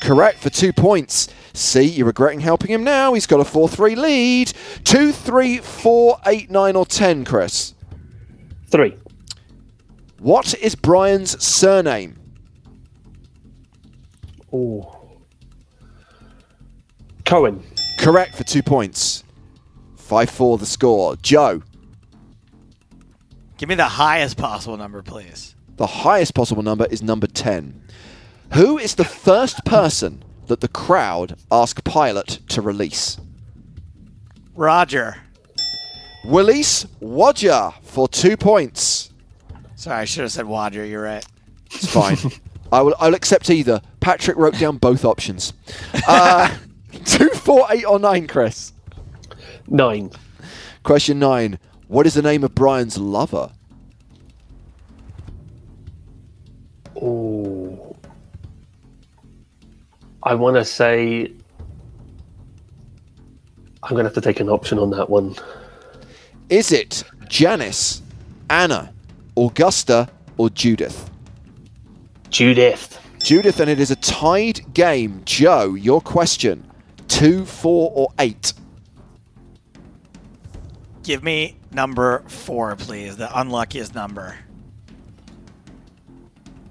Correct 0.01 0.39
for 0.39 0.49
two 0.49 0.73
points. 0.73 1.27
See, 1.55 1.83
you're 1.83 2.07
regretting 2.07 2.39
helping 2.39 2.71
him 2.71 2.85
now. 2.85 3.15
He's 3.15 3.27
got 3.27 3.41
a 3.41 3.45
4 3.45 3.69
3 3.69 3.97
lead. 3.97 4.53
Two, 4.85 5.11
three, 5.11 5.59
four, 5.59 6.21
eight, 6.27 6.53
nine, 6.53 6.77
or 6.77 6.87
10, 6.87 7.25
Chris. 7.25 7.75
Three. 8.69 8.97
What 10.21 10.55
is 10.55 10.77
Brian's 10.77 11.45
surname? 11.45 12.17
Oh. 14.53 15.19
Cohen. 17.25 17.65
Correct 17.99 18.37
for 18.37 18.45
two 18.45 18.63
points. 18.63 19.25
5 19.97 20.31
4 20.31 20.59
the 20.59 20.65
score. 20.65 21.17
Joe, 21.17 21.61
Give 23.59 23.69
me 23.69 23.75
the 23.75 23.85
highest 23.85 24.37
possible 24.37 24.77
number, 24.77 25.03
please. 25.03 25.55
the 25.77 25.87
highest 25.87 26.35
possible 26.35 26.63
number 26.63 26.87
is 26.87 27.03
number 27.03 27.27
10. 27.27 27.81
Who 28.55 28.79
is 28.79 28.95
the 28.95 29.05
first 29.05 29.65
person 29.65 30.23
that 30.47 30.61
the 30.61 30.69
crowd 30.69 31.37
ask 31.51 31.83
Pilate 31.85 32.41
to 32.49 32.63
release? 32.63 33.19
Roger. 34.55 35.17
Release 36.25 36.85
Wodger 37.01 37.75
for 37.83 38.09
two 38.09 38.37
points. 38.37 39.11
Sorry, 39.77 39.99
I 40.01 40.05
should 40.05 40.23
have 40.23 40.33
said 40.33 40.47
Roger. 40.47 40.85
You're 40.85 41.03
right. 41.03 41.25
It's 41.67 41.87
fine. 41.87 42.17
I 42.73 42.83
will. 42.83 42.95
I'll 42.99 43.15
accept 43.15 43.51
either. 43.51 43.81
Patrick 44.01 44.37
wrote 44.37 44.59
down 44.59 44.79
both 44.79 45.05
options. 45.05 45.53
Uh, 46.07 46.55
two, 47.05 47.29
four, 47.31 47.67
eight, 47.71 47.85
or 47.85 47.99
nine, 47.99 48.27
Chris. 48.27 48.73
Nine. 49.69 50.11
Question 50.83 51.19
nine. 51.19 51.59
What 51.89 52.07
is 52.07 52.12
the 52.12 52.22
name 52.22 52.45
of 52.45 52.55
Brian's 52.55 52.99
lover? 52.99 53.51
Oh. 57.01 57.97
I 60.22 60.34
want 60.34 60.57
to 60.57 60.64
say. 60.64 61.32
I'm 63.82 63.91
going 63.93 64.05
to 64.05 64.09
have 64.09 64.14
to 64.14 64.20
take 64.20 64.41
an 64.41 64.51
option 64.51 64.78
on 64.78 64.91
that 64.91 65.09
one. 65.09 65.34
Is 66.51 66.72
it 66.72 67.05
Janice, 67.28 68.03
Anna, 68.51 68.93
Augusta, 69.36 70.11
or 70.36 70.51
Judith? 70.51 71.11
Judith. 72.28 73.01
Judith, 73.22 73.61
and 73.61 73.70
it 73.70 73.80
is 73.80 73.91
a 73.91 73.97
tied 73.97 74.74
game. 74.74 75.22
Joe, 75.24 75.72
your 75.74 76.03
question. 76.03 76.70
Two, 77.09 77.47
four, 77.47 77.91
or 77.95 78.09
eight? 78.18 78.53
Give 81.03 81.22
me 81.22 81.58
number 81.73 82.23
four, 82.27 82.75
please. 82.77 83.16
The 83.16 83.29
unluckiest 83.39 83.95
number. 83.95 84.37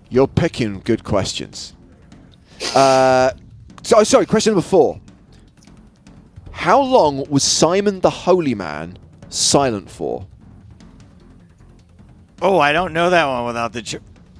You're 0.09 0.27
picking 0.27 0.79
good 0.79 1.03
questions. 1.03 1.73
Uh, 2.73 3.31
so, 3.83 4.03
sorry, 4.03 4.25
question 4.25 4.53
number 4.53 4.67
four. 4.67 4.99
How 6.51 6.81
long 6.81 7.29
was 7.29 7.43
Simon 7.43 7.99
the 7.99 8.09
Holy 8.09 8.55
Man 8.55 8.97
silent 9.29 9.89
for? 9.89 10.25
Oh, 12.41 12.59
I 12.59 12.71
don't 12.71 12.93
know 12.93 13.09
that 13.09 13.25
one 13.25 13.45
without 13.45 13.73
the 13.73 13.81
cho- 13.81 13.99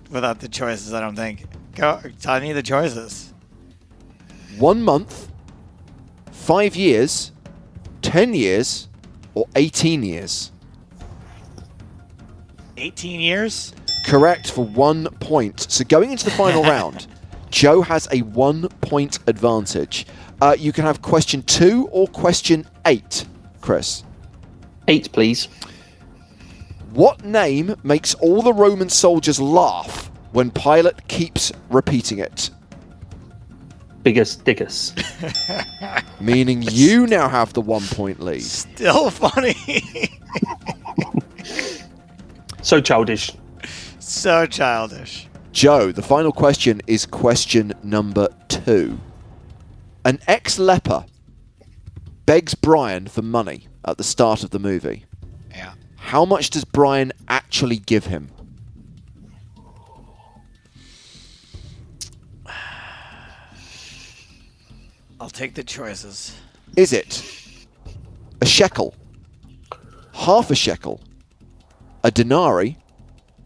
without 0.10 0.40
the 0.40 0.48
choices. 0.48 0.94
I 0.94 1.02
don't 1.02 1.16
think. 1.16 1.46
Go. 1.76 2.02
Tell 2.22 2.40
me 2.40 2.54
the 2.54 2.64
choices. 2.64 3.34
One 4.58 4.82
month, 4.82 5.32
five 6.32 6.76
years, 6.76 7.32
ten 8.02 8.34
years, 8.34 8.88
or 9.38 9.48
18 9.56 10.02
years? 10.02 10.52
18 12.78 13.20
years. 13.20 13.74
Correct 14.04 14.50
for 14.50 14.66
one 14.66 15.06
point. 15.20 15.60
So 15.72 15.84
going 15.84 16.12
into 16.12 16.26
the 16.26 16.32
final 16.32 16.64
round, 16.76 17.08
Joe 17.52 17.82
has 17.82 18.08
a 18.12 18.22
one 18.22 18.68
point 18.82 19.20
advantage. 19.28 20.08
Uh, 20.42 20.56
you 20.58 20.72
can 20.72 20.86
have 20.86 21.02
question 21.02 21.44
two 21.44 21.88
or 21.92 22.08
question 22.08 22.66
eight, 22.86 23.26
Chris. 23.62 24.04
Eight, 24.88 25.12
please. 25.12 25.48
What 26.94 27.24
name 27.24 27.76
makes 27.84 28.16
all 28.16 28.42
the 28.42 28.54
Roman 28.54 28.90
soldiers 28.90 29.40
laugh 29.40 30.10
when 30.32 30.50
Pilate 30.50 31.08
keeps 31.08 31.52
repeating 31.70 32.18
it? 32.20 32.50
Biggus 34.04 34.38
Dickus. 34.44 34.94
Meaning 36.22 36.62
you 36.64 37.08
now 37.08 37.28
have 37.28 37.54
the 37.54 37.62
one 37.62 37.84
point 37.84 38.20
lead. 38.20 38.44
Still 38.44 39.10
funny. 39.10 39.56
So 42.68 42.82
childish. 42.82 43.32
so 44.00 44.46
childish. 44.46 45.30
Joe, 45.54 45.94
the 45.94 46.02
final 46.02 46.34
question 46.34 46.82
is 46.86 47.06
question 47.06 47.74
number 47.82 48.28
two. 48.50 49.00
An 50.04 50.20
ex 50.28 50.60
leper 50.60 51.06
begs 52.26 52.56
Brian 52.56 53.08
for 53.08 53.22
money 53.22 53.68
at 53.86 53.98
the 53.98 54.04
start 54.04 54.44
of 54.44 54.50
the 54.50 54.60
movie. 54.60 55.06
Yeah. 55.50 55.76
How 55.96 56.26
much 56.26 56.50
does 56.50 56.66
Brian 56.66 57.14
actually 57.30 57.78
give 57.78 58.08
him? 58.08 58.30
I'll 65.28 65.32
take 65.32 65.56
the 65.56 65.64
choices. 65.66 66.38
Is 66.78 66.94
it 66.94 67.22
a 68.40 68.46
shekel, 68.46 68.96
half 70.14 70.50
a 70.52 70.56
shekel, 70.56 71.02
a 72.02 72.12
denarii, 72.12 72.78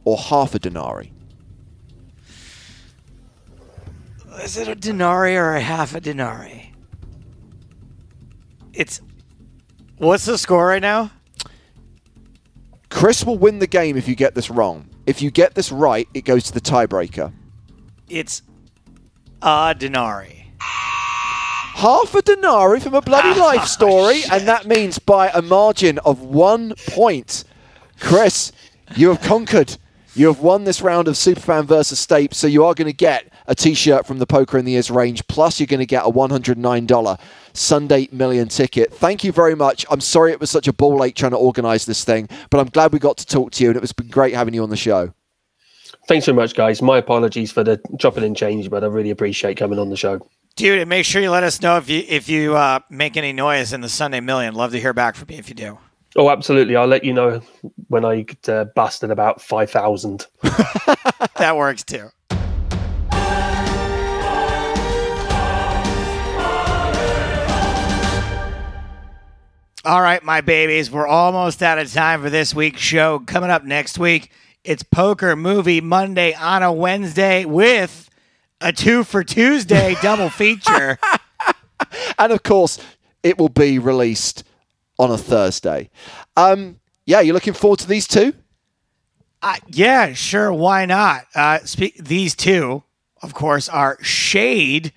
or 0.05 0.15
half 0.15 0.53
a 0.53 0.59
denarii? 0.59 1.11
Is 4.43 4.57
it 4.57 4.67
a 4.67 4.75
denarii 4.75 5.36
or 5.36 5.55
a 5.55 5.61
half 5.61 5.95
a 5.95 5.99
denarii? 5.99 6.71
It's. 8.73 9.01
What's 9.97 10.25
the 10.25 10.38
score 10.38 10.67
right 10.67 10.84
now? 10.84 11.09
Chris 12.89 13.25
will 13.25 13.39
win 13.39 13.57
the 13.57 13.65
game 13.65 13.97
if 13.97 14.07
you 14.07 14.13
get 14.13 14.36
this 14.36 14.51
wrong. 14.51 14.88
If 15.07 15.23
you 15.23 15.32
get 15.32 15.55
this 15.55 15.71
right, 15.71 16.07
it 16.13 16.25
goes 16.25 16.43
to 16.43 16.53
the 16.53 16.61
tiebreaker. 16.61 17.34
It's 18.07 18.43
a 19.41 19.73
denarii. 19.75 20.40
Half 21.76 22.13
a 22.15 22.22
denarii 22.22 22.80
from 22.80 22.93
a 22.93 23.01
bloody 23.01 23.39
ah, 23.39 23.43
life 23.43 23.61
ah, 23.61 23.65
story, 23.65 24.22
and 24.32 24.47
that 24.47 24.65
means 24.65 24.99
by 24.99 25.30
a 25.30 25.41
margin 25.41 25.97
of 25.99 26.22
one 26.22 26.74
point. 26.88 27.43
Chris, 27.99 28.51
you 28.95 29.09
have 29.09 29.22
conquered. 29.22 29.78
You 30.13 30.28
have 30.28 30.41
won 30.41 30.65
this 30.65 30.82
round 30.82 31.07
of 31.07 31.15
Superfan 31.15 31.65
versus 31.65 31.97
Stape, 31.97 32.34
so 32.34 32.45
you 32.45 32.65
are 32.65 32.74
going 32.74 32.88
to 32.88 32.93
get 32.93 33.32
a 33.47 33.55
T-shirt 33.55 34.05
from 34.05 34.19
the 34.19 34.28
Poker 34.28 34.57
in 34.57 34.65
the 34.65 34.74
Ears 34.74 34.91
range. 34.91 35.26
Plus, 35.28 35.59
you're 35.59 35.67
going 35.67 35.80
to 35.80 35.86
get 35.86 36.03
a 36.03 36.09
$109 36.09 37.19
Sunday 37.53 38.09
Million 38.11 38.49
ticket. 38.49 38.93
Thank 38.93 39.24
you 39.24 39.32
very 39.32 39.55
much. 39.55 39.86
I'm 39.89 40.01
sorry 40.01 40.34
it 40.34 40.39
was 40.41 40.51
such 40.51 40.67
a 40.67 40.74
ball 40.74 41.03
ache 41.05 41.15
trying 41.15 41.32
to 41.32 41.38
organise 41.38 41.86
this 41.86 42.03
thing, 42.03 42.28
but 42.49 42.59
I'm 42.59 42.67
glad 42.67 42.91
we 42.91 42.99
got 42.99 43.17
to 43.19 43.26
talk 43.26 43.51
to 43.53 43.63
you, 43.63 43.69
and 43.69 43.78
it 43.78 43.82
was 43.82 43.93
been 43.93 44.09
great 44.09 44.34
having 44.34 44.53
you 44.53 44.63
on 44.63 44.69
the 44.69 44.76
show. 44.76 45.13
Thanks 46.07 46.26
so 46.26 46.34
much, 46.34 46.55
guys. 46.55 46.82
My 46.82 46.97
apologies 46.97 47.51
for 47.51 47.63
the 47.63 47.80
dropping 47.95 48.26
in 48.26 48.36
change, 48.36 48.69
but 48.69 48.84
I 48.84 48.88
really 48.88 49.11
appreciate 49.11 49.55
coming 49.55 49.80
on 49.80 49.89
the 49.89 49.97
show. 49.97 50.19
Dude, 50.56 50.80
and 50.80 50.89
make 50.89 51.06
sure 51.06 51.22
you 51.22 51.32
let 51.32 51.43
us 51.43 51.62
know 51.62 51.78
if 51.78 51.89
you 51.89 52.04
if 52.08 52.30
you 52.30 52.56
uh, 52.56 52.80
make 52.89 53.18
any 53.18 53.34
noise 53.34 53.74
in 53.74 53.82
the 53.82 53.89
Sunday 53.89 54.20
Million. 54.20 54.54
Love 54.54 54.72
to 54.72 54.80
hear 54.80 54.93
back 54.93 55.16
from 55.16 55.32
you 55.32 55.38
if 55.38 55.49
you 55.49 55.56
do. 55.56 55.78
Oh, 56.16 56.30
absolutely. 56.30 56.76
I'll 56.76 56.88
let 56.88 57.06
you 57.06 57.14
know 57.14 57.41
when 57.88 58.04
I 58.04 58.24
get 58.24 58.49
uh, 58.49 58.66
busted 58.76 59.12
about 59.12 59.41
5,000. 59.41 60.28
That 61.38 61.58
works 61.58 61.84
too. 61.84 62.10
All 69.84 70.02
right, 70.04 70.24
my 70.24 70.41
babies, 70.41 70.91
we're 70.91 71.08
almost 71.08 71.64
out 71.64 71.80
of 71.80 71.91
time 71.91 72.22
for 72.22 72.30
this 72.30 72.54
week's 72.54 72.82
show. 72.82 73.18
Coming 73.18 73.49
up 73.49 73.64
next 73.64 73.97
week, 73.97 74.30
it's 74.64 74.84
Poker 74.84 75.36
Movie 75.36 75.82
Monday 75.82 76.36
on 76.36 76.62
a 76.62 76.72
Wednesday 76.72 77.45
with 77.45 78.11
a 78.62 78.72
two 78.72 79.03
for 79.03 79.24
Tuesday 79.24 79.95
double 80.01 80.30
feature. 80.30 80.97
and 82.20 82.32
of 82.32 82.43
course, 82.43 82.80
it 83.24 83.38
will 83.38 83.49
be 83.49 83.80
released 83.80 84.43
on 84.99 85.12
a 85.12 85.18
Thursday. 85.18 85.89
Um, 86.38 86.80
yeah, 87.05 87.22
you're 87.22 87.34
looking 87.34 87.53
forward 87.53 87.80
to 87.80 87.88
these 87.88 88.07
two? 88.07 88.34
Uh, 89.41 89.55
yeah, 89.68 90.14
sure. 90.14 90.53
Why 90.53 90.86
not? 90.86 91.26
Uh, 91.34 91.59
spe- 91.59 91.97
these 91.97 92.36
two, 92.36 92.84
of 93.22 93.34
course, 93.34 93.68
are 93.68 93.97
Shade 94.03 94.93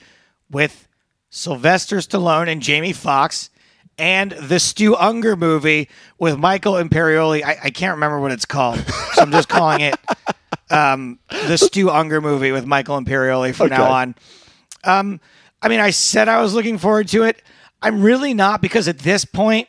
with 0.50 0.86
Sylvester 1.30 1.96
Stallone 1.96 2.48
and 2.48 2.60
Jamie 2.60 2.92
Foxx, 2.92 3.50
and 3.96 4.32
the 4.32 4.60
Stu 4.60 4.94
Ungar 4.94 5.36
movie 5.36 5.88
with 6.18 6.36
Michael 6.36 6.74
Imperioli. 6.74 7.42
I, 7.42 7.58
I 7.64 7.70
can't 7.70 7.94
remember 7.94 8.20
what 8.20 8.32
it's 8.32 8.44
called, 8.44 8.78
so 9.14 9.22
I'm 9.22 9.32
just 9.32 9.48
calling 9.48 9.80
it 9.80 9.94
um, 10.70 11.18
the 11.28 11.56
Stu 11.56 11.86
Ungar 11.86 12.22
movie 12.22 12.52
with 12.52 12.66
Michael 12.66 13.00
Imperioli 13.00 13.54
from 13.54 13.68
now 13.70 13.90
on. 13.90 14.14
Um, 14.84 15.20
I 15.62 15.68
mean, 15.68 15.80
I 15.80 15.90
said 15.90 16.28
I 16.28 16.42
was 16.42 16.54
looking 16.54 16.78
forward 16.78 17.08
to 17.08 17.22
it. 17.24 17.42
I'm 17.82 18.02
really 18.02 18.34
not 18.34 18.60
because 18.62 18.88
at 18.88 18.98
this 19.00 19.24
point, 19.24 19.68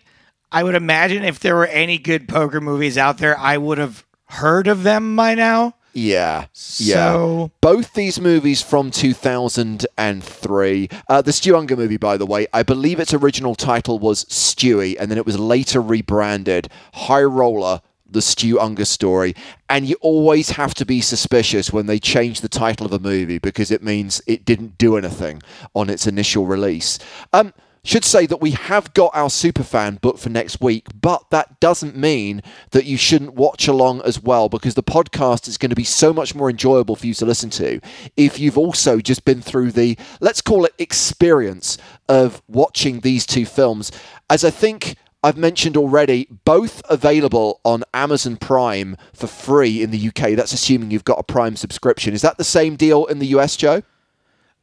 I 0.51 0.63
would 0.63 0.75
imagine 0.75 1.23
if 1.23 1.39
there 1.39 1.55
were 1.55 1.67
any 1.67 1.97
good 1.97 2.27
poker 2.27 2.61
movies 2.61 2.97
out 2.97 3.17
there, 3.17 3.37
I 3.37 3.57
would 3.57 3.77
have 3.77 4.05
heard 4.27 4.67
of 4.67 4.83
them 4.83 5.15
by 5.15 5.35
now. 5.35 5.75
Yeah. 5.93 6.47
Yeah. 6.77 7.47
Both 7.61 7.93
these 7.93 8.19
movies 8.19 8.61
from 8.61 8.91
2003. 8.91 10.89
Uh, 11.07 11.21
the 11.21 11.31
Stu 11.33 11.53
Ungar 11.53 11.77
movie, 11.77 11.95
by 11.97 12.17
the 12.17 12.25
way, 12.25 12.47
I 12.53 12.63
believe 12.63 12.99
its 12.99 13.13
original 13.13 13.55
title 13.55 13.97
was 13.99 14.25
Stuey, 14.25 14.97
and 14.99 15.09
then 15.09 15.17
it 15.17 15.25
was 15.25 15.39
later 15.39 15.81
rebranded 15.81 16.67
High 16.93 17.23
Roller. 17.23 17.81
The 18.09 18.21
Stu 18.21 18.55
Ungar 18.57 18.85
story, 18.85 19.35
and 19.69 19.87
you 19.87 19.95
always 20.01 20.51
have 20.51 20.73
to 20.75 20.85
be 20.85 21.01
suspicious 21.01 21.73
when 21.73 21.85
they 21.87 21.99
change 21.99 22.41
the 22.41 22.49
title 22.49 22.85
of 22.85 22.93
a 22.93 22.99
movie 22.99 23.39
because 23.39 23.71
it 23.71 23.83
means 23.83 24.21
it 24.27 24.45
didn't 24.45 24.77
do 24.77 24.97
anything 24.97 25.41
on 25.73 25.89
its 25.89 26.07
initial 26.07 26.45
release. 26.45 26.99
Um, 27.33 27.53
should 27.85 28.03
say 28.03 28.25
that 28.25 28.41
we 28.41 28.51
have 28.51 28.93
got 28.95 29.15
our 29.15 29.29
superfan 29.29 30.01
book 30.01 30.17
for 30.17 30.29
next 30.29 30.59
week, 30.59 30.87
but 30.99 31.29
that 31.29 31.59
doesn't 31.59 31.95
mean 31.95 32.41
that 32.71 32.85
you 32.85 32.97
shouldn't 32.97 33.35
watch 33.35 33.67
along 33.67 34.01
as 34.01 34.19
well 34.19 34.49
because 34.49 34.73
the 34.73 34.81
podcast 34.81 35.47
is 35.47 35.59
going 35.59 35.69
to 35.69 35.75
be 35.75 35.83
so 35.83 36.11
much 36.11 36.33
more 36.33 36.49
enjoyable 36.49 36.95
for 36.95 37.05
you 37.05 37.13
to 37.13 37.25
listen 37.25 37.51
to 37.51 37.79
if 38.17 38.39
you've 38.39 38.57
also 38.57 38.99
just 38.99 39.23
been 39.23 39.39
through 39.39 39.71
the, 39.71 39.95
let's 40.19 40.41
call 40.41 40.65
it 40.65 40.73
experience 40.79 41.77
of 42.09 42.41
watching 42.47 43.01
these 43.01 43.23
two 43.25 43.45
films. 43.45 43.91
As 44.31 44.43
I 44.43 44.49
think 44.49 44.95
I've 45.25 45.37
mentioned 45.37 45.75
already, 45.75 46.27
both 46.45 46.83
available 46.87 47.59
on 47.65 47.83
Amazon 47.95 48.37
Prime 48.37 48.95
for 49.11 49.25
free 49.25 49.81
in 49.81 49.89
the 49.89 50.07
UK. 50.09 50.35
That's 50.35 50.53
assuming 50.53 50.91
you've 50.91 51.03
got 51.03 51.17
a 51.17 51.23
Prime 51.23 51.55
subscription. 51.55 52.13
Is 52.13 52.21
that 52.21 52.37
the 52.37 52.43
same 52.43 52.75
deal 52.75 53.05
in 53.05 53.17
the 53.17 53.25
US, 53.27 53.57
Joe? 53.57 53.81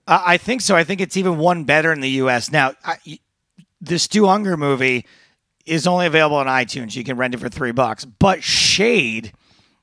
Uh, 0.07 0.23
I 0.25 0.37
think 0.37 0.61
so. 0.61 0.77
I 0.77 0.85
think 0.85 1.01
it's 1.01 1.17
even 1.17 1.39
one 1.39 1.65
better 1.65 1.93
in 1.93 2.01
the 2.01 2.11
U.S. 2.11 2.53
Now, 2.53 2.75
I, 2.85 2.97
the 3.81 3.99
Stu 3.99 4.23
Ungar 4.23 4.57
movie 4.57 5.05
is 5.67 5.89
only 5.89 6.07
available 6.07 6.37
on 6.37 6.47
iTunes. 6.47 6.95
You 6.95 7.03
can 7.03 7.17
rent 7.17 7.35
it 7.35 7.41
for 7.41 7.49
three 7.49 7.73
bucks. 7.73 8.05
But 8.05 8.45
Shade, 8.45 9.33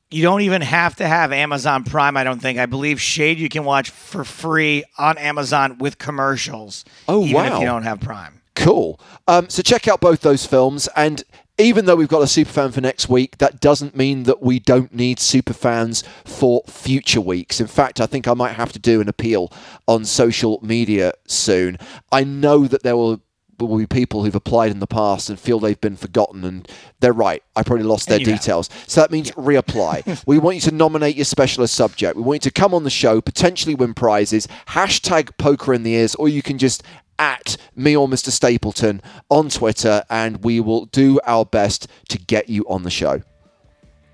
you 0.10 0.24
don't 0.24 0.42
even 0.42 0.62
have 0.62 0.96
to 0.96 1.08
have 1.08 1.34
Amazon 1.34 1.84
Prime. 1.84 2.16
I 2.16 2.24
don't 2.24 2.42
think. 2.42 2.58
I 2.58 2.68
believe 2.68 3.02
Shade 3.02 3.38
you 3.38 3.50
can 3.50 3.66
watch 3.66 3.90
for 3.90 4.24
free 4.24 4.86
on 4.98 5.18
Amazon 5.18 5.78
with 5.78 5.98
commercials. 5.98 6.86
Oh, 7.06 7.26
even 7.26 7.46
if 7.48 7.60
you 7.60 7.66
don't 7.66 7.84
have 7.84 8.00
Prime. 8.00 8.39
Cool. 8.60 9.00
Um, 9.26 9.50
so 9.50 9.62
check 9.62 9.88
out 9.88 10.02
both 10.02 10.20
those 10.20 10.46
films. 10.46 10.90
And 10.94 11.24
even 11.58 11.86
though 11.86 11.96
we've 11.96 12.10
got 12.10 12.22
a 12.22 12.26
superfan 12.26 12.74
for 12.74 12.82
next 12.82 13.08
week, 13.08 13.38
that 13.38 13.62
doesn't 13.62 13.96
mean 13.96 14.24
that 14.24 14.42
we 14.42 14.60
don't 14.60 14.94
need 14.94 15.18
superfans 15.18 16.06
for 16.26 16.64
future 16.68 17.22
weeks. 17.22 17.62
In 17.62 17.68
fact, 17.68 18.02
I 18.02 18.06
think 18.06 18.28
I 18.28 18.34
might 18.34 18.54
have 18.54 18.74
to 18.74 18.80
do 18.80 19.00
an 19.00 19.08
appeal 19.08 19.52
on 19.88 20.04
social 20.04 20.60
media 20.62 21.14
soon. 21.26 21.78
I 22.12 22.26
know 22.26 22.68
that 22.68 22.84
there 22.84 22.98
will 22.98 23.22
will 23.60 23.78
be 23.78 23.86
people 23.86 24.24
who've 24.24 24.36
applied 24.36 24.72
in 24.72 24.80
the 24.80 24.88
past 24.88 25.30
and 25.30 25.38
feel 25.38 25.60
they've 25.60 25.82
been 25.82 25.98
forgotten 25.98 26.46
and 26.46 26.66
they're 27.02 27.12
right 27.12 27.44
i 27.58 27.62
probably 27.62 27.84
lost 27.84 28.08
their 28.08 28.18
have. 28.18 28.26
details 28.26 28.70
so 28.88 29.02
that 29.02 29.12
means 29.12 29.32
reapply 29.32 30.24
we 30.26 30.40
want 30.40 30.56
you 30.56 30.62
to 30.62 30.72
nominate 30.72 31.18
your 31.18 31.26
specialist 31.26 31.74
subject 31.74 32.16
we 32.16 32.22
want 32.22 32.36
you 32.36 32.50
to 32.50 32.52
come 32.52 32.74
on 32.74 32.86
the 32.86 32.90
show 32.90 33.20
potentially 33.20 33.76
win 33.76 33.94
prizes 33.94 34.48
hashtag 34.68 35.38
poker 35.38 35.74
in 35.74 35.84
the 35.84 35.94
ears 35.94 36.16
or 36.16 36.30
you 36.30 36.42
can 36.42 36.58
just 36.58 36.84
at 37.20 37.58
me 37.76 37.96
or 37.96 38.08
Mr. 38.08 38.32
Stapleton 38.32 39.02
on 39.30 39.50
Twitter, 39.50 40.04
and 40.10 40.44
we 40.44 40.60
will 40.60 40.86
do 40.86 41.20
our 41.26 41.46
best 41.46 41.88
to 42.08 42.18
get 42.18 42.50
you 42.50 42.66
on 42.68 42.84
the 42.84 42.90
show. 42.90 43.22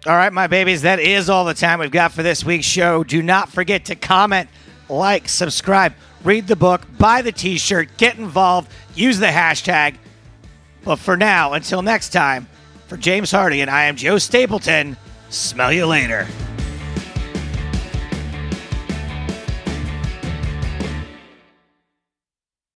All 0.08 0.16
right, 0.16 0.34
my 0.34 0.48
babies, 0.48 0.82
that 0.84 1.00
is 1.00 1.30
all 1.30 1.46
the 1.46 1.54
time 1.54 1.80
we've 1.80 1.90
got 1.90 2.12
for 2.12 2.22
this 2.22 2.44
week's 2.44 2.66
show. 2.66 3.04
Do 3.04 3.24
not 3.24 3.50
forget 3.50 3.86
to 3.86 3.96
comment, 3.96 4.50
like, 4.90 5.30
subscribe, 5.30 5.94
read 6.24 6.48
the 6.48 6.56
book, 6.56 6.82
buy 7.00 7.22
the 7.22 7.32
t 7.32 7.58
shirt, 7.58 7.90
get 7.98 8.18
involved, 8.18 8.72
use 8.94 9.18
the 9.18 9.28
hashtag. 9.28 9.96
But 10.84 10.98
for 10.98 11.18
now, 11.18 11.54
until 11.54 11.82
next 11.82 12.10
time, 12.10 12.48
for 12.88 12.98
James 12.98 13.32
Hartigan 13.32 13.64
and 13.64 13.72
I 13.72 13.86
am 13.86 13.96
Joe 13.96 14.20
Stapleton, 14.20 14.96
smell 15.30 15.74
you 15.74 15.88
later. 15.88 16.28